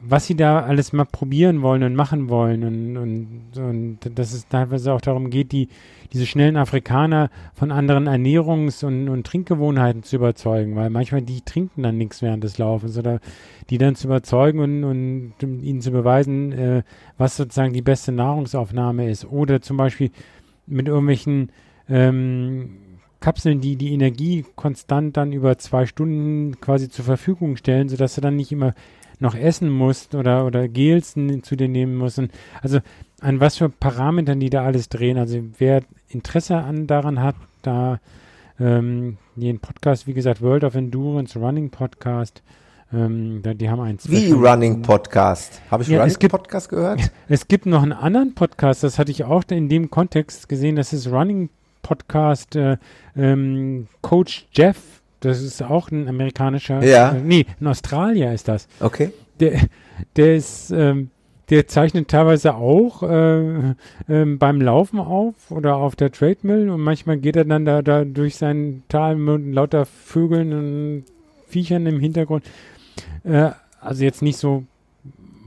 [0.05, 4.49] was sie da alles mal probieren wollen und machen wollen und, und, und dass es
[4.49, 5.69] teilweise auch darum geht, die,
[6.13, 11.83] diese schnellen Afrikaner von anderen Ernährungs- und, und Trinkgewohnheiten zu überzeugen, weil manchmal die trinken
[11.83, 13.21] dann nichts während des Laufens oder
[13.71, 16.83] die dann zu überzeugen und, und ihnen zu beweisen, äh,
[17.17, 19.25] was sozusagen die beste Nahrungsaufnahme ist.
[19.25, 20.11] Oder zum Beispiel
[20.67, 21.53] mit irgendwelchen
[21.89, 22.71] ähm,
[23.21, 28.21] Kapseln, die die Energie konstant dann über zwei Stunden quasi zur Verfügung stellen, sodass du
[28.21, 28.75] dann nicht immer
[29.23, 32.19] noch essen musst oder, oder Gels zu dir nehmen musst.
[32.19, 32.31] Und
[32.61, 32.81] also
[33.21, 35.17] an was für Parametern die da alles drehen.
[35.17, 38.01] Also wer Interesse an daran hat, da
[38.61, 42.43] ähm, den Podcast, wie gesagt, World of Endurance Running Podcast,
[42.93, 45.63] ähm, da, die haben einen Wie Running Podcast.
[45.71, 47.11] Habe ich Ja, Running es gibt- Podcast gehört?
[47.29, 50.93] es gibt noch einen anderen Podcast, das hatte ich auch in dem Kontext gesehen, das
[50.93, 51.49] ist Running
[51.83, 52.77] Podcast äh,
[53.17, 55.02] ähm, Coach Jeff.
[55.23, 56.83] Das ist auch ein amerikanischer.
[56.83, 57.13] Ja.
[57.13, 58.69] Äh, nee, ein Australier ist das.
[58.81, 59.11] Okay.
[59.41, 59.61] Der,
[60.17, 61.11] der ist, ähm,
[61.49, 63.75] der zeichnet teilweise auch äh,
[64.09, 68.05] ähm, beim Laufen auf oder auf der Trademill und manchmal geht er dann da, da
[68.05, 71.05] durch sein Tal mit lauter Vögeln und
[71.47, 72.45] Viechern im Hintergrund.
[73.25, 73.51] Äh,
[73.81, 74.65] also jetzt nicht so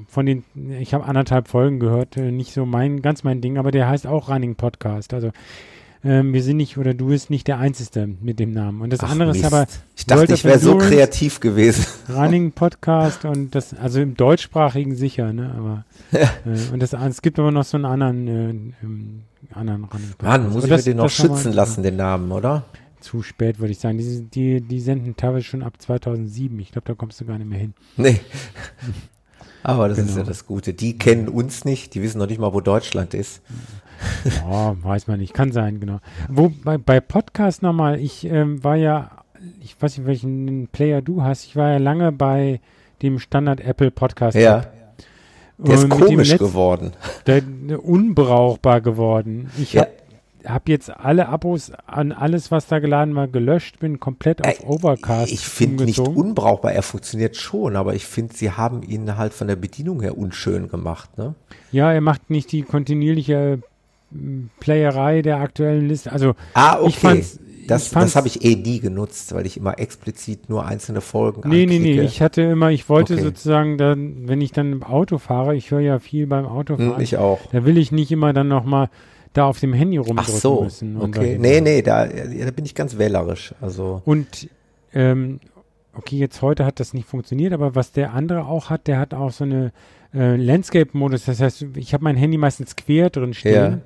[0.07, 0.45] von den,
[0.79, 4.07] ich habe anderthalb Folgen gehört, äh, nicht so mein, ganz mein Ding, aber der heißt
[4.07, 5.13] auch Running Podcast.
[5.13, 5.31] Also
[6.05, 8.81] ähm, wir sind nicht, oder du bist nicht der Einzige mit dem Namen.
[8.81, 9.45] Und das Ach, andere ist Mist.
[9.53, 9.65] aber
[9.97, 11.85] Ich dachte, World ich wäre so kreativ gewesen.
[12.09, 15.53] Running Podcast und das, also im deutschsprachigen sicher, ne?
[15.57, 16.27] Aber äh,
[16.71, 18.49] und das, es gibt aber noch so einen anderen, äh,
[18.83, 19.21] ähm,
[19.53, 20.21] anderen Running Podcast.
[20.23, 22.63] Mann, muss Aber ich das- den noch schützen lassen, den Namen, oder?
[23.01, 23.97] Zu spät, würde ich sagen.
[23.99, 26.59] Die, die, die senden teilweise schon ab 2007.
[26.59, 27.73] Ich glaube, da kommst du gar nicht mehr hin.
[27.97, 28.19] Nee.
[29.61, 30.17] Aber das ist Genau.
[30.19, 30.73] ja das Gute.
[30.73, 33.41] Die kennen uns nicht, die wissen noch nicht mal, wo Deutschland ist.
[34.49, 35.33] Ja, weiß man nicht.
[35.33, 35.99] Kann sein, genau.
[36.29, 39.11] Wo bei, Podcast nochmal, ich ähm, war ja,
[39.61, 42.59] ich weiß nicht, welchen Player du hast, ich war ja lange bei
[43.01, 44.37] dem Standard Apple Podcast.
[44.37, 44.65] Ja.
[45.57, 46.91] Der ist komisch Letz- geworden.
[47.27, 47.41] Der,
[47.83, 49.49] unbrauchbar geworden.
[49.57, 49.81] Ich Ja.
[49.81, 49.91] habe
[50.45, 54.63] hab jetzt alle Abos an alles, was da geladen war, gelöscht, bin komplett auf Äh,
[54.65, 59.33] Overcast Ich finde nicht unbrauchbar, er funktioniert schon, aber ich finde, sie haben ihn halt
[59.33, 61.17] von der Bedienung her unschön gemacht.
[61.17, 61.33] Ne?
[61.71, 63.59] Ja, er macht nicht die kontinuierliche
[64.59, 66.11] Playerei der aktuellen Liste.
[66.11, 66.87] Also Ah, okay.
[66.89, 71.01] ich fand's, das das habe ich eh nie genutzt, weil ich immer explizit nur einzelne
[71.01, 71.89] Folgen Nee, nee, nee.
[71.89, 72.03] anklicke.
[72.03, 73.23] Ich hatte immer, ich wollte Okay.
[73.23, 77.01] sozusagen dann, wenn ich dann im Auto fahre, ich höre ja viel beim Autofahren, Hm,
[77.01, 77.39] ich auch.
[77.51, 78.89] da will ich nicht immer dann nochmal
[79.33, 81.01] da auf dem Handy Ach rumdrücken so, müssen.
[81.01, 81.37] okay.
[81.39, 83.53] Nee, nee, da, da bin ich ganz wählerisch.
[83.59, 84.47] Also, Und
[84.93, 85.39] ähm,
[85.93, 89.13] okay, jetzt heute hat das nicht funktioniert, aber was der andere auch hat, der hat
[89.13, 89.73] auch so eine
[90.13, 91.25] äh, Landscape-Modus.
[91.25, 93.81] Das heißt, ich habe mein Handy meistens quer drin stehen,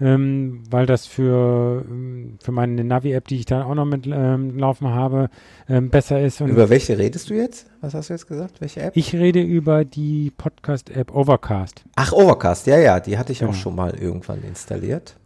[0.00, 4.58] ähm, weil das für, ähm, für meine Navi-App, die ich da auch noch mit ähm,
[4.58, 5.28] laufen habe,
[5.68, 6.40] ähm, besser ist.
[6.40, 7.66] Und über welche redest du jetzt?
[7.80, 8.60] Was hast du jetzt gesagt?
[8.60, 8.96] Welche App?
[8.96, 11.84] ich rede über die Podcast-App Overcast.
[11.96, 13.58] Ach, Overcast, ja, ja, die hatte ich auch Genau.
[13.60, 15.16] schon mal irgendwann installiert.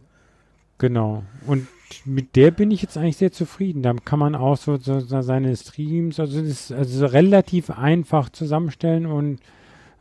[0.77, 1.23] Genau.
[1.47, 1.67] Und
[2.03, 3.81] mit der bin ich jetzt eigentlich sehr zufrieden.
[3.81, 8.29] Da kann man auch so, so, so seine Streams, also das ist also relativ einfach
[8.29, 9.39] zusammenstellen und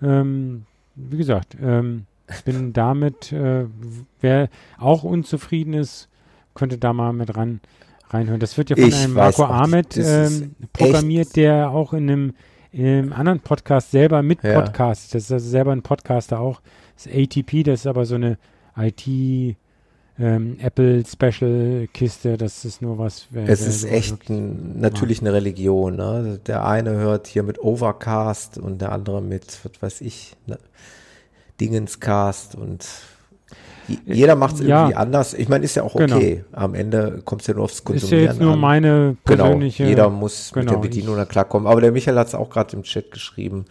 [0.02, 0.64] ähm,
[0.96, 2.06] wie gesagt, ähm,
[2.44, 3.66] bin damit, äh,
[4.20, 4.48] wer
[4.78, 6.08] auch unzufrieden ist,
[6.54, 7.60] könnte da mal mit ran
[8.10, 8.40] reinhören.
[8.40, 9.44] Das wird ja von Ich einem Marco.
[9.44, 12.34] Ahmed ähm, programmiert, der auch in einem
[12.72, 14.60] im anderen Podcast selber mit Ja.
[14.60, 16.60] Podcast, das ist also selber ein Podcaster auch,
[16.96, 18.36] das ATP, das ist aber so eine
[18.76, 19.06] IT
[20.18, 23.26] ähm, Apple Special Kiste, das ist nur was.
[23.30, 25.96] wer- Es wer ist echt ein, natürlich eine Religion.
[25.96, 26.40] Ne?
[26.46, 30.58] Der eine hört hier mit Overcast und der andere mit, was weiß ich, ne?
[31.60, 32.86] Dingenscast und
[33.88, 34.80] j- jeder macht es Äh, ja.
[34.82, 35.34] irgendwie anders.
[35.34, 36.16] Ich meine, ist ja auch Genau.
[36.16, 36.44] okay.
[36.52, 38.58] Am Ende kommt es ja nur aufs Ist ja Konsumieren jetzt nur an.
[38.60, 39.84] meine Genau, persönliche.
[39.84, 41.66] jeder muss mit genau, der Bedienung ich- da klarkommen.
[41.68, 43.64] Aber der Michael hat es auch gerade im Chat geschrieben.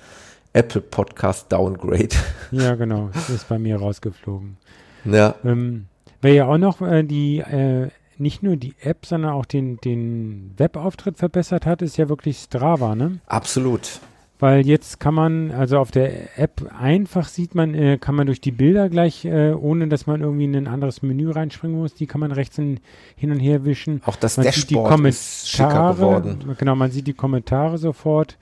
[0.54, 2.10] Apple Podcast Downgrade.
[2.52, 4.58] Ja, genau, ist bei mir rausgeflogen.
[5.06, 5.86] ja, Ähm,
[6.22, 7.88] wer ja auch noch äh, die, äh,
[8.20, 12.94] nicht nur die App, sondern auch den, den Webauftritt verbessert hat, ist ja wirklich Strava,
[12.94, 13.18] ne?
[13.26, 14.00] absolut.
[14.44, 18.42] Weil jetzt kann man, also auf der App einfach sieht man, äh, kann man durch
[18.42, 22.08] die Bilder gleich, äh, ohne dass man irgendwie in ein anderes Menü reinspringen muss, die
[22.08, 22.82] kann man rechts in,
[23.16, 24.02] hin und her wischen.
[24.04, 26.58] Auch das Man sieht die Dashboard ist schicker geworden.
[26.58, 28.38] genau, man sieht die Kommentare sofort.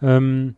[0.00, 0.54] Ähm,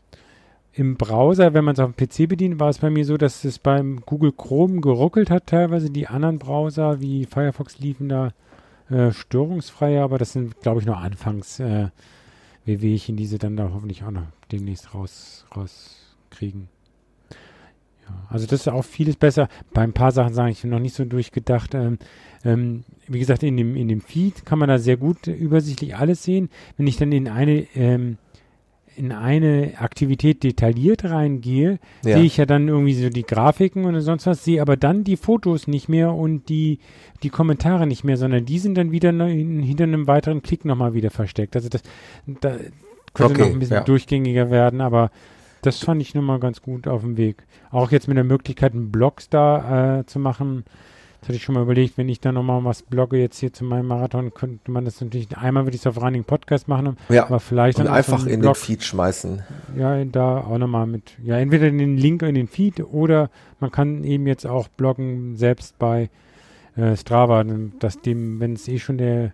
[0.74, 3.42] Im Browser, wenn man es auf dem PC bedient, war es bei mir so, dass
[3.42, 5.88] es beim Google Chrome geruckelt hat teilweise.
[5.88, 8.32] Die anderen Browser wie Firefox liefen da
[8.90, 11.86] äh, störungsfrei, aber das sind, glaube ich, nur Anfangs äh,
[12.64, 16.68] Wehwehchen, die sie dann da hoffentlich auch noch demnächst raus, rauskriegen.
[18.06, 19.48] Ja, also das ist auch vieles besser.
[19.72, 21.74] Bei ein paar Sachen sage ich noch nicht so durchgedacht.
[21.74, 21.98] Ähm,
[22.44, 26.22] ähm, wie gesagt, in dem, in dem Feed kann man da sehr gut übersichtlich alles
[26.22, 26.50] sehen.
[26.76, 28.18] Wenn ich dann in eine, ähm,
[28.96, 32.16] in eine Aktivität detailliert reingehe, Ja.
[32.16, 35.16] sehe ich ja dann irgendwie so die Grafiken und sonst was, sehe aber dann die
[35.16, 36.78] Fotos nicht mehr und die,
[37.22, 41.10] die Kommentare nicht mehr, sondern die sind dann wieder hinter einem weiteren Klick nochmal wieder
[41.10, 41.56] versteckt.
[41.56, 41.82] Also das
[42.26, 42.56] da
[43.14, 43.82] könnte Okay, noch ein bisschen ja.
[43.84, 45.10] durchgängiger werden, aber
[45.62, 47.44] das fand ich nun mal ganz gut auf dem Weg.
[47.70, 50.64] Auch jetzt mit der Möglichkeit, einen Blogs da äh, zu machen.
[51.24, 53.64] Das hatte ich schon mal überlegt, wenn ich da nochmal was blogge jetzt hier zu
[53.64, 57.24] meinem Marathon, könnte man das natürlich, einmal würde ich es auf Running Podcast machen, Ja.
[57.24, 59.42] aber vielleicht Und dann auch so einfach in Blog, den Feed schmeißen.
[59.74, 64.04] ja, da auch nochmal mit, ja, entweder den Link in den Feed oder man kann
[64.04, 66.10] eben jetzt auch bloggen selbst bei
[66.76, 67.42] äh, Strava,
[67.78, 69.32] dass dem, wenn es eh schon der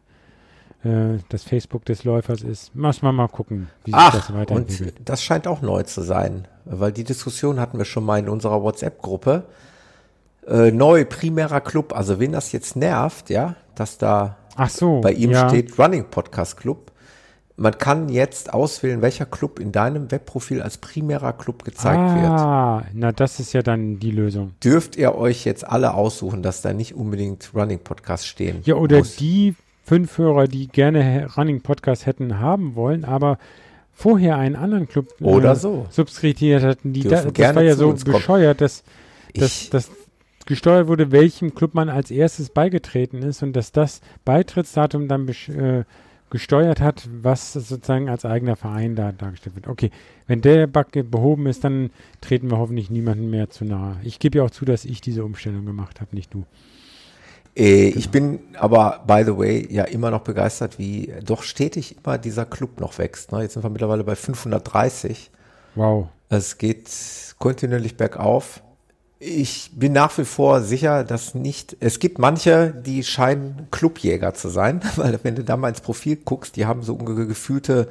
[0.85, 4.37] äh, das Facebook des Läufers ist, muss man mal gucken, wie sich das Ach, und
[4.37, 4.95] weiterentwickelt.
[5.05, 8.63] das scheint auch neu zu sein, weil die Diskussion hatten wir schon mal in unserer
[8.63, 9.43] WhatsApp-Gruppe.
[10.47, 14.37] Äh, neu, primärer Club, also wen das jetzt nervt, ja, dass da
[14.69, 15.49] so, bei ihm ja.
[15.49, 16.93] steht Running Podcast Club.
[17.57, 22.25] Man kann jetzt auswählen, welcher Club in deinem Webprofil als primärer Club gezeigt wird.
[22.25, 24.53] ah, na das ist ja dann die Lösung.
[24.65, 28.99] Dürft ihr euch jetzt alle aussuchen, dass da nicht unbedingt Running Podcast stehen Ja, oder
[28.99, 29.17] muss.
[29.17, 29.55] die
[29.85, 33.39] fünf Hörer, die gerne Running Podcast hätten haben wollen, aber
[33.93, 35.87] vorher einen anderen Club äh, Oder so.
[35.91, 38.83] subskritiert hatten, die da, das war ja so bescheuert, dass,
[39.35, 39.91] dass, dass
[40.51, 45.85] gesteuert wurde, welchem Club man als erstes beigetreten ist und dass das Beitrittsdatum dann äh,
[46.29, 49.69] gesteuert hat, was sozusagen als eigener Verein da dargestellt wird.
[49.69, 49.93] Okay,
[50.27, 51.91] wenn der Bug behoben ist, dann
[52.21, 53.99] treten wir hoffentlich niemandem mehr zu nahe.
[54.03, 56.45] Ich gebe ja auch zu, dass ich diese Umstellung gemacht habe, nicht du.
[57.57, 62.19] Äh, Ich bin aber, by the way, ja immer noch begeistert, wie doch stetig immer
[62.19, 63.31] dieser Club noch wächst.
[63.31, 63.43] Ne?
[63.43, 65.31] Jetzt sind wir mittlerweile bei 530.
[65.77, 66.09] Wow.
[66.29, 66.91] Es geht
[67.39, 68.63] kontinuierlich bergauf.
[69.23, 74.49] Ich bin nach wie vor sicher, dass nicht, es gibt manche, die scheinen Clubjäger zu
[74.49, 77.89] sein, weil wenn du da mal ins Profil guckst, die haben so ungefähr gefühlte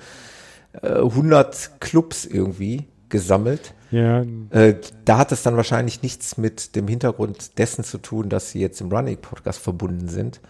[0.81, 3.75] äh, 100 Clubs irgendwie gesammelt.
[3.91, 4.75] Ja, Äh,
[5.05, 8.81] da hat es dann wahrscheinlich nichts mit dem Hintergrund dessen zu tun, dass sie jetzt
[8.81, 10.41] im Running Podcast verbunden sind.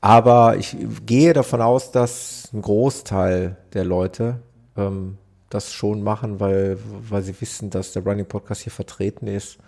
[0.00, 0.76] Aber ich
[1.06, 4.40] gehe davon aus, dass ein Großteil der Leute
[4.76, 5.16] ähm,
[5.48, 6.76] das schon machen, weil,
[7.08, 9.58] weil sie wissen, dass der Running Podcast hier vertreten ist.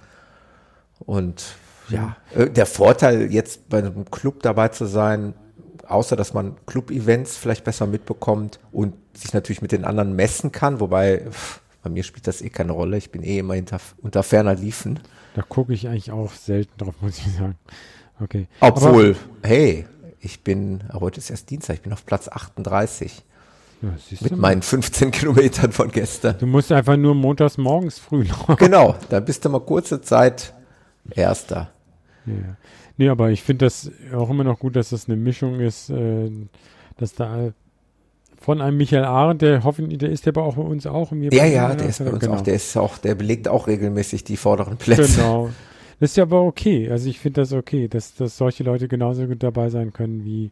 [1.00, 1.44] Und
[1.88, 5.34] ja, äh, der Vorteil jetzt bei einem Club dabei zu sein,
[5.86, 10.80] außer dass man Club-Events vielleicht besser mitbekommt und sich natürlich mit den anderen messen kann,
[10.80, 11.26] wobei
[11.82, 12.96] bei mir spielt das eh keine Rolle.
[12.96, 15.00] Ich bin eh immer hinter, unter ferner Liefen.
[15.34, 17.56] da gucke ich eigentlich auch selten drauf, muss ich sagen.
[18.20, 18.46] Okay.
[18.60, 19.86] Obwohl, hey,
[20.20, 23.22] ich bin, heute ist erst Dienstag, ich bin auf Platz 38
[23.82, 26.38] Aber, ja, mit meinen 15 Kilometern von gestern.
[26.38, 28.56] du musst einfach nur montags morgens früh laufen.
[28.56, 30.54] Genau, da bist du mal kurze Zeit
[31.10, 31.70] Erster.
[32.26, 32.56] Ja.
[32.97, 36.31] Nee, aber ich finde das auch immer noch gut, dass das eine Mischung ist, äh,
[36.97, 37.52] dass da
[38.40, 41.12] von einem Michael Arendt, der hoffentlich, der ist ja aber auch bei uns auch.
[41.12, 42.35] Wir Ja, ja, der ist bei uns genau.
[42.35, 45.16] auch, der ist auch, der belegt auch regelmäßig die vorderen Plätze.
[45.16, 45.51] Genau.
[46.01, 46.90] Das ist ja aber okay.
[46.90, 50.51] Also ich finde das okay, dass, dass solche Leute genauso gut dabei sein können wie,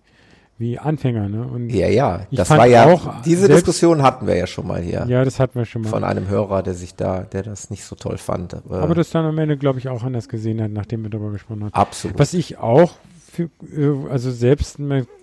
[0.62, 1.28] wie Anfänger.
[1.28, 1.42] Ne?
[1.46, 4.80] Und Ja, ja, das war ja, auch, diese selbst- Diskussion hatten wir ja schon mal
[4.80, 5.04] hier.
[5.06, 5.88] ja, das hatten wir schon mal.
[5.90, 8.54] Von einem Hörer, der sich da, der das nicht so toll fand.
[8.54, 11.32] Aber, aber das dann am Ende, glaube ich, auch anders gesehen hat, nachdem wir darüber
[11.32, 11.74] gesprochen haben.
[11.74, 12.18] absolut.
[12.18, 12.94] Was ich auch,
[13.30, 14.78] für, äh, also selbst,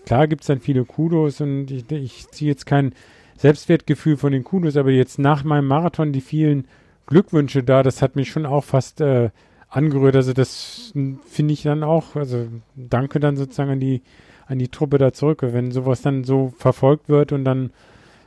[0.05, 2.93] klar gibt es dann viele Kudos und ich, ich ziehe jetzt kein
[3.37, 6.67] Selbstwertgefühl von den Kudos, aber jetzt nach meinem Marathon die vielen
[7.07, 9.29] Glückwünsche da, das hat mich schon auch fast äh,
[9.69, 10.15] angerührt.
[10.15, 14.01] Also das hm, finde ich dann auch, also danke dann sozusagen an die,
[14.49, 15.39] an die Truppe da zurück.
[15.41, 17.71] Wenn sowas dann so verfolgt wird und dann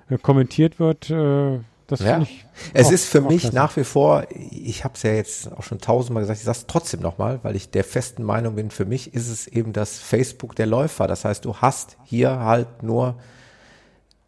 [0.09, 1.59] äh, kommentiert wird, äh,
[1.89, 2.15] das Ja.
[2.15, 2.47] finde ich.
[2.73, 3.55] Es auch- ist für mich klasse.
[3.57, 6.67] nach wie vor, ich habe es ja jetzt auch schon tausendmal gesagt, ich sage es
[6.67, 10.55] trotzdem nochmal, weil ich der festen Meinung bin, für mich ist es eben das Facebook
[10.57, 11.07] der Läufer.
[11.07, 13.17] Das heißt, du hast hier halt nur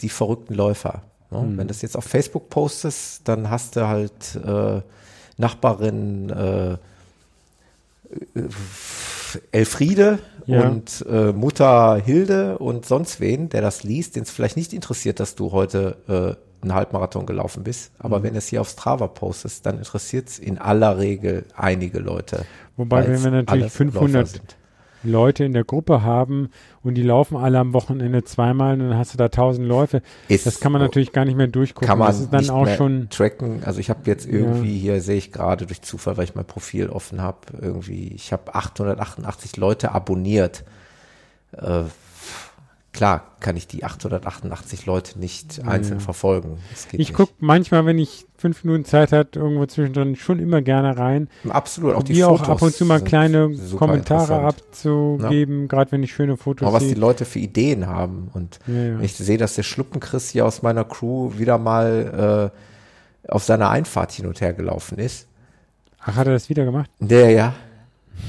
[0.03, 1.03] die verrückten Läufer.
[1.31, 1.39] Ne?
[1.39, 1.51] Mhm.
[1.57, 4.83] Wenn du das jetzt auf Facebook postest, dann hast du halt äh,
[5.39, 6.77] Nachbarin äh,
[9.53, 10.69] Elfriede Ja.
[10.69, 15.19] und äh, Mutter Hilde und sonst wen, der das liest, den es vielleicht nicht interessiert,
[15.21, 17.93] dass du heute äh, einen Halbmarathon gelaufen bist.
[17.99, 18.23] Aber Mhm.
[18.25, 22.45] wenn es hier auf Strava postest, dann interessiert es in aller Regel einige Leute.
[22.77, 24.57] Wobei, wenn wir natürlich alles 500 Läufer sind.
[25.05, 26.51] Leute in der Gruppe haben
[26.83, 30.03] und die laufen alle am Wochenende zweimal und dann hast du da tausend Läufe.
[30.29, 31.87] Ist das kann man natürlich gar nicht mehr durchgucken.
[31.87, 33.09] kann man das ist dann auch schon.
[33.11, 33.63] tracken.
[33.65, 36.89] Also ich habe jetzt irgendwie hier sehe ich gerade durch Zufall, weil ich mein Profil
[36.89, 40.65] offen habe, irgendwie ich habe 888 Leute abonniert.
[41.53, 41.85] Äh,
[42.95, 46.59] klar kann ich die 888 Leute nicht einzeln verfolgen.
[46.71, 50.97] Das Ich gucke manchmal, wenn ich fünf Minuten Zeit hat, irgendwo zwischendrin schon immer gerne
[50.97, 51.29] rein.
[51.49, 54.47] absolut auch die Probiere auch Fotos ab und zu mal kleine Kommentare interessant.
[54.47, 56.99] abzugeben, gerade wenn ich schöne Fotos Auch was die sehe.
[56.99, 58.31] Leute für Ideen haben.
[58.33, 59.01] Und Ja, ja.
[59.01, 62.51] ich sehe, dass der Schluppenchris hier aus meiner Crew wieder mal
[63.27, 65.27] äh, auf seiner Einfahrt hin und her gelaufen ist.
[66.01, 66.91] Ach, hat er das wieder gemacht?
[67.01, 67.55] Der, ja.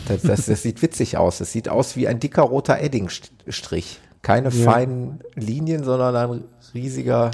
[0.07, 1.39] Das, das, das sieht witzig aus.
[1.39, 3.99] Es sieht aus wie ein dicker roter Eddingstrich.
[4.25, 4.71] Keine Ja.
[4.71, 6.43] feinen Linien, sondern ein
[6.73, 7.29] riesiger.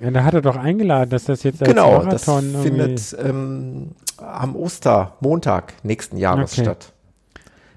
[0.00, 3.92] Ja, da hat er doch eingeladen, dass das jetzt als genau, das Marathon findet ähm,
[4.18, 6.62] am Ostermontag nächsten Jahres Okay.
[6.62, 6.92] statt.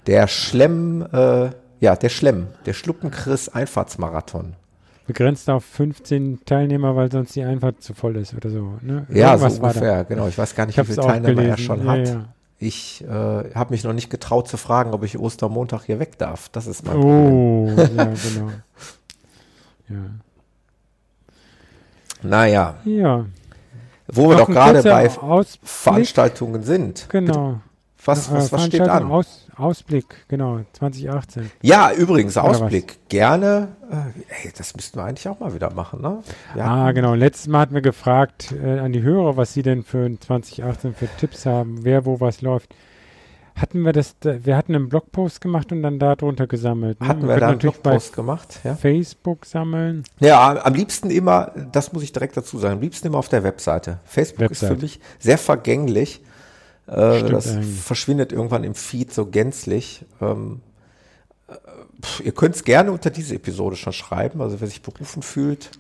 [0.07, 1.49] Der Schlemm, äh,
[1.79, 4.53] ja, der Schlemm, der Schluppenchris Einfahrtsmarathon.
[5.07, 8.73] begrenzt auf 15 Teilnehmer, weil sonst die Einfahrt zu voll ist oder so.
[8.81, 9.05] Ne?
[9.13, 10.27] Ja, Irgendwas so ungefähr, genau.
[10.27, 11.63] Ich weiß gar nicht, Ich wie viele Teilnehmer er gelesen.
[11.65, 12.07] schon Ja, hat.
[12.07, 12.25] ja.
[12.57, 13.07] Ich äh,
[13.53, 16.49] habe mich noch nicht getraut zu fragen, ob ich Ostermontag hier weg darf.
[16.49, 17.33] Das ist mein Problem.
[17.33, 18.51] Oh, ja, genau.
[19.89, 19.95] Ja.
[22.23, 23.25] Naja, ja.
[24.07, 25.59] wo wir Noch doch ein gerade bei Ausblick.
[25.69, 27.07] Veranstaltungen sind.
[27.09, 27.59] Genau.
[28.03, 29.11] Was, Äh, was, was steht an?
[29.11, 31.51] Aus, Ausblick, genau, 2018.
[31.61, 32.61] Ja, übrigens, Oder was?
[32.61, 32.97] Ausblick.
[33.09, 33.69] Gerne.
[33.89, 36.21] Äh, ey, das müssten wir eigentlich auch mal wieder machen, ne?
[36.55, 36.65] Ja.
[36.65, 37.13] Ah, genau.
[37.13, 41.07] Letztes Mal hatten wir gefragt äh, an die Hörer, was sie denn für 2018 für
[41.19, 42.73] Tipps haben, wer wo was läuft.
[43.55, 46.99] Hatten wir das, da- wir hatten einen Blogpost gemacht und dann darunter gesammelt.
[46.99, 47.07] ne?
[47.07, 48.59] Hatten wir können da einen natürlich Blogpost gemacht?
[48.63, 48.75] bei Ja.
[48.75, 50.03] Facebook sammeln.
[50.19, 53.43] ja, am liebsten immer, das muss ich direkt dazu sagen, am liebsten immer auf der
[53.45, 53.99] Webseite.
[54.03, 54.75] Facebook ist Webseite.
[54.75, 56.21] für mich sehr vergänglich.
[56.87, 57.79] Äh, das eigentlich.
[57.81, 60.05] verschwindet irgendwann im Feed so gänzlich.
[60.21, 60.61] Ähm,
[61.47, 61.53] äh,
[62.01, 65.71] pf, ihr könnt es gerne unter diese Episode schon schreiben, also wer sich berufen fühlt,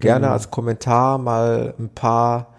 [0.00, 0.32] gerne Genau.
[0.32, 2.54] als Kommentar mal ein paar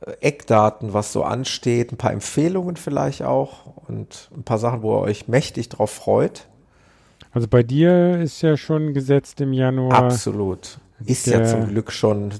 [0.00, 4.94] äh, Eckdaten, was so ansteht, ein paar Empfehlungen vielleicht auch und ein paar Sachen, wo
[4.96, 6.46] ihr euch mächtig drauf freut.
[7.32, 9.92] Also bei dir ist ja schon gesetzt im Januar.
[10.04, 10.78] Absolut.
[11.04, 12.30] Ist ja zum Glück schon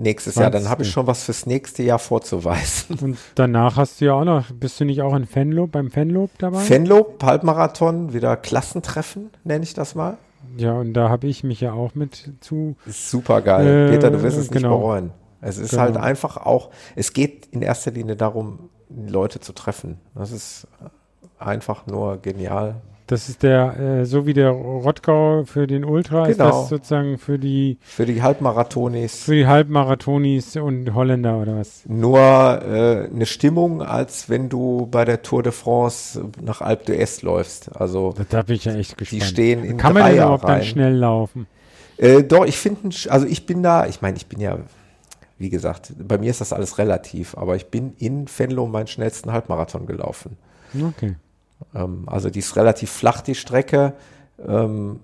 [0.00, 0.50] nächstes Jahr.
[0.50, 0.92] Dann habe ich 20.
[0.92, 2.98] schon was fürs nächste Jahr vorzuweisen.
[3.00, 6.30] Und danach hast du ja auch noch, bist du nicht auch in Fanlob, beim Fanlob
[6.38, 6.58] dabei?
[6.58, 10.18] Fenlob, Halbmarathon, wieder Klassentreffen, nenne ich das mal.
[10.58, 12.76] ja, und da habe ich mich ja auch mit zu.
[12.84, 13.88] Ist super geil.
[13.88, 14.78] Äh, Peter, du wirst es nicht genau.
[14.78, 15.10] bereuen.
[15.40, 15.82] Es ist Genau.
[15.82, 19.98] halt einfach auch, es geht in erster Linie darum, Leute zu treffen.
[20.14, 20.68] Das ist
[21.38, 22.76] einfach nur genial.
[23.08, 26.50] Das ist der, äh, so wie der Rottgau für den Ultra, ist Genau.
[26.50, 31.82] das sozusagen für die, Für die Halbmarathonis für die Halbmarathonis und Holländer oder was?
[31.86, 37.24] nur äh, eine Stimmung, als wenn du bei der Tour de France nach Alpe d'Huez
[37.24, 37.74] läufst.
[37.76, 39.24] Also Da, bin ich ja echt gespannt.
[39.24, 41.46] stehen in Kann man denn überhaupt dann schnell laufen?
[41.98, 44.58] Äh, doch, ich finde, also ich bin da, ich meine, ich bin ja,
[45.38, 49.32] wie gesagt, bei mir ist das alles relativ, aber ich bin in Venlo meinen schnellsten
[49.32, 50.36] Halbmarathon gelaufen.
[50.74, 51.16] Okay.
[51.74, 53.94] Ähm, also die ist relativ flach, die Strecke.
[54.46, 55.00] Ähm,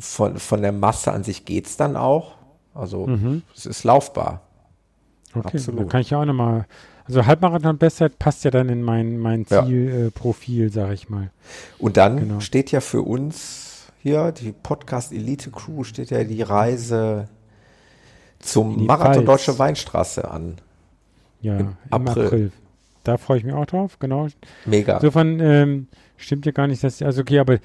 [0.00, 2.32] von, von der Masse an sich geht's dann auch.
[2.74, 3.42] Also Mhm.
[3.54, 4.42] es ist laufbar.
[5.34, 5.80] Okay, Absolut.
[5.80, 6.66] da kann ich ja auch nochmal.
[7.04, 9.64] Also Halbmarathon-Bestzeit passt ja dann in mein, mein Ja.
[9.64, 11.30] Zielprofil, äh, Profil, sag ich mal.
[11.78, 12.40] Und dann Genau.
[12.40, 17.28] steht ja für uns hier, die Podcast Elite Crew, steht ja die Reise
[18.38, 19.26] zum die Marathon Pfalz.
[19.26, 20.56] Deutsche Weinstraße an.
[21.40, 22.24] Ja, Im im, April.
[22.26, 22.52] April.
[23.04, 24.26] Da freue ich mich auch drauf, genau.
[24.66, 24.94] Mega.
[24.96, 27.58] Insofern ähm, stimmt ja gar nicht, dass, also okay, aber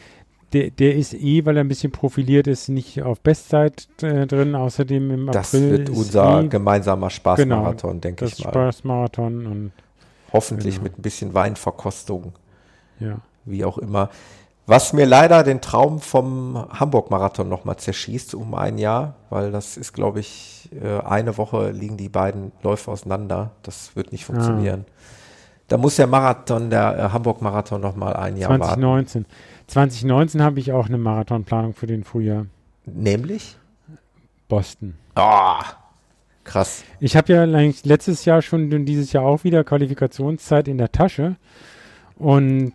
[0.54, 4.56] der, der ist eh, weil er ein bisschen profiliert ist, nicht auf Bestzeit äh, drin.
[4.56, 8.52] Außerdem im das April wird ist unser eh gemeinsamer Spaßmarathon, denke das ich mal.
[8.52, 9.72] Spaßmarathon und
[10.32, 10.86] Hoffentlich genau.
[10.86, 12.34] mit ein bisschen Weinverkostung,
[13.00, 13.18] ja.
[13.46, 14.10] wie auch immer.
[14.66, 19.94] Was mir leider den Traum vom Hamburg-Marathon nochmal zerschießt um ein Jahr, weil das ist,
[19.94, 23.52] glaube ich, äh, eine Woche liegen die beiden Läufe auseinander.
[23.62, 24.12] Das wird Ah.
[24.12, 24.86] nicht funktionieren.
[25.74, 28.64] Da muss der Marathon, der äh, Hamburg-Marathon nochmal ein Jahr warten.
[28.64, 29.26] 2019.
[29.66, 32.46] 2019 habe ich auch eine Marathonplanung für den Frühjahr.
[32.86, 33.58] Nämlich?
[34.48, 34.94] Boston.
[35.16, 35.64] Ah,
[36.44, 36.84] krass.
[37.00, 41.38] Ich habe ja letztes Jahr schon und dieses Jahr auch wieder Qualifikationszeit in der Tasche.
[42.18, 42.74] Und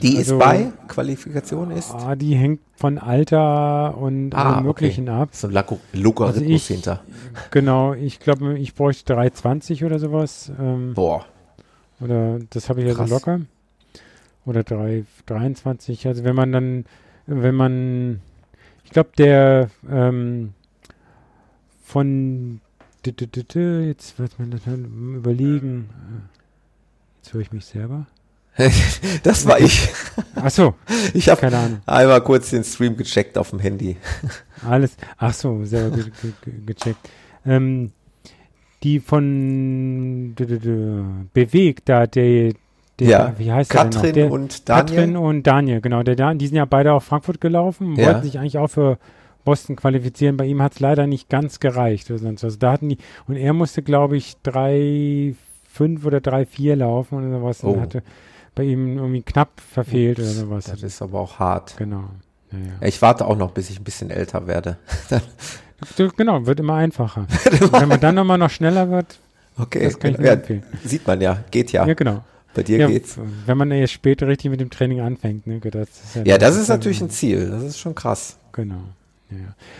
[0.00, 1.92] Die also, ist bei, Qualifikation ist?
[1.94, 5.28] Ah, die hängt von Alter und Ah, allem Möglichen ab.
[5.32, 7.00] So ein Logarithmus Also ich- hinter.
[7.50, 10.50] Genau, ich glaube, ich bräuchte 320 oder sowas.
[10.58, 11.26] Ähm, Boah.
[12.00, 13.40] Oder das habe ich ja so locker.
[14.44, 16.06] Oder 3, 23.
[16.06, 16.84] Also wenn man dann,
[17.26, 18.20] wenn man,
[18.84, 20.54] ich glaube, der ähm,
[21.84, 22.60] von,
[23.04, 24.78] jetzt wird man das mal
[25.16, 25.88] überlegen.
[25.90, 26.38] Äh,
[27.22, 28.06] Jetzt höre ich mich selber.
[29.22, 29.88] Das war ich.
[30.34, 30.74] Achso,
[31.14, 31.80] Ich habe keine Ahnung.
[31.86, 33.96] einmal kurz den Stream gecheckt auf dem Handy.
[34.66, 36.10] Alles, ach so, selber ge
[36.42, 37.08] ge gecheckt.
[37.44, 37.92] Ähm,
[38.82, 40.34] die von
[41.32, 42.52] bewegt da, der,
[42.98, 44.12] der Ja, wie heißt der Katrin noch?
[44.12, 44.86] Der, und Daniel.
[44.96, 46.02] Katrin und Daniel, genau.
[46.02, 48.06] Der, Dan- die sind ja beide auf Frankfurt gelaufen, Ja.
[48.06, 48.98] wollten sich eigentlich auch für
[49.44, 50.36] Boston qualifizieren.
[50.36, 52.58] Bei ihm hat es leider nicht ganz gereicht oder sonst was.
[52.58, 55.34] Da hatten die, und er musste, glaube ich, drei,
[55.68, 57.64] fünf oder drei, vier laufen oder sowas.
[57.64, 57.80] Und Oh.
[57.80, 58.02] hatte
[58.54, 60.64] bei ihm irgendwie knapp verfehlt oder sowas.
[60.66, 61.76] Das ist aber auch hart.
[61.78, 62.04] Genau.
[62.52, 62.86] Ja, ja.
[62.88, 64.76] Ich warte auch noch, bis ich ein bisschen älter werde.
[66.16, 67.26] Genau, wird immer einfacher.
[67.72, 69.18] Wenn man dann nochmal noch schneller wird,
[69.60, 70.62] Okay, das kann ich ja, empfehlen.
[70.84, 71.84] sieht man ja, geht ja.
[71.86, 72.22] Ja, genau.
[72.54, 73.18] Bei dir Ja, geht's.
[73.46, 75.60] wenn man erst später richtig mit dem Training anfängt, ne?
[75.60, 77.50] Das ist ja, Ja, das ist dann- natürlich ein Ziel.
[77.50, 78.38] Das ist schon krass.
[78.52, 78.80] Genau.
[79.30, 79.36] Ja.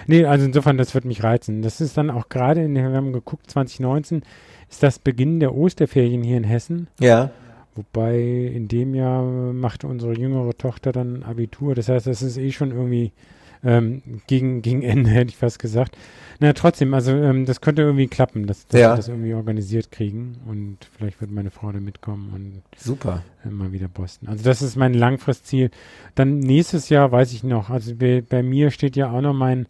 [0.06, 1.62] Nee, also insofern, das wird mich reizen.
[1.62, 4.22] Das ist dann auch gerade, in, wir haben geguckt, 2019
[4.68, 6.88] ist das Beginn der Osterferien hier in Hessen.
[7.00, 7.30] Ja.
[7.74, 11.74] Wobei in dem Jahr macht unsere jüngere Tochter dann Abitur.
[11.74, 13.12] Das heißt, das ist eh schon irgendwie
[13.64, 15.96] ähm, gegen, gegen Ende, hätte ich fast gesagt.
[16.40, 18.92] Na, trotzdem, also ähm, das könnte irgendwie klappen, dass, dass Ja.
[18.92, 20.36] wir das irgendwie organisiert kriegen.
[20.46, 23.24] Und vielleicht wird meine Frau da mitkommen und Super.
[23.44, 24.28] immer wieder Boston.
[24.28, 25.70] Also das ist mein Langfristziel.
[26.14, 29.66] Dann nächstes Jahr weiß ich noch, also bei, bei mir steht ja auch noch mein,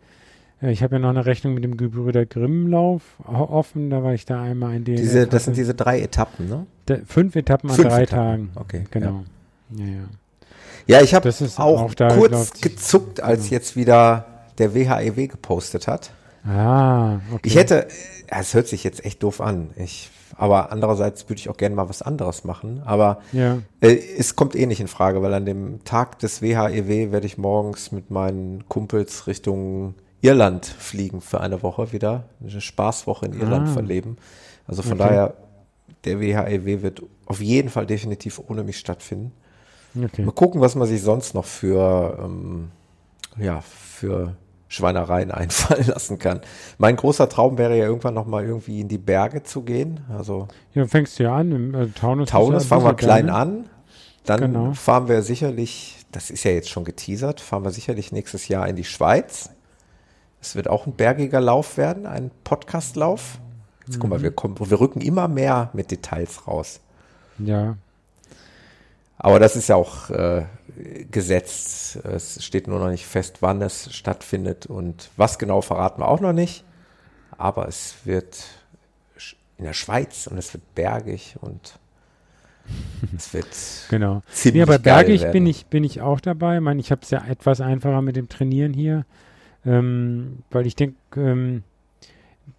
[0.60, 4.26] äh, ich habe ja noch eine Rechnung mit dem Gebrüder Grimm-Lauf offen, da war ich
[4.26, 6.66] da einmal in den Diese, das sind diese drei Etappen, ne?
[7.06, 8.50] fünf Etappen an Fünf drei Etappen, Tagen.
[8.56, 9.24] okay, Genau.
[9.74, 9.92] Ja, ja.
[9.92, 10.08] Ja,
[11.02, 14.24] ich habe auch, auch da, kurz ich, gezuckt, als jetzt wieder
[14.58, 16.10] der WHEW gepostet hat.
[16.46, 17.40] Ah, okay.
[17.44, 17.86] Ich hätte,
[18.30, 19.70] ja, es hört sich jetzt echt doof an.
[19.76, 22.82] Ich, aber andererseits würde ich auch gerne mal was anderes machen.
[22.84, 27.12] Aber Ja, äh, es kommt eh nicht in Frage, weil an dem Tag des WHEW
[27.12, 32.24] werde ich morgens mit meinen Kumpels Richtung Irland fliegen für eine Woche wieder.
[32.40, 33.72] Eine Spaßwoche in Irland Ah.
[33.72, 34.16] verleben.
[34.66, 35.08] Also von Okay.
[35.08, 35.34] daher,
[36.04, 39.32] der WHEW wird auf jeden Fall definitiv ohne mich stattfinden.
[40.04, 40.22] Okay.
[40.22, 42.70] Mal gucken, was man sich sonst noch für, ähm,
[43.38, 44.36] ja, für
[44.68, 46.40] Schweinereien einfallen lassen kann.
[46.78, 50.00] Mein großer Traum wäre ja irgendwann noch mal irgendwie in die Berge zu gehen.
[50.14, 52.28] Also Ja, fängst du ja an, im, also Taunus.
[52.30, 53.34] Taunus ja fangen wir klein ne?
[53.34, 53.64] an.
[54.24, 54.72] Dann Genau.
[54.74, 58.76] fahren wir sicherlich, das ist ja jetzt schon geteasert, fahren wir sicherlich nächstes Jahr in
[58.76, 59.50] die Schweiz.
[60.40, 63.38] Es wird auch ein bergiger Lauf werden, ein Podcastlauf.
[63.86, 64.22] Jetzt guck mal, Mhm.
[64.24, 66.80] wir, kommen, wir rücken immer mehr mit Details raus.
[67.38, 67.76] Ja,
[69.18, 70.44] Aber das ist ja auch äh,
[71.10, 71.96] gesetzt.
[72.04, 76.20] Es steht nur noch nicht fest, wann es stattfindet und was genau verraten wir auch
[76.20, 76.64] noch nicht.
[77.36, 78.44] Aber es wird
[79.56, 81.78] in der Schweiz und es wird bergig und
[83.16, 83.48] es wird
[83.90, 84.22] Genau.
[84.30, 85.32] ziemlich Nee, aber bergig werden.
[85.32, 86.56] bin ich, bin ich auch dabei.
[86.56, 89.04] Ich meine, ich habe es ja etwas einfacher mit dem Trainieren hier,
[89.66, 91.64] ähm, weil ich denke, ähm,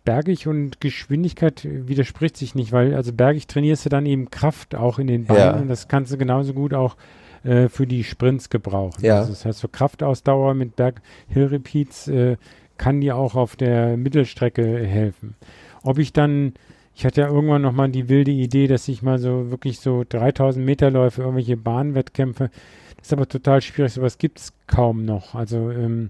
[0.09, 4.97] bergig und Geschwindigkeit widerspricht sich nicht, weil also bergig trainierst du dann eben Kraft auch
[4.97, 5.51] in den Beinen Ja.
[5.57, 6.97] und das kannst du genauso gut auch
[7.43, 9.05] äh, für die Sprints gebrauchen.
[9.05, 9.17] Ja.
[9.19, 12.37] Also das heißt, für Kraftausdauer mit Berg Hill Repeats äh,
[12.79, 15.35] kann dir auch auf der Mittelstrecke helfen.
[15.83, 16.53] Ob ich dann
[16.95, 20.03] ich hatte ja irgendwann noch mal die wilde Idee, dass ich mal so wirklich so
[20.09, 22.49] 3000 Meter Läufe, irgendwelche Bahnwettkämpfe.
[22.97, 25.35] Das ist aber total schwierig, sowas gibt es kaum noch.
[25.35, 26.09] Also ähm,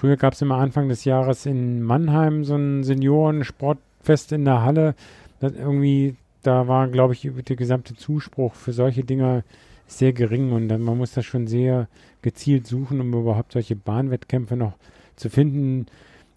[0.00, 4.94] früher gab es immer Anfang des Jahres in Mannheim so ein Seniorensportfest in der Halle.
[5.40, 9.44] Das irgendwie, da war, glaube ich, der gesamte Zuspruch für solche Dinger
[9.86, 11.86] sehr gering und dann, man muss das schon sehr
[12.22, 14.72] gezielt suchen, um überhaupt solche Bahnwettkämpfe noch
[15.16, 15.84] zu finden,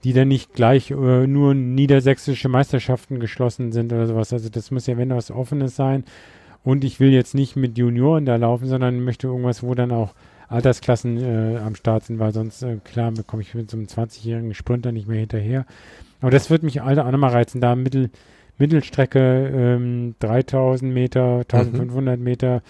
[0.03, 4.33] die dann nicht gleich äh, nur niedersächsische Meisterschaften geschlossen sind oder sowas.
[4.33, 6.03] Also das muss ja, wenn was Offenes sein.
[6.65, 10.13] Und ich will jetzt nicht mit Junioren da laufen, sondern möchte irgendwas, wo dann auch
[10.53, 14.53] Altersklassen äh, am Start sind, weil sonst, äh, klar, bekomme ich mit so einem 20-jährigen
[14.53, 15.65] Sprinter nicht mehr hinterher.
[16.21, 18.09] Aber das wird mich alle auch nochmal reizen, da Mittel,
[18.57, 22.61] Mittelstrecke ähm, 3000 Meter, 1500 Meter,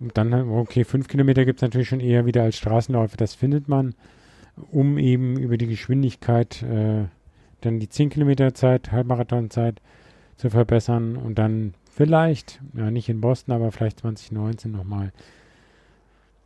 [0.00, 3.68] und dann, okay, 5 Kilometer gibt es natürlich schon eher wieder als Straßenläufe, das findet
[3.68, 3.94] man
[4.70, 7.04] um eben über die Geschwindigkeit äh,
[7.60, 9.80] dann die 10 Kilometer Zeit, Halbmarathonzeit
[10.36, 15.12] zu verbessern und dann vielleicht, ja nicht in Boston, aber vielleicht 2019 nochmal.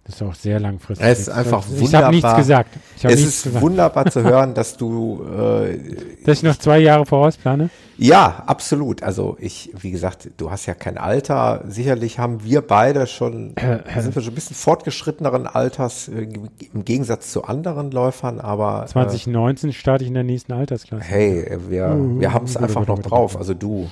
[0.08, 1.06] Das ist auch sehr langfristig.
[1.06, 2.36] Es ist einfach Ich habe nichts wunderbar.
[2.38, 2.70] gesagt.
[2.96, 3.62] Ich habe Es nichts ist gesagt.
[3.62, 5.78] wunderbar zu hören, dass du äh,
[6.24, 7.68] Dass ich noch zwei Jahre vorausplane.
[7.98, 9.02] Ja, absolut.
[9.02, 11.62] Also ich, wie gesagt, du hast ja kein Alter.
[11.68, 13.52] Sicherlich haben wir beide schon,
[13.98, 16.26] sind wir schon ein bisschen fortgeschritteneren Alters äh,
[16.72, 21.04] im Gegensatz zu anderen Läufern, aber äh, 2019 starte ich in der nächsten Altersklasse.
[21.04, 23.34] hey, wir, Uh, wir haben es uh, einfach uh, noch uh, uh, drauf.
[23.34, 23.38] uh.
[23.38, 23.90] Also du.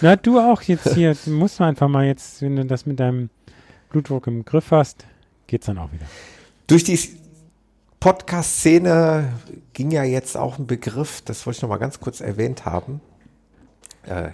[0.00, 1.14] Na, du auch jetzt hier.
[1.22, 3.28] Du musst einfach mal jetzt, wenn du das mit deinem
[3.90, 5.06] Blutdruck im Griff hast,
[5.46, 6.06] geht's dann auch wieder.
[6.66, 6.98] Durch die
[8.00, 9.32] Podcast-Szene
[9.72, 13.00] ging ja jetzt auch ein Begriff, das wollte ich noch mal ganz kurz erwähnt haben.
[14.04, 14.30] Äh,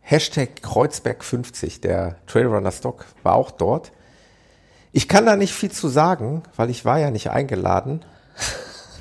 [0.00, 3.92] Hashtag Kreuzberg 50, der Trailrunner Stock war auch dort.
[4.90, 8.04] Ich kann da nicht viel zu sagen, weil ich war ja nicht eingeladen.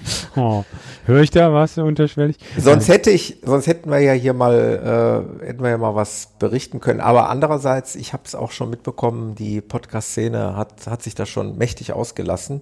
[0.36, 0.64] Oh,
[1.06, 2.38] höre ich da was unterschwellig?
[2.58, 6.30] Sonst hätte ich, sonst hätten wir ja hier mal, äh, hätten wir ja mal was
[6.40, 7.02] berichten können.
[7.02, 11.58] Aber andererseits, ich habe es auch schon mitbekommen, die Podcast-Szene hat, hat sich da schon
[11.58, 12.62] mächtig ausgelassen.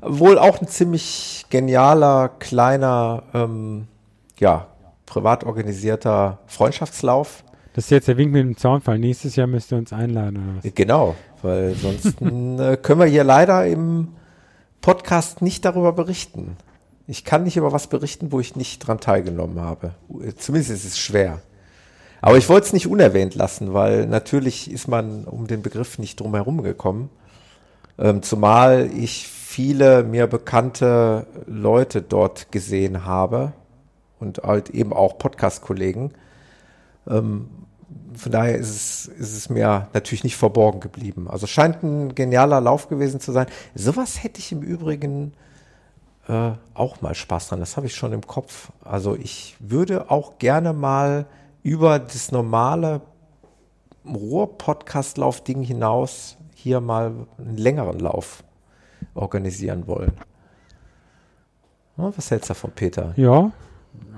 [0.00, 3.88] Wohl auch ein ziemlich genialer, kleiner, ähm,
[4.38, 4.68] ja,
[5.04, 7.44] privat organisierter Freundschaftslauf.
[7.74, 8.98] Das ist jetzt der Wink mit dem Zaunfall.
[8.98, 10.74] Nächstes Jahr müsst ihr uns einladen oder was?
[10.74, 14.08] Genau, weil sonst äh, können wir hier leider im
[14.80, 16.56] Podcast nicht darüber berichten.
[17.10, 19.94] Ich kann nicht über was berichten, wo ich nicht dran teilgenommen habe.
[20.36, 21.40] Zumindest ist es schwer.
[22.20, 26.20] Aber ich wollte es nicht unerwähnt lassen, weil natürlich ist man um den Begriff nicht
[26.20, 27.10] drum herum gekommen.
[27.98, 33.54] Ähm, zumal ich viele mir bekannte Leute dort gesehen habe
[34.20, 36.12] und halt eben auch Podcast-Kollegen.
[37.08, 37.48] Ähm,
[38.14, 41.26] von daher ist es, ist es mir natürlich nicht verborgen geblieben.
[41.28, 43.46] Also scheint ein genialer Lauf gewesen zu sein.
[43.74, 45.32] Sowas hätte ich im Übrigen
[46.30, 47.60] äh, auch mal Spaß dran.
[47.60, 48.70] Das habe ich schon im Kopf.
[48.84, 51.26] Also ich würde auch gerne mal
[51.62, 53.00] über das normale
[54.06, 58.44] Ruhr-Podcast-Lauf-Ding hinaus hier mal einen längeren Lauf
[59.14, 60.12] organisieren wollen.
[61.96, 63.12] Na, was hältst du davon, Peter?
[63.16, 63.50] Ja,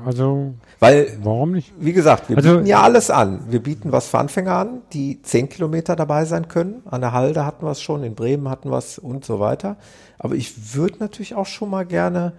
[0.04, 1.72] also Weil warum nicht?
[1.78, 3.40] wie gesagt, wir Also- bieten ja alles an.
[3.50, 6.82] Wir bieten was für Anfänger an, die 10 Kilometer dabei sein können.
[6.86, 9.76] An der Halde hatten wir es schon, in Bremen hatten wir es und so weiter.
[10.18, 12.32] Aber ich würde natürlich auch schon mal gerne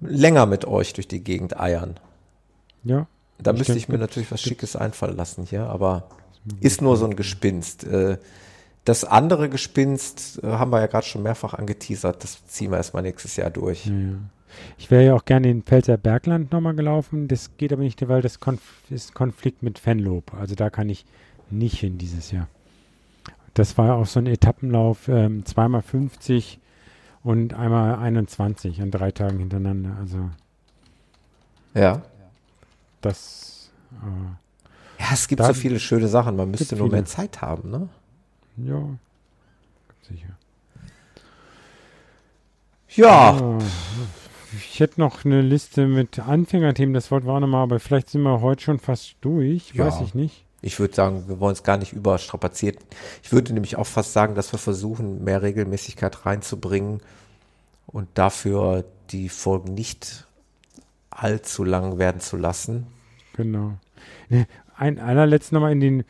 [0.00, 1.94] länger mit euch durch die Gegend eiern.
[2.84, 3.06] Ja.
[3.38, 6.04] Da müsste ich mir natürlich was Schickes einfallen lassen hier, aber
[6.60, 7.84] ist nur so ein Gespinst.
[7.84, 8.18] Äh,
[8.84, 12.22] Das andere Gespinst äh, haben wir ja gerade schon mehrfach angeteasert.
[12.22, 13.86] Das ziehen wir erstmal nächstes Jahr durch.
[13.86, 14.08] Ja, ja.
[14.78, 17.28] Ich wäre ja auch gerne in Pfälzer Bergland nochmal gelaufen.
[17.28, 18.60] Das geht aber nicht, weil das Konf
[18.90, 20.34] ist Konflikt mit Fenlob.
[20.34, 21.04] Also da kann ich
[21.50, 22.48] nicht hin dieses Jahr.
[23.54, 26.58] Das war auch so ein Etappenlauf, ähm, zweimal 50
[27.22, 29.96] und einmal 21 an drei Tagen hintereinander.
[29.98, 30.30] Also
[31.74, 32.02] Ja.
[33.00, 33.70] das,
[34.02, 36.36] äh, Ja, es gibt so viele schöne Sachen.
[36.36, 37.04] Man müsste nur mehr viele.
[37.04, 37.88] Zeit haben, ne?
[38.56, 38.82] ja,
[40.02, 40.36] sicher.
[42.88, 43.36] Ja.
[43.36, 43.58] Ja,
[44.58, 48.40] Ich hätte noch eine Liste mit Anfängerthemen, das wir auch nochmal, aber vielleicht sind wir
[48.40, 49.86] heute schon fast durch, Ja.
[49.86, 50.44] weiß ich nicht.
[50.62, 52.78] Ich würde sagen, wir wollen es gar nicht überstrapaziert.
[53.22, 57.00] Ich würde nämlich auch fast sagen, dass wir versuchen, mehr Regelmäßigkeit reinzubringen
[57.86, 60.26] und dafür die Folgen nicht
[61.10, 62.86] allzu lang werden zu lassen.
[63.36, 63.74] Genau.
[64.76, 66.04] Ein allerletzt nochmal in den,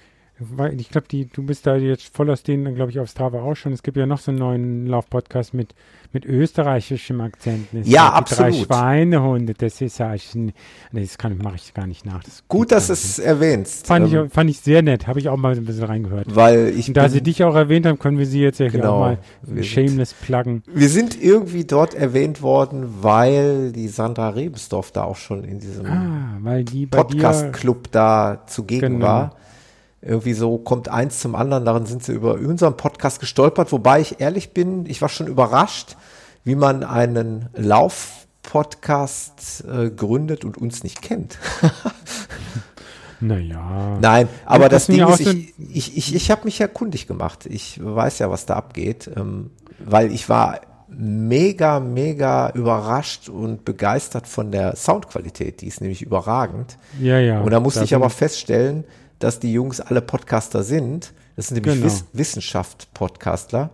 [0.77, 3.73] ich glaube, du bist da jetzt voll aus denen, glaube ich, auf Strava auch schon.
[3.73, 5.75] Es gibt ja noch so einen neuen Laufpodcast mit,
[6.13, 7.69] mit österreichischem Akzent.
[7.73, 8.55] Das Ja, die Drei absolut.
[8.67, 10.37] Schweinehunde, das ist ja, ich,
[10.93, 12.23] das kann mache ich gar nicht nach.
[12.23, 13.87] Das Gut, dass du es erwähnst.
[13.87, 16.37] Fand, ähm, ich, fand ich sehr nett, habe ich auch mal ein bisschen reingehört.
[16.37, 18.67] weil ich Und da bin, sie dich auch erwähnt haben, können wir sie jetzt ja
[18.71, 18.97] hier Genau.
[18.97, 20.63] auch mal Wir sind- shameless pluggen.
[20.71, 25.87] wir sind irgendwie dort erwähnt worden, weil die Sandra Rebensdorf da auch schon in diesem
[25.87, 29.07] Ah, die Podcast-Club da zugegen Genau.
[29.07, 29.37] war.
[30.03, 34.21] Irgendwie so kommt eins zum anderen, darin sind sie über unseren Podcast gestolpert, wobei ich
[34.21, 35.97] ehrlich bin, ich war schon überrascht,
[36.45, 38.05] wie man einen Lauf-Podcast
[39.65, 41.39] äh, gründet und uns nicht kennt.
[43.21, 43.99] naja.
[44.01, 46.69] Nein, aber das das, sind Ding ja ist, ich, ich, ich, ich habe mich ja
[46.69, 47.47] kundig gemacht.
[47.47, 54.27] Ich weiß ja, was da abgeht, ähm, weil ich war mega, mega überrascht und begeistert
[54.27, 55.61] von der Soundqualität.
[55.61, 56.79] Die ist nämlich überragend.
[57.01, 57.41] Ja, ja.
[57.41, 58.85] Und da musste ich aber feststellen,
[59.19, 61.13] dass die Jungs alle Podcaster sind.
[61.37, 61.87] Das sind nämlich Genau.
[61.87, 63.71] Wiss Wissenschaft-Podcastler,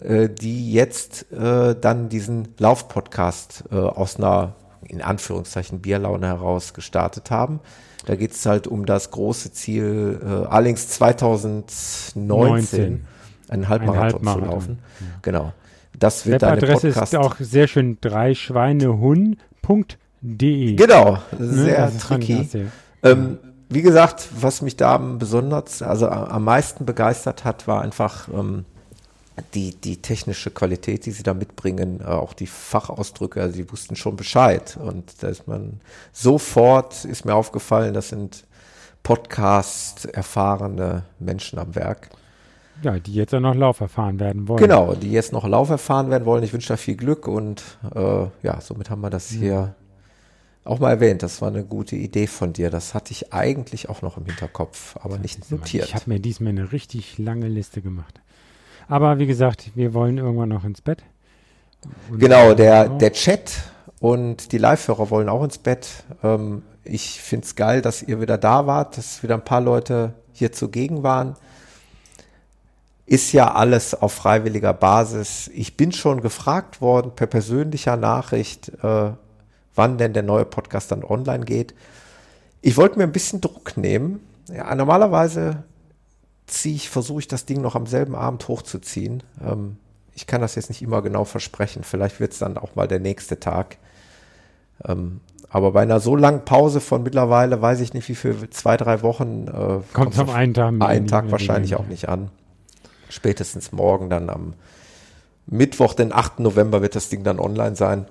[0.00, 4.54] äh, die jetzt äh, dann diesen Lauf-Podcast äh, aus einer,
[4.86, 7.60] in Anführungszeichen, Bierlaune heraus gestartet haben.
[8.06, 13.04] Da geht es halt um das große Ziel, äh, allerdings 2019 19.
[13.48, 14.78] einen Halbmarathon, Halbmarathon, zu laufen.
[15.22, 15.52] Genau.
[15.98, 17.12] Das wird eine Webadresse Podcast.
[17.12, 20.76] ist auch sehr schön dreischweinehund.de.
[20.76, 22.66] genau, Ne, sehr ich tricky.
[23.02, 23.38] Ähm,
[23.68, 28.64] wie gesagt, was mich da besonders, also am meisten begeistert hat, war einfach ähm,
[29.54, 33.96] die, die technische Qualität, die sie da mitbringen, äh, auch die Fachausdrücke, also die wussten
[33.96, 34.78] schon Bescheid.
[34.82, 35.80] Und da ist man
[36.12, 38.44] sofort, ist mir aufgefallen, das sind
[39.02, 42.10] Podcast erfahrene Menschen am Werk.
[42.82, 44.62] Ja, die jetzt auch noch Lauf erfahren werden wollen.
[44.62, 46.44] Genau, die jetzt noch Lauf erfahren werden wollen.
[46.44, 47.62] Ich wünsche da viel Glück und
[47.94, 49.74] äh, ja, somit haben wir das hier
[50.68, 51.22] auch mal erwähnt.
[51.22, 52.70] Das war eine gute Idee von dir.
[52.70, 55.86] Das hatte ich eigentlich auch noch im Hinterkopf, aber nicht notiert.
[55.86, 58.20] Ich habe mir diesmal eine richtig lange Liste gemacht.
[58.88, 61.02] Aber wie gesagt, wir wollen irgendwann noch ins Bett.
[62.10, 63.52] Und Genau, der, der Chat
[64.00, 66.04] und die Live-Hörer wollen auch ins Bett.
[66.22, 70.14] Ähm, ich finde es geil, dass ihr wieder da wart, dass wieder ein paar Leute
[70.32, 71.36] hier zugegen waren.
[73.06, 75.50] Ist ja alles auf freiwilliger Basis.
[75.54, 79.10] Ich bin schon gefragt worden per persönlicher Nachricht, äh,
[79.74, 81.74] wann denn der neue Podcast dann online geht.
[82.60, 84.20] Ich wollte mir ein bisschen Druck nehmen.
[84.52, 85.64] Ja, normalerweise
[86.46, 89.22] ziehe ich, versuche ich das Ding noch am selben Abend hochzuziehen.
[89.44, 89.76] Ähm,
[90.14, 91.84] ich kann das jetzt nicht immer genau versprechen.
[91.84, 93.76] Vielleicht wird es dann auch mal der nächste Tag.
[94.84, 95.20] Ähm,
[95.50, 99.02] aber bei einer so langen Pause von mittlerweile, weiß ich nicht, wie viel, zwei, drei
[99.02, 102.30] Wochen, äh, Kommt kommt's auf einen Tag einen Tag wahrscheinlich auch nicht an.
[103.08, 104.54] Spätestens morgen dann am
[105.46, 106.40] Mittwoch, den 8.
[106.40, 108.06] November wird das Ding dann online sein.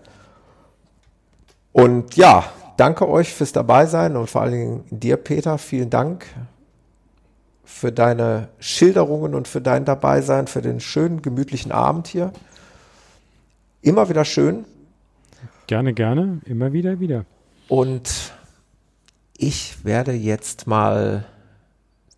[1.78, 2.44] Und ja,
[2.76, 6.26] danke euch fürs Dabeisein und vor allen Dingen dir, Peter, vielen Dank
[7.64, 12.34] für deine Schilderungen und für dein Dabeisein, für den schönen, gemütlichen Abend hier.
[13.84, 14.66] Immer wieder schön.
[15.68, 16.42] Gerne, gerne.
[16.46, 17.26] Immer wieder, wieder.
[17.68, 18.34] Und
[19.38, 21.26] ich werde jetzt mal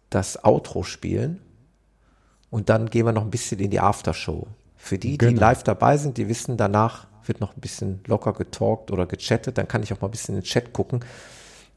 [0.10, 1.42] das Outro spielen
[2.50, 4.48] und dann gehen wir noch ein bisschen in die Aftershow.
[4.78, 5.42] Für die, die Genau.
[5.42, 9.68] live dabei sind, die wissen, danach wird noch ein bisschen locker getalkt oder gechattet, dann
[9.68, 11.00] kann ich auch mal ein bisschen in den Chat gucken.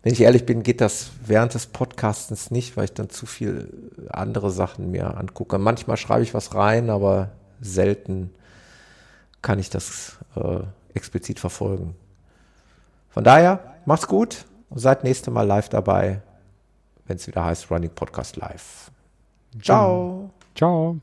[0.03, 3.93] Wenn ich ehrlich bin, geht das während des Podcastens nicht, weil ich dann zu viel
[4.11, 5.59] andere Sachen mir angucke.
[5.59, 7.31] Manchmal schreibe ich was rein, aber
[7.61, 8.35] selten
[9.43, 10.61] kann ich das äh,
[10.95, 11.95] explizit verfolgen.
[13.11, 16.23] Von daher, macht's gut und seid nächste Mal live dabei,
[17.07, 18.91] wenn es wieder heißt Running Podcast Live.
[19.61, 20.31] Ciao.
[20.57, 21.01] Ciao.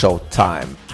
[0.00, 0.89] showtime.